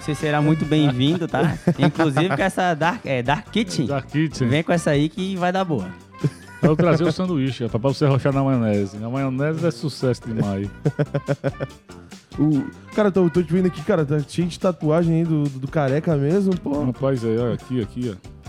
Você 0.00 0.14
será 0.16 0.42
muito 0.42 0.64
bem-vindo, 0.64 1.28
tá? 1.28 1.56
Inclusive 1.78 2.28
com 2.28 2.42
essa 2.42 2.74
Dark, 2.74 3.06
é, 3.06 3.22
Dark 3.22 3.50
Kitchen. 3.50 3.86
Da 3.86 4.02
Kitchen. 4.02 4.48
Vem 4.48 4.62
com 4.64 4.72
essa 4.72 4.90
aí 4.90 5.08
que 5.08 5.36
vai 5.36 5.52
dar 5.52 5.64
boa. 5.64 5.86
Eu 6.62 6.76
trazer 6.76 7.04
o 7.04 7.12
sanduíche, 7.12 7.64
rapaz, 7.64 7.80
pra 7.80 7.90
você 7.92 8.06
rochar 8.06 8.32
na 8.32 8.42
maionese. 8.42 9.02
A 9.02 9.08
maionese 9.08 9.66
é 9.66 9.70
sucesso 9.70 10.22
demais. 10.26 10.68
O... 12.38 12.64
Cara, 12.94 13.10
tô, 13.10 13.28
tô 13.28 13.42
te 13.42 13.52
vendo 13.52 13.66
aqui, 13.66 13.82
cara, 13.82 14.04
tá 14.04 14.18
cheio 14.20 14.46
de 14.46 14.58
tatuagem 14.58 15.16
aí 15.16 15.24
do, 15.24 15.44
do, 15.44 15.58
do 15.58 15.68
careca 15.68 16.16
mesmo, 16.16 16.58
pô. 16.58 16.84
Rapaz, 16.84 17.24
aí, 17.24 17.36
olha, 17.36 17.54
aqui, 17.54 17.82
aqui, 17.82 18.16
ó. 18.16 18.39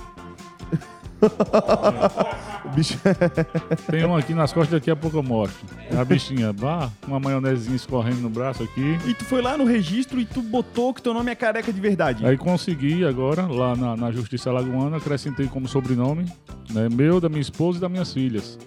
Bicho 2.75 2.97
Tem 3.89 4.05
um 4.05 4.15
aqui 4.15 4.33
nas 4.33 4.53
costas, 4.53 4.79
daqui 4.79 4.89
a 4.89 4.95
pouco 4.95 5.17
eu 5.17 5.23
mostro. 5.23 5.65
É 5.89 5.97
a 5.97 6.05
bichinha, 6.05 6.53
bah, 6.53 6.89
uma 7.07 7.19
maionezinha 7.19 7.75
escorrendo 7.75 8.21
no 8.21 8.29
braço 8.29 8.63
aqui. 8.63 8.97
E 9.05 9.13
tu 9.13 9.25
foi 9.25 9.41
lá 9.41 9.57
no 9.57 9.65
registro 9.65 10.19
e 10.19 10.25
tu 10.25 10.41
botou 10.41 10.93
que 10.93 11.01
teu 11.01 11.13
nome 11.13 11.31
é 11.31 11.35
careca 11.35 11.71
de 11.71 11.79
verdade. 11.79 12.25
Aí 12.25 12.37
consegui 12.37 13.05
agora, 13.05 13.45
lá 13.45 13.75
na, 13.75 13.95
na 13.95 14.11
Justiça 14.11 14.49
Alagoana, 14.49 14.97
acrescentei 14.97 15.47
como 15.47 15.67
sobrenome, 15.67 16.25
né, 16.69 16.87
meu, 16.89 17.19
da 17.19 17.29
minha 17.29 17.41
esposa 17.41 17.77
e 17.77 17.81
das 17.81 17.91
minhas 17.91 18.13
filhas. 18.13 18.57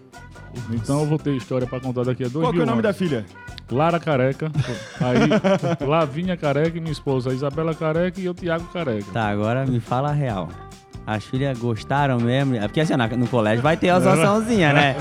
Então 0.70 1.00
eu 1.00 1.06
vou 1.06 1.18
ter 1.18 1.34
história 1.34 1.66
pra 1.66 1.80
contar 1.80 2.04
daqui 2.04 2.24
a 2.24 2.28
dois 2.28 2.44
Qual 2.44 2.52
que 2.52 2.60
é 2.60 2.62
o 2.62 2.66
nome 2.66 2.82
da 2.82 2.90
anos. 2.90 2.98
filha? 2.98 3.24
Lara 3.70 3.98
Careca, 3.98 4.52
aí 5.00 5.86
Lavinha 5.86 6.36
Careca 6.36 6.76
e 6.76 6.80
minha 6.80 6.92
esposa, 6.92 7.30
a 7.30 7.34
Isabela 7.34 7.74
Careca 7.74 8.20
e 8.20 8.26
eu, 8.26 8.34
Tiago 8.34 8.66
Careca. 8.66 9.10
Tá, 9.12 9.28
agora 9.28 9.66
me 9.66 9.80
fala 9.80 10.10
a 10.10 10.12
real. 10.12 10.48
As 11.06 11.24
filhas 11.24 11.58
gostaram 11.58 12.18
mesmo? 12.18 12.54
É 12.54 12.60
Porque 12.60 12.80
assim, 12.80 12.94
no 13.16 13.26
colégio 13.26 13.62
vai 13.62 13.76
ter 13.76 13.90
as 13.90 14.06
açãozinhas, 14.06 14.74
né? 14.74 14.96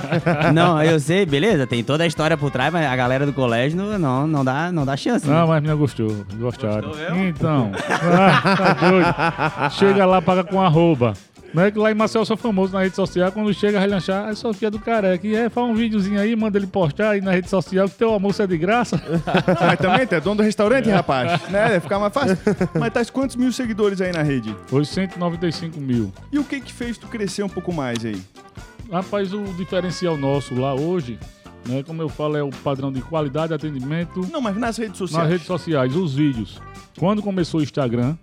Não, 0.54 0.82
eu 0.84 1.00
sei, 1.00 1.26
beleza, 1.26 1.66
tem 1.66 1.84
toda 1.84 2.04
a 2.04 2.08
história 2.08 2.36
por 2.36 2.52
trás, 2.52 2.74
mas 2.74 2.86
a 2.86 2.96
galera 2.96 3.26
do 3.26 3.32
colégio 3.34 3.78
não, 3.78 3.98
não, 3.98 4.28
não, 4.28 4.44
dá, 4.46 4.72
não 4.72 4.86
dá 4.86 4.98
chance. 4.98 5.26
né? 5.28 5.34
Não, 5.34 5.48
mas 5.48 5.58
a 5.58 5.62
menina 5.62 5.76
gostou, 5.76 6.26
gostaram. 6.36 6.90
Gostou? 6.90 7.18
Então, 7.18 7.72
ah, 8.18 8.56
tá 8.58 8.74
doido. 8.90 9.72
Chega 9.72 10.06
lá, 10.06 10.22
paga 10.22 10.44
com 10.44 10.62
arroba. 10.62 11.14
Não 11.54 11.64
é 11.64 11.70
que 11.70 11.78
lá 11.78 11.92
em 11.92 11.94
Marcel 11.94 12.22
eu 12.22 12.26
sou 12.26 12.36
famoso 12.36 12.74
na 12.74 12.82
rede 12.82 12.96
social, 12.96 13.32
quando 13.32 13.54
chega 13.54 13.78
a 13.78 13.82
relanchar, 13.82 14.28
é 14.28 14.34
Sofia 14.34 14.72
do 14.72 14.80
Careca. 14.80 15.28
E 15.28 15.36
é, 15.36 15.50
faz 15.50 15.68
um 15.68 15.76
videozinho 15.76 16.20
aí, 16.20 16.36
manda 16.36 16.58
ele 16.58 16.66
postar 16.66 17.12
aí 17.12 17.22
na 17.22 17.32
rede 17.32 17.48
social 17.48 17.88
que 17.88 17.96
teu 17.96 18.10
almoço 18.10 18.42
é 18.42 18.48
de 18.48 18.58
graça. 18.58 19.00
Mas 19.62 19.80
também, 19.80 20.08
tu 20.08 20.16
é 20.16 20.20
dono 20.20 20.38
do 20.38 20.44
restaurante, 20.44 20.90
rapaz. 20.90 21.48
Né? 21.50 21.80
Ficar 21.80 22.00
mais 22.00 22.12
fácil. 22.12 22.38
Mas 22.80 22.92
tá 22.92 23.06
quantos 23.06 23.36
mil 23.36 23.52
seguidores 23.52 24.02
aí 24.02 24.12
na 24.12 24.24
rede? 24.24 24.56
Hoje 24.72 24.90
195 24.90 25.80
mil. 25.80 26.12
E 26.32 26.40
o 26.40 26.44
que 26.44 26.60
que 26.60 26.74
fez 26.74 26.98
tu 26.98 27.06
crescer 27.08 27.44
um 27.44 27.50
pouco 27.50 27.72
mais 27.72 28.04
aí? 28.04 28.20
Rapaz, 28.92 29.32
o 29.32 29.44
diferencial 29.56 30.18
nosso 30.18 30.56
lá 30.56 30.74
hoje, 30.74 31.20
né, 31.68 31.84
como 31.84 32.02
eu 32.02 32.10
falo, 32.10 32.36
é 32.36 32.44
o 32.44 32.50
padrão 32.50 32.92
de 32.92 33.02
qualidade, 33.02 33.54
atendimento 33.54 34.28
Não, 34.32 34.42
mas 34.42 34.58
nas 34.58 34.78
redes 34.78 34.98
sociais. 34.98 35.24
nas 35.24 35.32
redes 35.32 35.48
sociais, 35.48 35.96
os 35.96 36.16
vídeos. 36.16 36.60
Quando 36.98 37.22
começou 37.22 37.60
o 37.60 37.64
Instagram, 37.64 38.16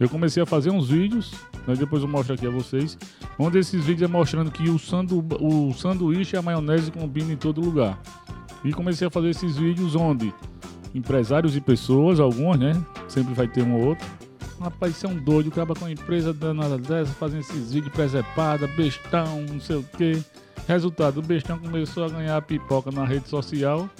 eu 0.00 0.08
comecei 0.08 0.42
a 0.42 0.46
fazer 0.46 0.70
uns 0.70 0.88
vídeos, 0.88 1.32
né, 1.66 1.74
depois 1.76 2.02
eu 2.02 2.08
mostro 2.08 2.34
aqui 2.34 2.46
a 2.46 2.50
vocês, 2.50 2.98
onde 3.38 3.58
esses 3.58 3.84
vídeos 3.84 4.10
é 4.10 4.12
mostrando 4.12 4.50
que 4.50 4.68
o, 4.68 4.78
sandu, 4.78 5.24
o 5.40 5.72
sanduíche 5.74 6.36
e 6.36 6.38
a 6.38 6.42
maionese 6.42 6.90
combinam 6.90 7.32
em 7.32 7.36
todo 7.36 7.60
lugar. 7.60 8.00
E 8.64 8.72
comecei 8.72 9.06
a 9.08 9.10
fazer 9.10 9.30
esses 9.30 9.56
vídeos 9.56 9.94
onde 9.96 10.32
empresários 10.94 11.56
e 11.56 11.60
pessoas, 11.60 12.20
algumas, 12.20 12.58
né? 12.58 12.72
Sempre 13.08 13.34
vai 13.34 13.48
ter 13.48 13.62
um 13.62 13.74
ou 13.74 13.86
outro. 13.88 14.06
Rapaz, 14.60 14.96
isso 14.96 15.06
é 15.06 15.08
um 15.08 15.16
doido, 15.16 15.48
acaba 15.48 15.74
com 15.74 15.84
a 15.84 15.90
empresa 15.90 16.32
danada 16.32 16.78
dessa, 16.78 17.12
fazendo 17.14 17.40
esses 17.40 17.72
vídeos 17.72 17.92
presepada, 17.92 18.68
bestão, 18.68 19.44
não 19.50 19.60
sei 19.60 19.76
o 19.76 19.82
quê. 19.96 20.22
Resultado, 20.68 21.18
o 21.18 21.22
bestão 21.22 21.58
começou 21.58 22.04
a 22.04 22.08
ganhar 22.08 22.40
pipoca 22.42 22.92
na 22.92 23.04
rede 23.04 23.28
social. 23.28 23.90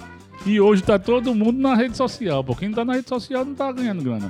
E 0.45 0.59
hoje 0.59 0.83
tá 0.83 0.99
todo 0.99 1.33
mundo 1.33 1.57
na 1.57 1.73
rede 1.73 1.95
social. 1.95 2.43
Pô, 2.43 2.53
quem 2.53 2.69
tá 2.71 2.83
na 2.83 2.93
rede 2.95 3.07
social 3.07 3.45
não 3.45 3.55
tá 3.55 3.71
ganhando 3.71 4.03
grana. 4.03 4.29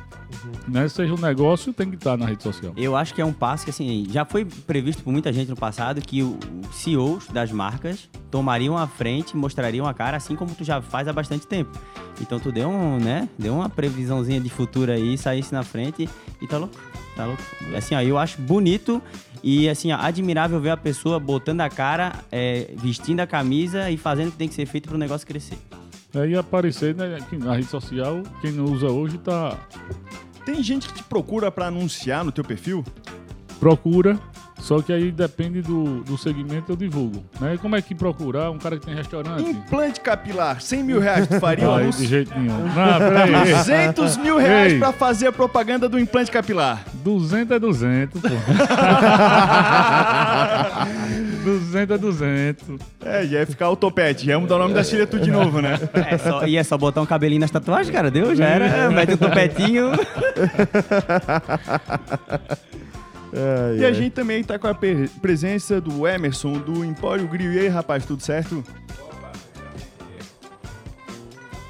Né? 0.67 0.87
Seja 0.87 1.11
um 1.13 1.17
negócio, 1.17 1.73
tem 1.73 1.89
que 1.89 1.95
estar 1.95 2.15
na 2.15 2.27
rede 2.27 2.43
social. 2.43 2.71
Eu 2.77 2.95
acho 2.95 3.15
que 3.15 3.21
é 3.21 3.25
um 3.25 3.33
passo 3.33 3.63
que, 3.63 3.71
assim, 3.71 4.05
já 4.09 4.23
foi 4.23 4.45
previsto 4.45 5.03
por 5.03 5.11
muita 5.11 5.33
gente 5.33 5.49
no 5.49 5.55
passado 5.55 5.99
que 6.01 6.21
o- 6.21 6.37
os 6.69 6.75
CEOs 6.75 7.27
das 7.29 7.51
marcas 7.51 8.07
tomariam 8.29 8.77
a 8.77 8.85
frente, 8.85 9.35
mostrariam 9.35 9.87
a 9.87 9.93
cara, 9.93 10.15
assim 10.17 10.35
como 10.35 10.53
tu 10.53 10.63
já 10.63 10.81
faz 10.83 11.07
há 11.07 11.13
bastante 11.13 11.47
tempo. 11.47 11.71
Então 12.21 12.39
tu 12.39 12.51
deu 12.51 12.69
um, 12.69 12.99
né, 12.99 13.27
deu 13.37 13.55
uma 13.55 13.67
previsãozinha 13.69 14.39
de 14.39 14.49
futuro 14.49 14.91
aí, 14.91 15.17
saísse 15.17 15.51
na 15.51 15.63
frente 15.63 16.07
e 16.39 16.45
tá 16.47 16.57
louco, 16.59 16.75
tá 17.15 17.25
louco. 17.25 17.41
Assim, 17.75 17.95
ó, 17.95 18.01
eu 18.01 18.19
acho 18.19 18.39
bonito 18.39 19.01
e, 19.41 19.67
assim, 19.67 19.91
ó, 19.91 19.97
admirável 19.99 20.59
ver 20.61 20.69
a 20.69 20.77
pessoa 20.77 21.19
botando 21.19 21.61
a 21.61 21.69
cara, 21.69 22.13
é, 22.31 22.71
vestindo 22.77 23.19
a 23.19 23.25
camisa 23.27 23.89
e 23.89 23.97
fazendo 23.97 24.27
o 24.27 24.31
que 24.31 24.37
tem 24.37 24.47
que 24.47 24.53
ser 24.53 24.67
feito 24.67 24.87
pro 24.89 24.97
negócio 24.97 25.25
crescer. 25.25 25.57
Aí 26.15 26.35
aparecer 26.35 26.93
né, 26.95 27.17
na 27.39 27.55
rede 27.55 27.67
social, 27.67 28.21
quem 28.39 28.51
não 28.51 28.65
usa 28.65 28.87
hoje 28.87 29.17
tá. 29.17 29.57
Tem 30.45 30.61
gente 30.61 30.87
que 30.87 30.93
te 30.95 31.03
procura 31.03 31.49
pra 31.49 31.67
anunciar 31.67 32.23
no 32.23 32.31
teu 32.31 32.43
perfil? 32.43 32.85
Procura. 33.59 34.19
Só 34.59 34.81
que 34.81 34.93
aí 34.93 35.11
depende 35.11 35.61
do, 35.61 36.03
do 36.03 36.17
segmento 36.17 36.71
eu 36.71 36.75
divulgo. 36.77 37.21
Né? 37.41 37.57
Como 37.61 37.75
é 37.75 37.81
que 37.81 37.93
procurar 37.93 38.49
um 38.49 38.57
cara 38.57 38.77
que 38.77 38.85
tem 38.85 38.95
restaurante? 38.95 39.43
Implante 39.43 39.99
capilar, 39.99 40.61
100 40.61 40.83
mil 40.83 41.01
reais 41.01 41.27
tu 41.27 41.37
faria 41.37 41.67
anúncio? 41.67 42.01
de 42.01 42.07
jeito 42.07 42.33
nenhum. 42.39 42.59
Não, 42.59 42.99
peraí. 42.99 43.53
200 43.55 44.17
mil 44.17 44.37
reais 44.37 44.73
Ei. 44.73 44.79
pra 44.79 44.93
fazer 44.93 45.27
a 45.27 45.33
propaganda 45.33 45.89
do 45.89 45.99
implante 45.99 46.31
capilar. 46.31 46.81
200 47.03 47.51
é 47.55 47.59
200, 47.59 48.21
pô. 48.21 48.27
200 51.43 51.95
é 51.95 51.97
200. 51.99 52.67
É, 53.05 53.25
já 53.25 53.39
ia 53.39 53.45
ficar 53.45 53.69
o 53.69 53.75
topete. 53.75 54.25
Já 54.25 54.33
ia 54.33 54.39
mudar 54.39 54.55
o 54.55 54.59
nome 54.59 54.73
da 54.73 54.83
filha 54.83 55.05
tudo 55.05 55.23
de 55.23 55.29
novo, 55.31 55.61
né? 55.61 55.77
É 56.09 56.17
só, 56.17 56.45
e 56.47 56.57
é 56.57 56.63
só 56.63 56.77
botar 56.77 57.01
um 57.01 57.05
cabelinho 57.05 57.41
nas 57.41 57.51
tatuagens, 57.51 57.93
cara, 57.93 58.09
deu? 58.09 58.35
Já 58.35 58.45
era, 58.45 58.89
mete 58.89 59.13
um 59.13 59.17
topetinho. 59.17 59.91
Ai, 63.35 63.77
E 63.79 63.83
a 63.83 63.87
ai. 63.87 63.93
gente 63.95 64.11
também 64.13 64.43
tá 64.43 64.59
com 64.59 64.67
a 64.67 64.75
presença 65.21 65.81
do 65.81 66.07
Emerson, 66.07 66.53
do 66.53 66.85
Empório 66.85 67.27
Grill. 67.27 67.53
E 67.53 67.59
aí, 67.59 67.67
rapaz, 67.67 68.05
tudo 68.05 68.21
certo? 68.21 68.63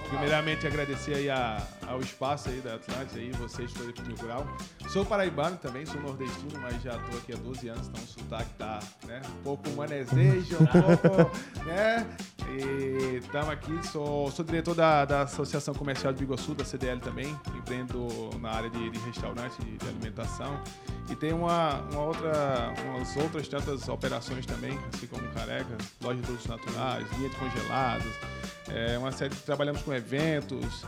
Primeiramente 0.09 0.67
agradecer 0.67 1.15
aí 1.15 1.29
a- 1.29 1.61
ao 1.87 1.99
espaço 1.99 2.49
aí 2.49 2.59
da 2.61 2.75
Atlântica 2.75 3.19
aí, 3.19 3.31
vocês 3.31 3.71
todos 3.73 3.89
aqui 3.89 4.01
no 4.03 4.15
Rural. 4.15 4.47
Sou 4.89 5.05
paraibano 5.05 5.57
também, 5.57 5.85
sou 5.85 6.01
nordestino, 6.01 6.59
mas 6.61 6.81
já 6.81 6.97
tô 6.97 7.17
aqui 7.17 7.33
há 7.33 7.37
12 7.37 7.67
anos, 7.69 7.87
então 7.87 8.03
o 8.03 8.07
sotaque 8.07 8.53
tá, 8.57 8.79
né, 9.05 9.21
um 9.39 9.43
pouco 9.43 9.69
manezejo, 9.71 10.57
um 10.59 10.65
pouco, 10.65 11.37
né? 11.65 12.05
Estamos 13.17 13.49
aqui, 13.49 13.87
sou, 13.87 14.29
sou 14.31 14.45
diretor 14.45 14.75
da, 14.75 15.05
da 15.05 15.21
Associação 15.21 15.73
Comercial 15.73 16.13
de 16.13 16.19
Biguaçu, 16.19 16.53
da 16.53 16.63
CDL 16.63 16.99
também, 16.99 17.35
empreendo 17.57 18.07
na 18.39 18.51
área 18.51 18.69
de, 18.69 18.89
de 18.89 18.99
restaurante 18.99 19.55
e 19.61 19.77
de 19.77 19.87
alimentação. 19.87 20.59
E 21.09 21.15
tem 21.15 21.33
uma, 21.33 21.81
uma 21.91 22.01
outra, 22.01 22.73
umas 22.85 23.15
outras 23.17 23.47
tantas 23.47 23.87
operações 23.89 24.45
também, 24.45 24.77
assim 24.93 25.07
como 25.07 25.27
Careca, 25.29 25.75
loja 26.01 26.17
de 26.19 26.21
produtos 26.23 26.47
naturais, 26.47 27.07
linha 27.17 27.29
de 27.29 27.35
congelados, 27.35 28.07
é 28.69 28.97
uma 28.97 29.11
série 29.11 29.31
de 29.35 29.41
trabalhamos 29.41 29.81
com 29.81 29.93
eventos, 29.93 30.85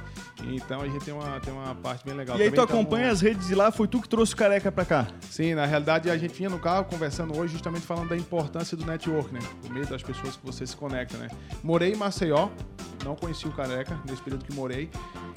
então 0.48 0.80
a 0.82 0.88
gente 0.88 1.04
tem 1.04 1.13
uma, 1.13 1.39
tem 1.41 1.54
uma 1.54 1.76
parte 1.76 2.06
bem 2.06 2.13
legal. 2.15 2.38
E 2.38 2.44
aí, 2.44 2.50
tu 2.50 2.56
Também 2.56 2.68
tamo- 2.68 2.80
acompanha 2.82 3.12
as 3.12 3.20
redes 3.20 3.48
de 3.48 3.54
lá, 3.56 3.70
foi 3.72 3.88
tu 3.88 4.02
que 4.02 4.08
trouxe 4.08 4.34
o 4.34 4.38
careca 4.38 4.72
pra 4.72 4.86
cá. 4.86 5.08
Sim, 5.30 5.54
na 5.56 5.65
realidade 5.65 6.10
a 6.10 6.18
gente 6.18 6.34
vinha 6.34 6.50
no 6.50 6.58
carro 6.60 6.86
conversando 6.86 7.38
hoje 7.38 7.52
justamente 7.54 7.86
falando 7.86 8.10
da 8.10 8.15
importância 8.18 8.78
do 8.78 8.86
network, 8.86 9.34
né? 9.34 9.41
Do 9.62 9.70
meio 9.74 9.86
das 9.86 10.02
pessoas 10.02 10.38
que 10.38 10.46
você 10.46 10.65
se 10.65 10.76
conecta, 10.76 11.18
né? 11.18 11.28
Morei 11.63 11.93
em 11.93 11.95
Maceió, 11.95 12.49
não 13.03 13.15
conheci 13.15 13.47
o 13.47 13.51
Careca 13.51 13.99
nesse 14.05 14.21
período 14.21 14.45
que 14.45 14.53
morei. 14.53 14.89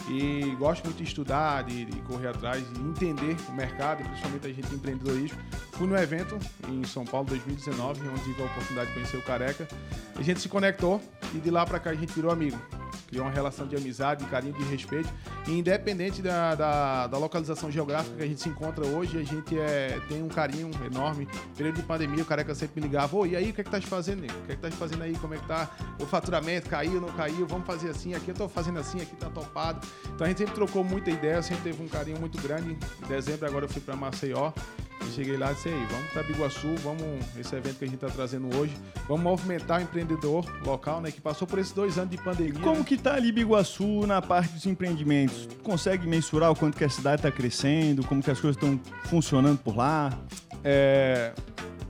E 0.08 0.54
gosto 0.58 0.84
muito 0.84 0.96
de 0.96 1.04
estudar, 1.04 1.64
de, 1.64 1.84
de 1.84 2.00
correr 2.02 2.28
atrás, 2.28 2.64
de 2.72 2.80
entender 2.80 3.36
o 3.48 3.52
mercado, 3.52 4.02
principalmente 4.02 4.46
a 4.46 4.52
gente 4.52 4.68
de 4.68 4.74
empreendedorismo. 4.74 5.38
Fui 5.72 5.86
no 5.86 5.96
evento 5.96 6.38
em 6.68 6.82
São 6.84 7.04
Paulo 7.04 7.26
2019, 7.28 8.08
onde 8.08 8.24
tive 8.24 8.42
a 8.42 8.46
oportunidade 8.46 8.88
de 8.88 8.94
conhecer 8.94 9.16
o 9.18 9.22
Careca. 9.22 9.68
A 10.16 10.22
gente 10.22 10.40
se 10.40 10.48
conectou 10.48 11.00
e 11.34 11.38
de 11.38 11.50
lá 11.50 11.66
para 11.66 11.78
cá 11.78 11.90
a 11.90 11.94
gente 11.94 12.12
virou 12.12 12.30
amigo 12.30 12.58
criou 13.08 13.24
uma 13.24 13.32
relação 13.32 13.66
de 13.66 13.74
amizade, 13.74 14.22
de 14.22 14.30
carinho, 14.30 14.52
de 14.54 14.62
respeito. 14.64 15.08
E 15.46 15.58
independente 15.58 16.22
da, 16.22 16.54
da, 16.54 17.06
da, 17.06 17.18
localização 17.18 17.70
geográfica 17.70 18.16
que 18.16 18.22
a 18.22 18.26
gente 18.26 18.40
se 18.40 18.48
encontra 18.48 18.86
hoje, 18.86 19.18
a 19.18 19.24
gente 19.24 19.58
é, 19.58 19.98
tem 20.08 20.22
um 20.22 20.28
carinho 20.28 20.70
enorme. 20.84 21.26
Período 21.56 21.76
de 21.76 21.82
pandemia, 21.82 22.22
o 22.22 22.26
careca 22.26 22.54
sempre 22.54 22.80
me 22.80 22.86
ligava, 22.86 23.16
ô, 23.16 23.26
e 23.26 23.34
aí, 23.34 23.50
o 23.50 23.54
que 23.54 23.62
é 23.62 23.64
que 23.64 23.70
tá 23.70 23.80
fazendo? 23.80 24.24
O 24.24 24.46
que 24.46 24.52
é 24.52 24.54
que 24.54 24.60
tá 24.60 24.70
fazendo 24.70 25.02
aí? 25.02 25.16
Como 25.16 25.34
é 25.34 25.38
que 25.38 25.46
tá 25.46 25.70
o 25.98 26.06
faturamento? 26.06 26.68
Caiu, 26.68 27.00
não 27.00 27.08
caiu? 27.08 27.46
Vamos 27.46 27.66
fazer 27.66 27.88
assim, 27.90 28.14
aqui 28.14 28.28
eu 28.28 28.34
tô 28.34 28.48
fazendo 28.48 28.78
assim, 28.78 29.00
aqui 29.00 29.16
tá 29.16 29.30
topado. 29.30 29.86
Então 30.14 30.24
a 30.24 30.28
gente 30.28 30.38
sempre 30.38 30.54
trocou 30.54 30.84
muita 30.84 31.10
ideia, 31.10 31.42
sempre 31.42 31.64
teve 31.64 31.82
um 31.82 31.88
carinho 31.88 32.20
muito 32.20 32.40
grande. 32.40 32.76
Em 33.02 33.08
dezembro 33.08 33.46
agora 33.46 33.64
eu 33.64 33.68
fui 33.68 33.80
para 33.80 33.96
Maceió. 33.96 34.52
E 35.06 35.10
cheguei 35.12 35.36
lá 35.36 35.52
e 35.52 35.54
disse 35.54 35.68
aí, 35.68 35.86
vamos 35.90 36.10
para 36.12 36.22
Biguaçu, 36.22 36.74
vamos 36.82 37.02
esse 37.38 37.54
evento 37.54 37.78
que 37.78 37.84
a 37.84 37.88
gente 37.88 37.96
está 37.96 38.08
trazendo 38.08 38.54
hoje, 38.56 38.74
vamos 39.06 39.22
movimentar 39.22 39.80
o 39.80 39.82
empreendedor 39.82 40.44
local, 40.64 41.00
né, 41.00 41.10
que 41.10 41.20
passou 41.20 41.46
por 41.46 41.58
esses 41.58 41.72
dois 41.72 41.98
anos 41.98 42.10
de 42.10 42.18
pandemia. 42.18 42.60
Como 42.60 42.78
né? 42.78 42.84
que 42.84 42.96
tá 42.96 43.14
ali 43.14 43.32
Biguaçu 43.32 44.06
na 44.06 44.20
parte 44.20 44.52
dos 44.52 44.66
empreendimentos? 44.66 45.46
Tu 45.46 45.56
consegue 45.56 46.06
mensurar 46.06 46.50
o 46.50 46.56
quanto 46.56 46.76
que 46.76 46.84
a 46.84 46.90
cidade 46.90 47.16
está 47.16 47.30
crescendo, 47.30 48.04
como 48.04 48.22
que 48.22 48.30
as 48.30 48.40
coisas 48.40 48.56
estão 48.56 48.80
funcionando 49.04 49.58
por 49.58 49.76
lá? 49.76 50.18
É, 50.64 51.32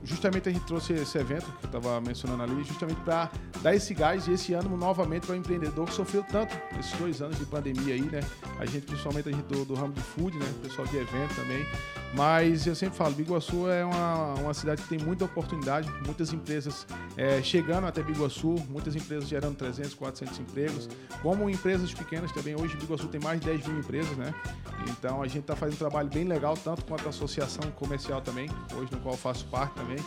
justamente 0.09 0.49
a 0.49 0.51
gente 0.51 0.65
trouxe 0.65 0.93
esse 0.93 1.17
evento 1.17 1.45
que 1.45 1.65
eu 1.65 1.79
estava 1.79 2.01
mencionando 2.01 2.41
ali, 2.41 2.63
justamente 2.63 2.99
para 3.01 3.29
dar 3.61 3.75
esse 3.75 3.93
gás 3.93 4.27
e 4.27 4.33
esse 4.33 4.53
ano 4.53 4.75
novamente 4.75 5.27
para 5.27 5.33
o 5.33 5.37
empreendedor 5.37 5.85
que 5.85 5.93
sofreu 5.93 6.23
tanto 6.23 6.57
esses 6.79 6.91
dois 6.93 7.21
anos 7.21 7.37
de 7.37 7.45
pandemia 7.45 7.93
aí, 7.93 8.01
né? 8.01 8.21
A 8.57 8.65
gente, 8.65 8.87
principalmente 8.87 9.29
a 9.29 9.31
gente 9.31 9.45
do, 9.45 9.63
do 9.63 9.75
ramo 9.75 9.93
de 9.93 10.01
food, 10.01 10.35
né? 10.37 10.45
O 10.57 10.59
pessoal 10.61 10.87
de 10.87 10.97
evento 10.97 11.35
também. 11.35 11.65
Mas 12.13 12.65
eu 12.65 12.75
sempre 12.75 12.97
falo, 12.97 13.13
Biguaçu 13.13 13.69
é 13.69 13.85
uma, 13.85 14.33
uma 14.35 14.53
cidade 14.53 14.81
que 14.81 14.89
tem 14.89 14.97
muita 14.97 15.25
oportunidade, 15.25 15.87
muitas 16.05 16.33
empresas 16.33 16.87
é, 17.15 17.41
chegando 17.43 17.85
até 17.85 18.01
Biguaçu, 18.01 18.55
muitas 18.67 18.95
empresas 18.95 19.29
gerando 19.29 19.55
300, 19.55 19.93
400 19.93 20.39
empregos, 20.39 20.89
como 21.21 21.47
empresas 21.49 21.93
pequenas 21.93 22.31
também. 22.31 22.55
Hoje 22.59 22.75
Biguaçu 22.77 23.07
tem 23.07 23.21
mais 23.21 23.39
de 23.39 23.45
10 23.45 23.67
mil 23.67 23.79
empresas, 23.79 24.17
né? 24.17 24.33
Então 24.89 25.21
a 25.21 25.27
gente 25.27 25.41
está 25.41 25.55
fazendo 25.55 25.75
um 25.75 25.79
trabalho 25.79 26.09
bem 26.09 26.23
legal, 26.23 26.55
tanto 26.55 26.83
quanto 26.85 27.05
a 27.05 27.09
associação 27.09 27.69
comercial 27.71 28.21
também, 28.21 28.49
hoje 28.75 28.91
no 28.91 28.99
qual 28.99 29.13
eu 29.13 29.19
faço 29.19 29.45
parte 29.45 29.75
também, 29.75 29.98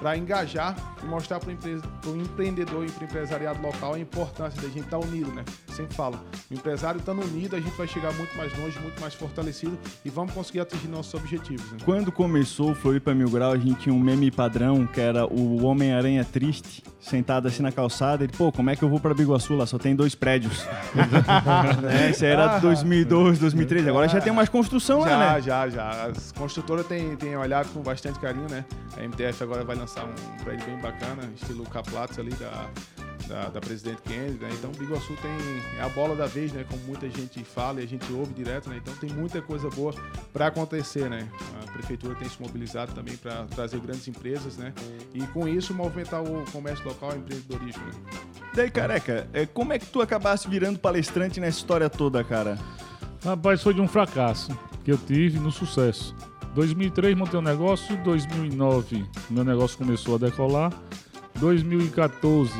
para 0.00 0.16
engajar 0.16 0.74
e 1.02 1.06
mostrar 1.06 1.38
para 1.38 1.50
o 1.50 2.16
empreendedor 2.16 2.86
e 2.86 2.90
para 2.90 3.02
o 3.02 3.04
empresariado 3.04 3.60
local 3.62 3.94
a 3.94 3.98
importância 3.98 4.60
da 4.60 4.68
gente 4.68 4.84
estar 4.84 4.98
tá 4.98 5.06
unido, 5.06 5.30
né? 5.32 5.44
Sempre 5.68 5.94
falo, 5.94 6.18
o 6.50 6.54
empresário 6.54 6.98
estando 6.98 7.22
unido, 7.22 7.54
a 7.54 7.60
gente 7.60 7.76
vai 7.76 7.86
chegar 7.86 8.12
muito 8.14 8.36
mais 8.36 8.56
longe, 8.58 8.78
muito 8.80 8.98
mais 9.00 9.14
fortalecido 9.14 9.78
e 10.04 10.10
vamos 10.10 10.32
conseguir 10.32 10.60
atingir 10.60 10.88
nossos 10.88 11.12
objetivos. 11.14 11.70
Né? 11.72 11.78
Quando 11.84 12.10
começou 12.10 12.72
o 12.72 12.74
Floripa 12.74 13.14
Mil 13.14 13.28
Grau, 13.28 13.52
a 13.52 13.58
gente 13.58 13.80
tinha 13.80 13.94
um 13.94 13.98
meme 13.98 14.30
padrão, 14.30 14.86
que 14.86 15.00
era 15.00 15.26
o 15.26 15.64
Homem-Aranha 15.64 16.24
triste, 16.24 16.82
sentado 16.98 17.46
assim 17.46 17.62
na 17.62 17.70
calçada, 17.70 18.24
e 18.24 18.28
pô, 18.28 18.50
como 18.50 18.70
é 18.70 18.76
que 18.76 18.82
eu 18.82 18.88
vou 18.88 19.00
para 19.00 19.12
Biguaçu 19.14 19.54
lá? 19.54 19.66
Só 19.66 19.78
tem 19.78 19.94
dois 19.94 20.14
prédios. 20.14 20.66
né? 21.82 22.10
Isso 22.10 22.24
era 22.24 22.58
2002, 22.58 23.38
2013. 23.38 23.88
Agora 23.88 24.08
já 24.08 24.20
tem 24.20 24.32
mais 24.32 24.48
construção 24.48 25.02
já, 25.02 25.16
lá, 25.16 25.34
né? 25.34 25.42
Já, 25.42 25.68
já, 25.68 26.06
As 26.06 26.32
construtoras 26.32 26.86
têm, 26.86 27.16
têm 27.16 27.36
olhado 27.36 27.68
com 27.72 27.80
bastante 27.80 28.18
carinho, 28.18 28.48
né? 28.48 28.64
A 28.96 29.04
MTF 29.30 29.42
agora 29.42 29.64
vai 29.64 29.76
lançar 29.76 30.04
um 30.04 30.44
prédio 30.44 30.66
bem 30.66 30.78
bacana, 30.78 31.22
estilo 31.34 31.64
Caplatos 31.64 32.18
ali 32.18 32.32
da, 32.32 32.68
da, 33.26 33.48
da 33.48 33.60
Presidente 33.60 34.02
Kennedy, 34.02 34.38
né? 34.38 34.50
Então, 34.52 34.70
Biguaçu 34.72 35.14
tem 35.16 35.78
é 35.78 35.82
a 35.82 35.88
bola 35.88 36.16
da 36.16 36.26
vez, 36.26 36.52
né? 36.52 36.64
Como 36.68 36.82
muita 36.84 37.08
gente 37.08 37.42
fala 37.44 37.80
e 37.80 37.84
a 37.84 37.86
gente 37.86 38.10
ouve 38.12 38.34
direto, 38.34 38.68
né? 38.68 38.78
Então, 38.82 38.94
tem 38.96 39.10
muita 39.10 39.40
coisa 39.40 39.70
boa 39.70 39.94
para 40.32 40.48
acontecer, 40.48 41.08
né? 41.08 41.28
A 41.62 41.72
prefeitura 41.72 42.14
tem 42.16 42.28
se 42.28 42.40
mobilizado 42.42 42.92
também 42.92 43.16
para 43.16 43.44
trazer 43.44 43.80
grandes 43.80 44.06
empresas, 44.08 44.56
né? 44.56 44.74
E 45.14 45.26
com 45.28 45.48
isso 45.48 45.72
movimentar 45.72 46.22
o 46.22 46.44
comércio 46.50 46.86
local, 46.86 47.12
o 47.12 47.16
empreendedorismo. 47.16 47.84
Né? 47.84 47.92
Daí, 48.54 48.70
careca, 48.70 49.28
é, 49.32 49.46
como 49.46 49.72
é 49.72 49.78
que 49.78 49.86
tu 49.86 50.02
acabaste 50.02 50.48
virando 50.48 50.78
palestrante 50.78 51.38
nessa 51.38 51.58
história 51.58 51.88
toda, 51.88 52.22
cara? 52.24 52.58
Rapaz, 53.24 53.62
foi 53.62 53.74
de 53.74 53.80
um 53.80 53.88
fracasso 53.88 54.50
que 54.84 54.90
eu 54.90 54.98
tive 54.98 55.38
no 55.38 55.52
sucesso. 55.52 56.14
2003 56.54 57.16
montei 57.16 57.38
um 57.38 57.42
negócio, 57.42 57.96
2009 57.98 59.04
meu 59.30 59.44
negócio 59.44 59.78
começou 59.78 60.16
a 60.16 60.18
decolar, 60.18 60.72
2014 61.38 62.52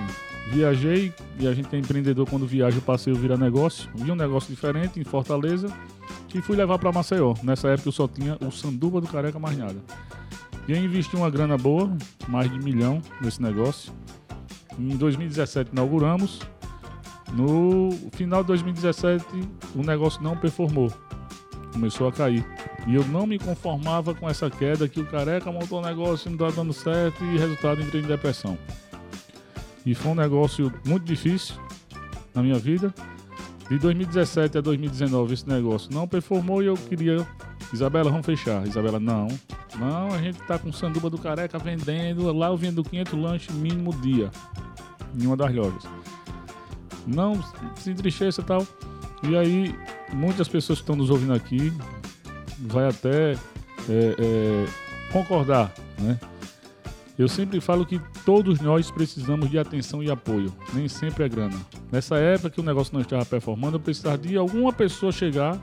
viajei 0.51 1.13
e 1.39 1.47
a 1.47 1.55
gente 1.55 1.75
é 1.75 1.79
empreendedor 1.79 2.29
quando 2.29 2.47
viaja 2.47 2.81
passeio 2.81 3.17
vira 3.17 3.37
negócio, 3.37 3.89
vi 3.95 4.11
um 4.11 4.17
negócio 4.17 4.53
diferente 4.53 5.01
em 5.01 5.05
Fortaleza 5.05 5.69
e 6.35 6.41
fui 6.41 6.57
levar 6.57 6.79
para 6.79 6.93
Maceió. 6.93 7.35
Nessa 7.43 7.69
época 7.69 7.89
eu 7.89 7.93
só 7.93 8.07
tinha 8.07 8.37
o 8.41 8.51
sanduba 8.51 9.01
do 9.01 9.09
careca 9.09 9.39
mais 9.39 9.57
nada. 9.57 9.77
E 10.69 10.73
aí 10.73 10.85
investi 10.85 11.17
uma 11.17 11.31
grana 11.31 11.57
boa, 11.57 11.91
mais 12.29 12.51
de 12.51 12.59
um 12.59 12.63
milhão 12.63 13.03
nesse 13.21 13.43
negócio. 13.43 13.93
Em 14.79 14.97
2017 14.97 15.71
inauguramos. 15.73 16.41
No 17.33 17.91
final 18.13 18.43
de 18.43 18.49
2017 18.49 19.25
o 19.75 19.83
negócio 19.83 20.23
não 20.23 20.37
performou 20.37 20.93
começou 21.73 22.09
a 22.09 22.13
cair. 22.13 22.45
E 22.87 22.95
eu 22.95 23.05
não 23.07 23.27
me 23.27 23.39
conformava 23.39 24.15
com 24.15 24.29
essa 24.29 24.51
queda 24.51 24.89
que 24.89 25.01
o 25.01 25.07
careca 25.07 25.51
montou 25.51 25.81
um 25.81 25.85
negócio 25.85 26.29
e 26.29 26.31
não 26.31 26.35
estava 26.35 26.65
dando 26.65 26.73
certo 26.73 27.25
e 27.25 27.39
resultado 27.39 27.81
entrei 27.81 28.03
em 28.03 28.07
depressão. 28.07 28.57
E 29.85 29.95
foi 29.95 30.13
um 30.13 30.15
negócio 30.15 30.73
muito 30.85 31.05
difícil 31.05 31.57
na 32.35 32.43
minha 32.43 32.59
vida. 32.59 32.93
De 33.69 33.79
2017 33.79 34.59
a 34.59 34.61
2019 34.61 35.33
esse 35.33 35.49
negócio 35.49 35.93
não 35.93 36.07
performou 36.07 36.63
e 36.63 36.67
eu 36.67 36.75
queria. 36.75 37.27
Isabela, 37.73 38.11
vamos 38.11 38.27
fechar. 38.27 38.67
Isabela, 38.67 38.99
não. 38.99 39.29
Não, 39.79 40.13
a 40.13 40.19
gente 40.19 40.41
tá 40.43 40.59
com 40.59 40.73
sanduba 40.73 41.09
do 41.09 41.17
careca 41.17 41.59
vendendo. 41.59 42.33
Lá 42.33 42.49
eu 42.49 42.57
vendo 42.57 42.83
500 42.83 43.13
lanches 43.15 43.55
mínimo 43.55 43.95
dia. 44.01 44.31
Em 45.19 45.27
uma 45.27 45.37
das 45.37 45.55
lojas. 45.55 45.85
Não 47.07 47.41
se 47.77 47.91
entristeça 47.91 48.41
e 48.41 48.45
tal. 48.45 48.67
E 49.23 49.37
aí, 49.37 49.75
muitas 50.13 50.49
pessoas 50.49 50.79
que 50.79 50.83
estão 50.83 50.97
nos 50.97 51.11
ouvindo 51.11 51.33
aqui 51.35 51.73
vai 52.59 52.89
até 52.89 53.33
é, 53.33 53.37
é, 53.89 54.67
concordar, 55.13 55.73
né? 55.99 56.19
Eu 57.19 57.29
sempre 57.29 57.61
falo 57.61 57.85
que 57.85 58.01
todos 58.25 58.61
nós 58.61 58.91
precisamos 58.91 59.51
de 59.51 59.59
atenção 59.59 60.03
e 60.03 60.11
apoio, 60.11 60.51
nem 60.73 60.89
sempre 60.89 61.25
é 61.25 61.29
grana. 61.29 61.57
Nessa 61.93 62.17
época 62.17 62.49
que 62.49 62.61
o 62.61 62.65
negócio 62.65 62.95
não 62.95 63.03
estava 63.03 63.27
performando, 63.27 63.77
eu 63.77 63.81
precisava 63.81 64.17
de 64.17 64.39
alguma 64.39 64.73
pessoa 64.73 65.13
chegar 65.13 65.61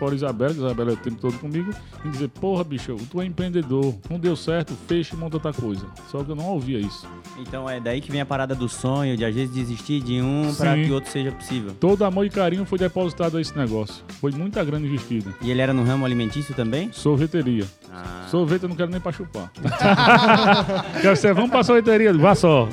fora 0.00 0.14
Isabela, 0.14 0.54
que 0.54 0.58
Isabela 0.58 0.90
é 0.90 0.94
o 0.94 0.96
tempo 0.96 1.20
todo 1.20 1.38
comigo, 1.38 1.70
e 2.02 2.08
dizer, 2.08 2.28
porra, 2.28 2.64
bicho, 2.64 2.96
tu 3.10 3.20
é 3.20 3.26
empreendedor, 3.26 3.94
não 4.08 4.18
deu 4.18 4.34
certo, 4.34 4.72
fecha 4.88 5.14
e 5.14 5.18
monta 5.18 5.36
outra 5.36 5.52
coisa. 5.52 5.86
Só 6.10 6.24
que 6.24 6.30
eu 6.30 6.34
não 6.34 6.46
ouvia 6.46 6.80
isso. 6.80 7.06
Então 7.38 7.68
é 7.68 7.78
daí 7.78 8.00
que 8.00 8.10
vem 8.10 8.22
a 8.22 8.26
parada 8.26 8.54
do 8.54 8.66
sonho, 8.66 9.14
de 9.14 9.26
às 9.26 9.34
vezes 9.34 9.54
desistir 9.54 10.00
de 10.00 10.22
um 10.22 10.54
para 10.54 10.74
que 10.74 10.90
o 10.90 10.94
outro 10.94 11.10
seja 11.10 11.30
possível. 11.30 11.74
Todo 11.78 12.02
amor 12.04 12.24
e 12.24 12.30
carinho 12.30 12.64
foi 12.64 12.78
depositado 12.78 13.36
a 13.36 13.40
esse 13.40 13.54
negócio. 13.56 14.02
Foi 14.20 14.32
muita 14.32 14.64
grana 14.64 14.86
investida. 14.86 15.34
E 15.42 15.50
ele 15.50 15.60
era 15.60 15.74
no 15.74 15.84
ramo 15.84 16.06
alimentício 16.06 16.54
também? 16.54 16.90
Sorveteria. 16.92 17.66
Ah. 17.92 18.26
Sorvete 18.30 18.62
eu 18.62 18.70
não 18.70 18.76
quero 18.76 18.90
nem 18.90 19.00
pra 19.00 19.12
chupar. 19.12 19.52
quero 21.02 21.16
ser, 21.16 21.34
vamos 21.34 21.50
pra 21.50 21.62
sorveteria, 21.62 22.12
vá 22.14 22.34
só. 22.34 22.66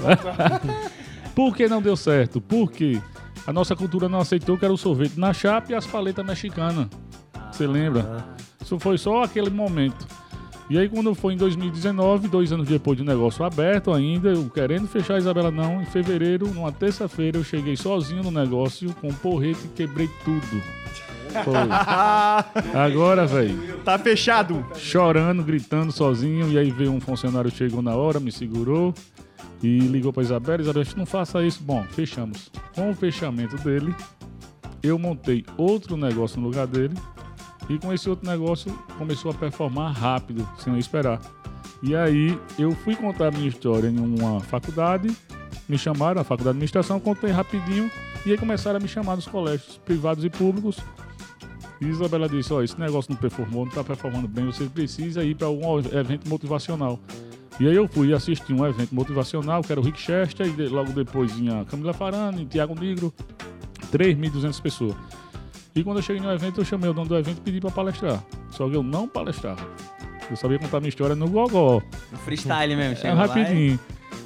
Por 1.35 1.55
que 1.55 1.67
não 1.67 1.81
deu 1.81 1.97
certo? 1.97 2.39
Porque 2.39 3.01
a 3.45 3.53
nossa 3.53 3.75
cultura 3.77 4.09
não 4.09 4.19
aceitou 4.19 4.57
que 4.57 4.65
era 4.65 4.73
o 4.73 4.77
sorvete 4.77 5.17
na 5.17 5.33
chapa 5.33 5.71
e 5.71 5.75
as 5.75 5.85
paletas 5.85 6.25
mexicanas. 6.25 6.87
Você 7.57 7.65
lembra? 7.65 8.23
Isso 8.61 8.77
foi 8.77 8.99
só 8.99 9.23
aquele 9.23 9.49
momento. 9.49 10.05
E 10.69 10.77
aí, 10.77 10.87
quando 10.87 11.15
foi 11.15 11.33
em 11.33 11.37
2019, 11.37 12.27
dois 12.27 12.51
anos 12.51 12.67
depois 12.67 12.99
do 12.99 13.03
negócio 13.03 13.43
aberto 13.43 13.91
ainda, 13.91 14.29
eu 14.29 14.47
querendo 14.47 14.87
fechar 14.87 15.15
a 15.15 15.17
Isabela 15.17 15.49
não, 15.49 15.81
em 15.81 15.85
fevereiro, 15.85 16.53
numa 16.53 16.71
terça-feira, 16.71 17.39
eu 17.39 17.43
cheguei 17.43 17.75
sozinho 17.75 18.21
no 18.21 18.29
negócio, 18.29 18.93
com 19.01 19.07
um 19.07 19.13
porrete 19.13 19.61
e 19.65 19.69
quebrei 19.69 20.07
tudo. 20.23 20.61
Foi. 21.43 21.55
Agora, 22.79 23.25
velho. 23.25 23.79
Tá 23.79 23.97
fechado. 23.97 24.63
Chorando, 24.75 25.43
gritando 25.43 25.91
sozinho, 25.91 26.51
e 26.51 26.59
aí 26.59 26.69
veio 26.69 26.91
um 26.91 27.01
funcionário, 27.01 27.49
chegou 27.49 27.81
na 27.81 27.95
hora, 27.95 28.19
me 28.19 28.31
segurou 28.31 28.93
e 29.63 29.79
ligou 29.79 30.13
pra 30.13 30.21
Isabela. 30.21 30.61
Isabela, 30.61 30.85
não 30.95 31.07
faça 31.07 31.43
isso. 31.43 31.63
Bom, 31.63 31.83
fechamos. 31.89 32.51
Com 32.75 32.91
o 32.91 32.95
fechamento 32.95 33.57
dele, 33.63 33.95
eu 34.83 34.99
montei 34.99 35.43
outro 35.57 35.97
negócio 35.97 36.39
no 36.39 36.45
lugar 36.45 36.67
dele 36.67 36.93
e 37.69 37.77
com 37.77 37.93
esse 37.93 38.09
outro 38.09 38.29
negócio 38.29 38.71
começou 38.97 39.31
a 39.31 39.33
performar 39.33 39.93
rápido, 39.93 40.47
sem 40.57 40.73
eu 40.73 40.79
esperar. 40.79 41.19
E 41.81 41.95
aí 41.95 42.37
eu 42.57 42.71
fui 42.71 42.95
contar 42.95 43.27
a 43.27 43.31
minha 43.31 43.47
história 43.47 43.87
em 43.87 43.99
uma 43.99 44.39
faculdade, 44.39 45.15
me 45.67 45.77
chamaram, 45.77 46.21
a 46.21 46.23
faculdade 46.23 46.53
de 46.53 46.57
administração, 46.57 46.99
contei 46.99 47.29
rapidinho 47.29 47.91
e 48.25 48.31
aí 48.31 48.37
começaram 48.37 48.77
a 48.77 48.79
me 48.79 48.87
chamar 48.87 49.15
nos 49.15 49.27
colégios 49.27 49.77
privados 49.85 50.23
e 50.23 50.29
públicos. 50.29 50.77
E 51.79 51.85
Isabela 51.85 52.27
disse: 52.27 52.51
Ó, 52.51 52.61
esse 52.61 52.79
negócio 52.79 53.11
não 53.11 53.19
performou, 53.19 53.61
não 53.63 53.69
está 53.69 53.83
performando 53.83 54.27
bem, 54.27 54.45
você 54.45 54.65
precisa 54.65 55.23
ir 55.23 55.35
para 55.35 55.49
um 55.49 55.79
evento 55.79 56.27
motivacional. 56.27 56.99
E 57.59 57.67
aí 57.67 57.75
eu 57.75 57.87
fui 57.87 58.13
assistir 58.13 58.53
um 58.53 58.65
evento 58.65 58.93
motivacional, 58.93 59.61
que 59.61 59.71
era 59.71 59.81
o 59.81 59.83
Rick 59.83 59.99
Chester, 59.99 60.47
e 60.47 60.67
logo 60.67 60.91
depois 60.91 61.31
vinha 61.31 61.65
Camila 61.65 61.93
Farani, 61.93 62.45
Tiago 62.45 62.79
Negro, 62.79 63.13
3.200 63.91 64.61
pessoas. 64.61 64.95
E 65.77 65.83
quando 65.83 65.97
eu 65.97 66.01
cheguei 66.01 66.19
no 66.19 66.31
evento, 66.31 66.59
eu 66.59 66.65
chamei 66.65 66.89
o 66.89 66.93
dono 66.93 67.07
do 67.07 67.15
evento 67.15 67.37
e 67.37 67.41
pedi 67.41 67.61
pra 67.61 67.69
palestrar. 67.69 68.23
Só 68.49 68.67
que 68.67 68.75
eu 68.75 68.81
não 68.81 69.07
palestrava. 69.07 69.61
Eu 70.27 70.35
sabia 70.35 70.57
contar 70.57 70.79
minha 70.79 70.89
história 70.89 71.15
no 71.15 71.29
gogó. 71.29 71.77
O 72.11 72.17
freestyle 72.17 72.75
mesmo, 72.75 72.93
É 72.93 72.95
chega 72.95 73.13
lá 73.13 73.27
rapidinho. 73.27 73.79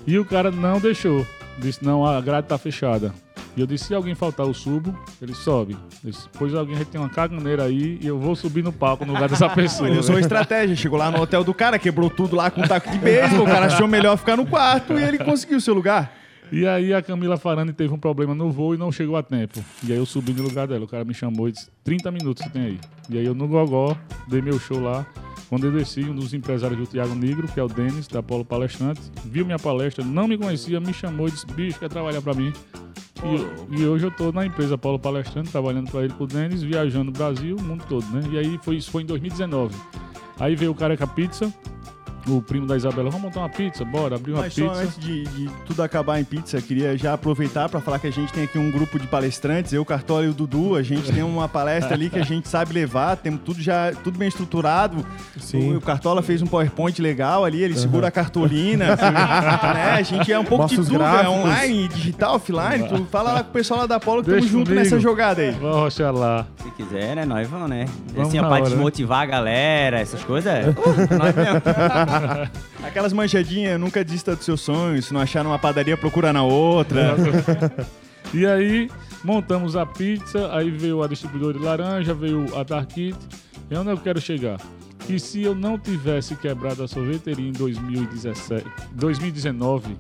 E 0.08 0.18
o 0.18 0.24
cara 0.24 0.50
não 0.50 0.80
deixou. 0.80 1.28
Disse, 1.60 1.84
não, 1.84 2.06
a 2.06 2.22
grade 2.22 2.48
tá 2.48 2.58
fechada. 2.58 3.14
E 3.58 3.60
eu 3.60 3.68
disse, 3.68 3.84
se 3.84 3.94
alguém 3.94 4.16
faltar, 4.16 4.48
eu 4.48 4.54
subo. 4.54 4.98
Ele 5.22 5.34
sobe. 5.36 5.78
Eu 6.02 6.12
disse, 6.12 6.30
pois 6.40 6.56
alguém 6.56 6.78
tem 6.86 7.02
uma 7.02 7.10
caganeira 7.10 7.66
aí 7.66 8.00
e 8.02 8.08
eu 8.08 8.18
vou 8.18 8.34
subir 8.34 8.64
no 8.64 8.72
palco 8.72 9.06
no 9.06 9.12
lugar 9.14 9.28
dessa 9.28 9.50
pessoa. 9.52 9.90
Ele 9.90 10.00
usou 10.00 10.18
estratégia, 10.18 10.74
chegou 10.74 10.98
lá 10.98 11.12
no 11.12 11.22
hotel 11.22 11.44
do 11.44 11.54
cara, 11.54 11.78
quebrou 11.78 12.10
tudo 12.10 12.34
lá 12.34 12.50
com 12.50 12.62
um 12.62 12.68
taco 12.68 12.90
de 12.90 12.98
beisebol, 12.98 13.44
o 13.46 13.50
cara 13.50 13.66
achou 13.66 13.90
melhor 13.90 14.16
ficar 14.18 14.38
no 14.38 14.46
quarto 14.46 14.98
e 14.98 15.04
ele 15.04 15.18
conseguiu 15.18 15.58
o 15.58 15.62
seu 15.62 15.74
lugar. 15.74 16.21
E 16.52 16.68
aí 16.68 16.94
a 16.94 17.02
Camila 17.02 17.38
Farani 17.38 17.72
teve 17.72 17.94
um 17.94 17.98
problema 17.98 18.36
no 18.36 18.52
voo 18.52 18.76
e 18.76 18.78
não 18.78 18.92
chegou 18.92 19.16
a 19.16 19.24
tempo. 19.24 19.64
E 19.84 19.92
aí 19.92 19.98
eu 19.98 20.06
subi 20.06 20.34
no 20.34 20.44
lugar 20.44 20.68
dela. 20.68 20.84
O 20.84 20.88
cara 20.88 21.06
me 21.06 21.14
chamou 21.14 21.48
e 21.48 21.54
disse, 21.54 21.70
30 21.84 22.12
minutos 22.12 22.44
você 22.44 22.50
tem 22.50 22.62
aí. 22.64 22.80
E 23.10 23.18
aí 23.18 23.26
eu 23.26 23.34
no 23.34 23.48
Gogó, 23.48 23.96
dei 24.28 24.42
meu 24.42 24.60
show 24.60 24.82
lá. 24.82 25.06
Quando 25.48 25.68
eu 25.68 25.72
desci, 25.72 26.02
um 26.02 26.16
dos 26.16 26.34
empresários 26.34 26.80
do 26.80 26.86
Tiago 26.86 27.14
Negro, 27.14 27.48
que 27.48 27.60
é 27.60 27.64
o 27.64 27.68
Denis, 27.68 28.08
da 28.08 28.24
Polo 28.24 28.46
Palestrante, 28.46 29.02
viu 29.26 29.46
minha 29.46 29.60
palestra, 29.60 30.04
não 30.04 30.26
me 30.26 30.38
conhecia, 30.38 30.80
me 30.80 30.94
chamou 30.94 31.28
e 31.28 31.32
disse, 31.32 31.46
bicho, 31.48 31.78
quer 31.78 31.90
trabalhar 31.90 32.22
pra 32.22 32.34
mim? 32.34 32.54
E, 33.22 33.82
e 33.82 33.86
hoje 33.86 34.06
eu 34.06 34.12
tô 34.12 34.32
na 34.32 34.46
empresa 34.46 34.78
Polo 34.78 34.98
Palestrante, 34.98 35.52
trabalhando 35.52 35.92
pra 35.92 36.06
ele, 36.06 36.14
pro 36.14 36.26
Denis, 36.26 36.64
viajando 36.64 37.12
o 37.12 37.14
Brasil, 37.14 37.58
o 37.58 37.62
mundo 37.62 37.84
todo, 37.88 38.06
né? 38.12 38.22
E 38.32 38.38
aí 38.38 38.60
foi, 38.64 38.78
isso 38.78 38.90
foi 38.90 39.04
em 39.04 39.06
2019. 39.06 39.76
Aí 40.40 40.56
veio 40.56 40.72
o 40.72 40.76
Careca 40.76 41.06
Pizza, 41.06 41.54
o 42.28 42.42
primo 42.42 42.66
da 42.68 42.76
Isabela, 42.76 43.10
vamos 43.10 43.26
montar 43.26 43.40
uma 43.42 43.50
pizza? 43.50 43.84
Bora, 43.84 44.16
abrir 44.16 44.34
uma 44.34 44.42
Mas 44.42 44.54
só 44.54 44.68
pizza. 44.68 44.82
antes 44.82 45.00
de, 45.00 45.24
de 45.24 45.50
tudo 45.66 45.82
acabar 45.84 46.20
em 46.20 46.24
pizza, 46.24 46.62
queria 46.62 46.98
já 46.98 47.14
aproveitar 47.14 47.70
para 47.70 47.80
falar 47.80 48.00
que 48.00 48.08
a 48.08 48.12
gente 48.12 48.32
tem 48.32 48.44
aqui 48.44 48.58
um 48.58 48.72
grupo 48.72 49.00
de 49.00 49.08
palestrantes, 49.08 49.74
eu, 49.74 49.84
Cartola 49.84 50.26
e 50.26 50.30
o 50.30 50.34
Dudu. 50.34 50.76
A 50.76 50.84
gente 50.84 51.12
tem 51.12 51.24
uma 51.24 51.48
palestra 51.48 51.94
ali 51.94 52.10
que 52.10 52.20
a 52.20 52.24
gente 52.24 52.48
sabe 52.48 52.74
levar, 52.74 53.18
temos 53.18 53.42
tudo 53.44 53.62
já 53.62 53.92
tudo 54.04 54.18
bem 54.18 54.28
estruturado. 54.28 55.06
Sim. 55.38 55.74
O, 55.74 55.78
o 55.78 55.82
Cartola 55.82 56.22
fez 56.22 56.42
um 56.42 56.48
PowerPoint 56.48 57.02
legal 57.02 57.46
ali, 57.46 57.62
ele 57.62 57.76
segura 57.76 58.08
a 58.08 58.12
cartolina. 58.12 58.96
né? 58.96 59.92
A 59.98 60.02
gente 60.02 60.32
é 60.32 60.40
um 60.40 60.46
pouco 60.46 60.64
Mostra 60.64 60.84
de 60.84 60.90
tudo, 60.90 61.04
é 61.04 61.30
online, 61.30 61.88
digital, 61.88 62.36
offline. 62.36 62.88
Tu 62.88 63.06
fala 63.06 63.34
lá 63.34 63.44
com 63.44 63.50
o 63.50 63.54
pessoal 63.54 63.82
lá 63.82 63.86
da 63.86 64.00
Polo 64.00 64.24
que 64.24 64.30
Deixa 64.30 64.46
estamos 64.46 64.52
junto 64.52 64.70
comigo. 64.70 64.84
nessa 64.84 65.00
jogada 65.00 65.42
aí. 65.42 65.52
Vamos 65.52 65.98
lá. 65.98 66.46
Se 66.58 66.72
quiser, 66.72 67.16
né? 67.16 67.26
Nós 67.26 67.48
vamos, 67.48 67.70
né? 67.70 67.86
Vamos 68.14 68.30
assim, 68.30 68.40
pra 68.40 68.50
né? 68.50 68.62
desmotivar 68.62 69.22
a 69.22 69.26
galera, 69.26 70.00
essas 70.00 70.24
coisas. 70.24 70.54
uh, 70.68 70.72
nós 71.18 71.36
mesmo. 71.36 71.62
Aquelas 72.84 73.14
manchadinhas, 73.14 73.80
nunca 73.80 74.04
desista 74.04 74.36
dos 74.36 74.46
seus 74.46 74.62
sonhos. 74.62 75.06
Se 75.06 75.14
não 75.14 75.22
achar 75.22 75.44
numa 75.44 75.60
padaria, 75.60 75.98
procura 75.98 76.32
na 76.34 76.44
outra. 76.44 77.16
E 78.34 78.46
aí 78.46 78.90
montamos 79.26 79.76
a 79.76 79.86
pizza, 79.86 80.56
aí 80.56 80.72
veio 80.72 81.04
a 81.04 81.08
distribuidora 81.08 81.58
de 81.58 81.66
laranja, 81.66 82.14
veio 82.14 82.46
a 82.58 82.64
Dark 82.64 82.90
Kit. 82.90 83.18
E 83.70 83.76
onde 83.76 83.90
eu 83.90 83.98
quero 83.98 84.22
chegar? 84.22 84.58
Que 85.06 85.20
se 85.20 85.42
eu 85.42 85.54
não 85.54 85.78
tivesse 85.78 86.36
quebrado 86.36 86.82
a 86.82 86.88
sorveteria 86.88 87.50
em 87.50 87.52
2017, 87.52 88.66
2019, 88.94 89.98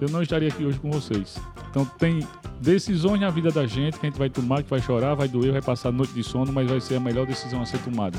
eu 0.00 0.08
não 0.10 0.22
estaria 0.22 0.48
aqui 0.48 0.64
hoje 0.64 0.78
com 0.78 0.92
vocês. 0.92 1.38
Então 1.70 1.84
tem 1.84 2.20
decisões 2.60 3.20
na 3.20 3.30
vida 3.30 3.50
da 3.50 3.66
gente 3.66 3.98
que 3.98 4.06
a 4.06 4.10
gente 4.10 4.18
vai 4.18 4.30
tomar, 4.30 4.62
que 4.62 4.70
vai 4.70 4.80
chorar, 4.80 5.14
vai 5.14 5.26
doer, 5.26 5.52
vai 5.52 5.62
passar 5.62 5.90
noite 5.90 6.12
de 6.12 6.22
sono, 6.22 6.52
mas 6.52 6.70
vai 6.70 6.80
ser 6.80 6.96
a 6.96 7.00
melhor 7.00 7.26
decisão 7.26 7.62
a 7.62 7.66
ser 7.66 7.78
tomada. 7.78 8.18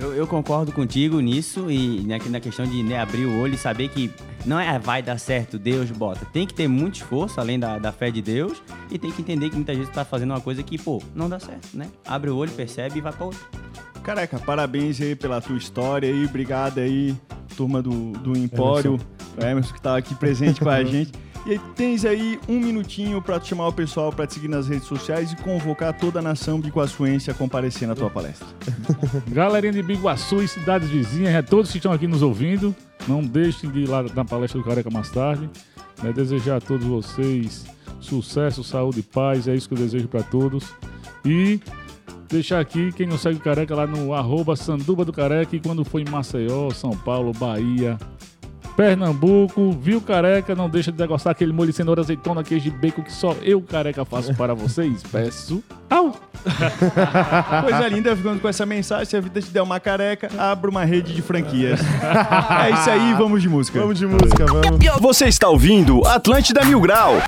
Eu, 0.00 0.14
eu 0.14 0.28
concordo 0.28 0.70
contigo 0.70 1.18
nisso 1.18 1.68
e 1.68 2.06
na, 2.06 2.18
na 2.30 2.38
questão 2.38 2.64
de 2.64 2.84
né, 2.84 3.00
abrir 3.00 3.26
o 3.26 3.40
olho 3.40 3.54
e 3.54 3.58
saber 3.58 3.88
que 3.88 4.08
não 4.46 4.58
é 4.58 4.78
vai 4.78 5.02
dar 5.02 5.18
certo, 5.18 5.58
Deus 5.58 5.90
bota. 5.90 6.24
Tem 6.26 6.46
que 6.46 6.54
ter 6.54 6.68
muito 6.68 6.96
esforço, 6.96 7.40
além 7.40 7.58
da, 7.58 7.80
da 7.80 7.90
fé 7.90 8.08
de 8.08 8.22
Deus, 8.22 8.62
e 8.92 8.98
tem 8.98 9.10
que 9.10 9.20
entender 9.20 9.50
que 9.50 9.56
muitas 9.56 9.76
vezes 9.76 9.90
tu 9.90 9.94
tá 9.96 10.04
fazendo 10.04 10.30
uma 10.30 10.40
coisa 10.40 10.62
que, 10.62 10.78
pô, 10.78 11.02
não 11.16 11.28
dá 11.28 11.40
certo, 11.40 11.76
né? 11.76 11.88
Abre 12.06 12.30
o 12.30 12.36
olho, 12.36 12.52
percebe 12.52 12.98
e 12.98 13.00
vai 13.00 13.12
pra 13.12 13.26
outra. 13.26 13.40
Careca, 14.04 14.38
parabéns 14.38 15.00
aí 15.00 15.16
pela 15.16 15.40
tua 15.40 15.56
história 15.56 16.08
aí, 16.08 16.26
obrigado 16.26 16.78
aí, 16.78 17.16
turma 17.56 17.82
do, 17.82 18.12
do 18.12 18.38
Empório, 18.38 19.00
o 19.36 19.44
Emerson 19.44 19.74
que 19.74 19.82
tava 19.82 19.98
aqui 19.98 20.14
presente 20.14 20.60
com 20.60 20.68
a 20.68 20.82
gente. 20.84 21.10
E 21.48 21.52
aí 21.52 21.60
tens 21.74 22.04
aí 22.04 22.38
um 22.46 22.60
minutinho 22.60 23.22
tu 23.22 23.46
chamar 23.46 23.68
o 23.68 23.72
pessoal 23.72 24.12
pra 24.12 24.26
te 24.26 24.34
seguir 24.34 24.48
nas 24.48 24.68
redes 24.68 24.86
sociais 24.86 25.32
e 25.32 25.36
convocar 25.36 25.98
toda 25.98 26.18
a 26.18 26.22
nação 26.22 26.60
bicoaçuense 26.60 27.30
a 27.30 27.34
comparecer 27.34 27.88
na 27.88 27.94
tua 27.94 28.10
palestra. 28.10 28.46
Galerinha 29.32 29.72
de 29.72 29.82
Biguaçu 29.82 30.42
e 30.42 30.46
cidades 30.46 30.90
vizinhas, 30.90 31.34
é, 31.34 31.40
todos 31.40 31.70
que 31.70 31.78
estão 31.78 31.90
aqui 31.90 32.06
nos 32.06 32.20
ouvindo, 32.20 32.76
não 33.08 33.22
deixem 33.22 33.70
de 33.70 33.78
ir 33.78 33.88
lá 33.88 34.02
na 34.02 34.26
palestra 34.26 34.60
do 34.60 34.64
Careca 34.66 34.90
mais 34.90 35.08
tarde. 35.08 35.48
Né, 36.02 36.12
desejar 36.12 36.56
a 36.56 36.60
todos 36.60 36.86
vocês 36.86 37.64
sucesso, 37.98 38.62
saúde 38.62 39.00
e 39.00 39.02
paz, 39.02 39.48
é 39.48 39.54
isso 39.54 39.68
que 39.68 39.74
eu 39.74 39.78
desejo 39.78 40.06
para 40.06 40.22
todos. 40.22 40.74
E 41.24 41.58
deixar 42.28 42.60
aqui, 42.60 42.92
quem 42.92 43.06
não 43.06 43.16
segue 43.16 43.38
o 43.38 43.40
Careca, 43.40 43.74
lá 43.74 43.86
no 43.86 44.12
arroba 44.12 44.54
Sanduba 44.54 45.02
do 45.02 45.14
Careca, 45.14 45.56
e 45.56 45.60
quando 45.60 45.82
for 45.82 45.98
em 45.98 46.10
Maceió, 46.10 46.68
São 46.70 46.90
Paulo, 46.90 47.32
Bahia, 47.32 47.98
Pernambuco, 48.78 49.72
viu 49.72 50.00
Careca, 50.00 50.54
não 50.54 50.70
deixa 50.70 50.92
de 50.92 50.98
degustar 50.98 51.32
aquele 51.32 51.52
molho 51.52 51.72
de 51.72 51.76
cenoura, 51.76 52.00
azeitona, 52.00 52.44
queijo 52.44 52.68
e 52.68 52.70
bacon 52.70 53.02
que 53.02 53.12
só 53.12 53.34
eu, 53.42 53.60
Careca, 53.60 54.04
faço 54.04 54.32
para 54.36 54.54
vocês. 54.54 55.02
Peço. 55.10 55.64
Au! 55.90 56.14
Coisa 57.64 57.88
linda, 57.88 58.14
ficando 58.14 58.40
com 58.40 58.48
essa 58.48 58.64
mensagem, 58.64 59.06
se 59.06 59.16
a 59.16 59.20
vida 59.20 59.42
te 59.42 59.50
der 59.50 59.62
uma 59.62 59.80
careca, 59.80 60.30
abra 60.38 60.70
uma 60.70 60.84
rede 60.84 61.12
de 61.12 61.20
franquias. 61.20 61.80
é 62.64 62.70
isso 62.70 62.88
aí, 62.88 63.14
vamos 63.14 63.42
de 63.42 63.48
música. 63.48 63.80
Vamos 63.80 63.98
de 63.98 64.06
música, 64.06 64.46
vamos. 64.46 65.00
Você 65.00 65.26
está 65.26 65.48
ouvindo 65.48 66.06
Atlântida 66.06 66.64
Mil 66.64 66.80
Grau. 66.80 67.20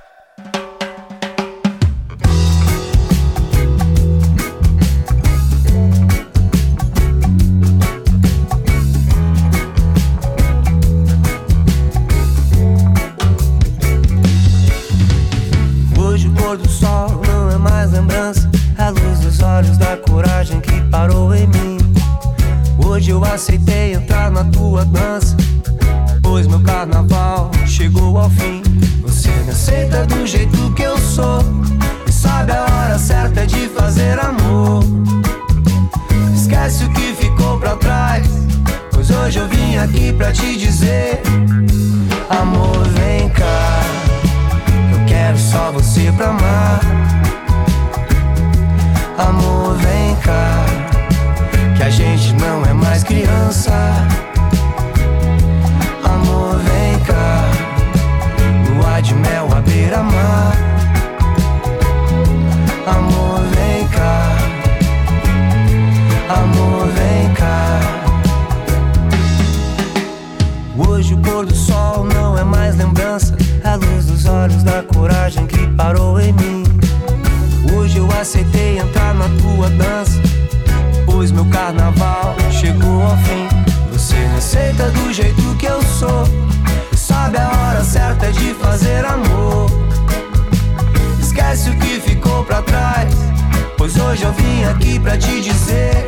Hoje 94.11 94.25
eu 94.25 94.33
vim 94.33 94.65
aqui 94.65 94.99
pra 94.99 95.17
te 95.17 95.41
dizer: 95.41 96.07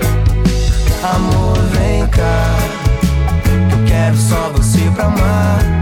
Amor, 1.02 1.56
vem 1.70 2.06
cá. 2.08 2.56
Eu 3.70 3.84
quero 3.86 4.16
só 4.16 4.50
você 4.50 4.90
pra 4.94 5.04
amar. 5.04 5.81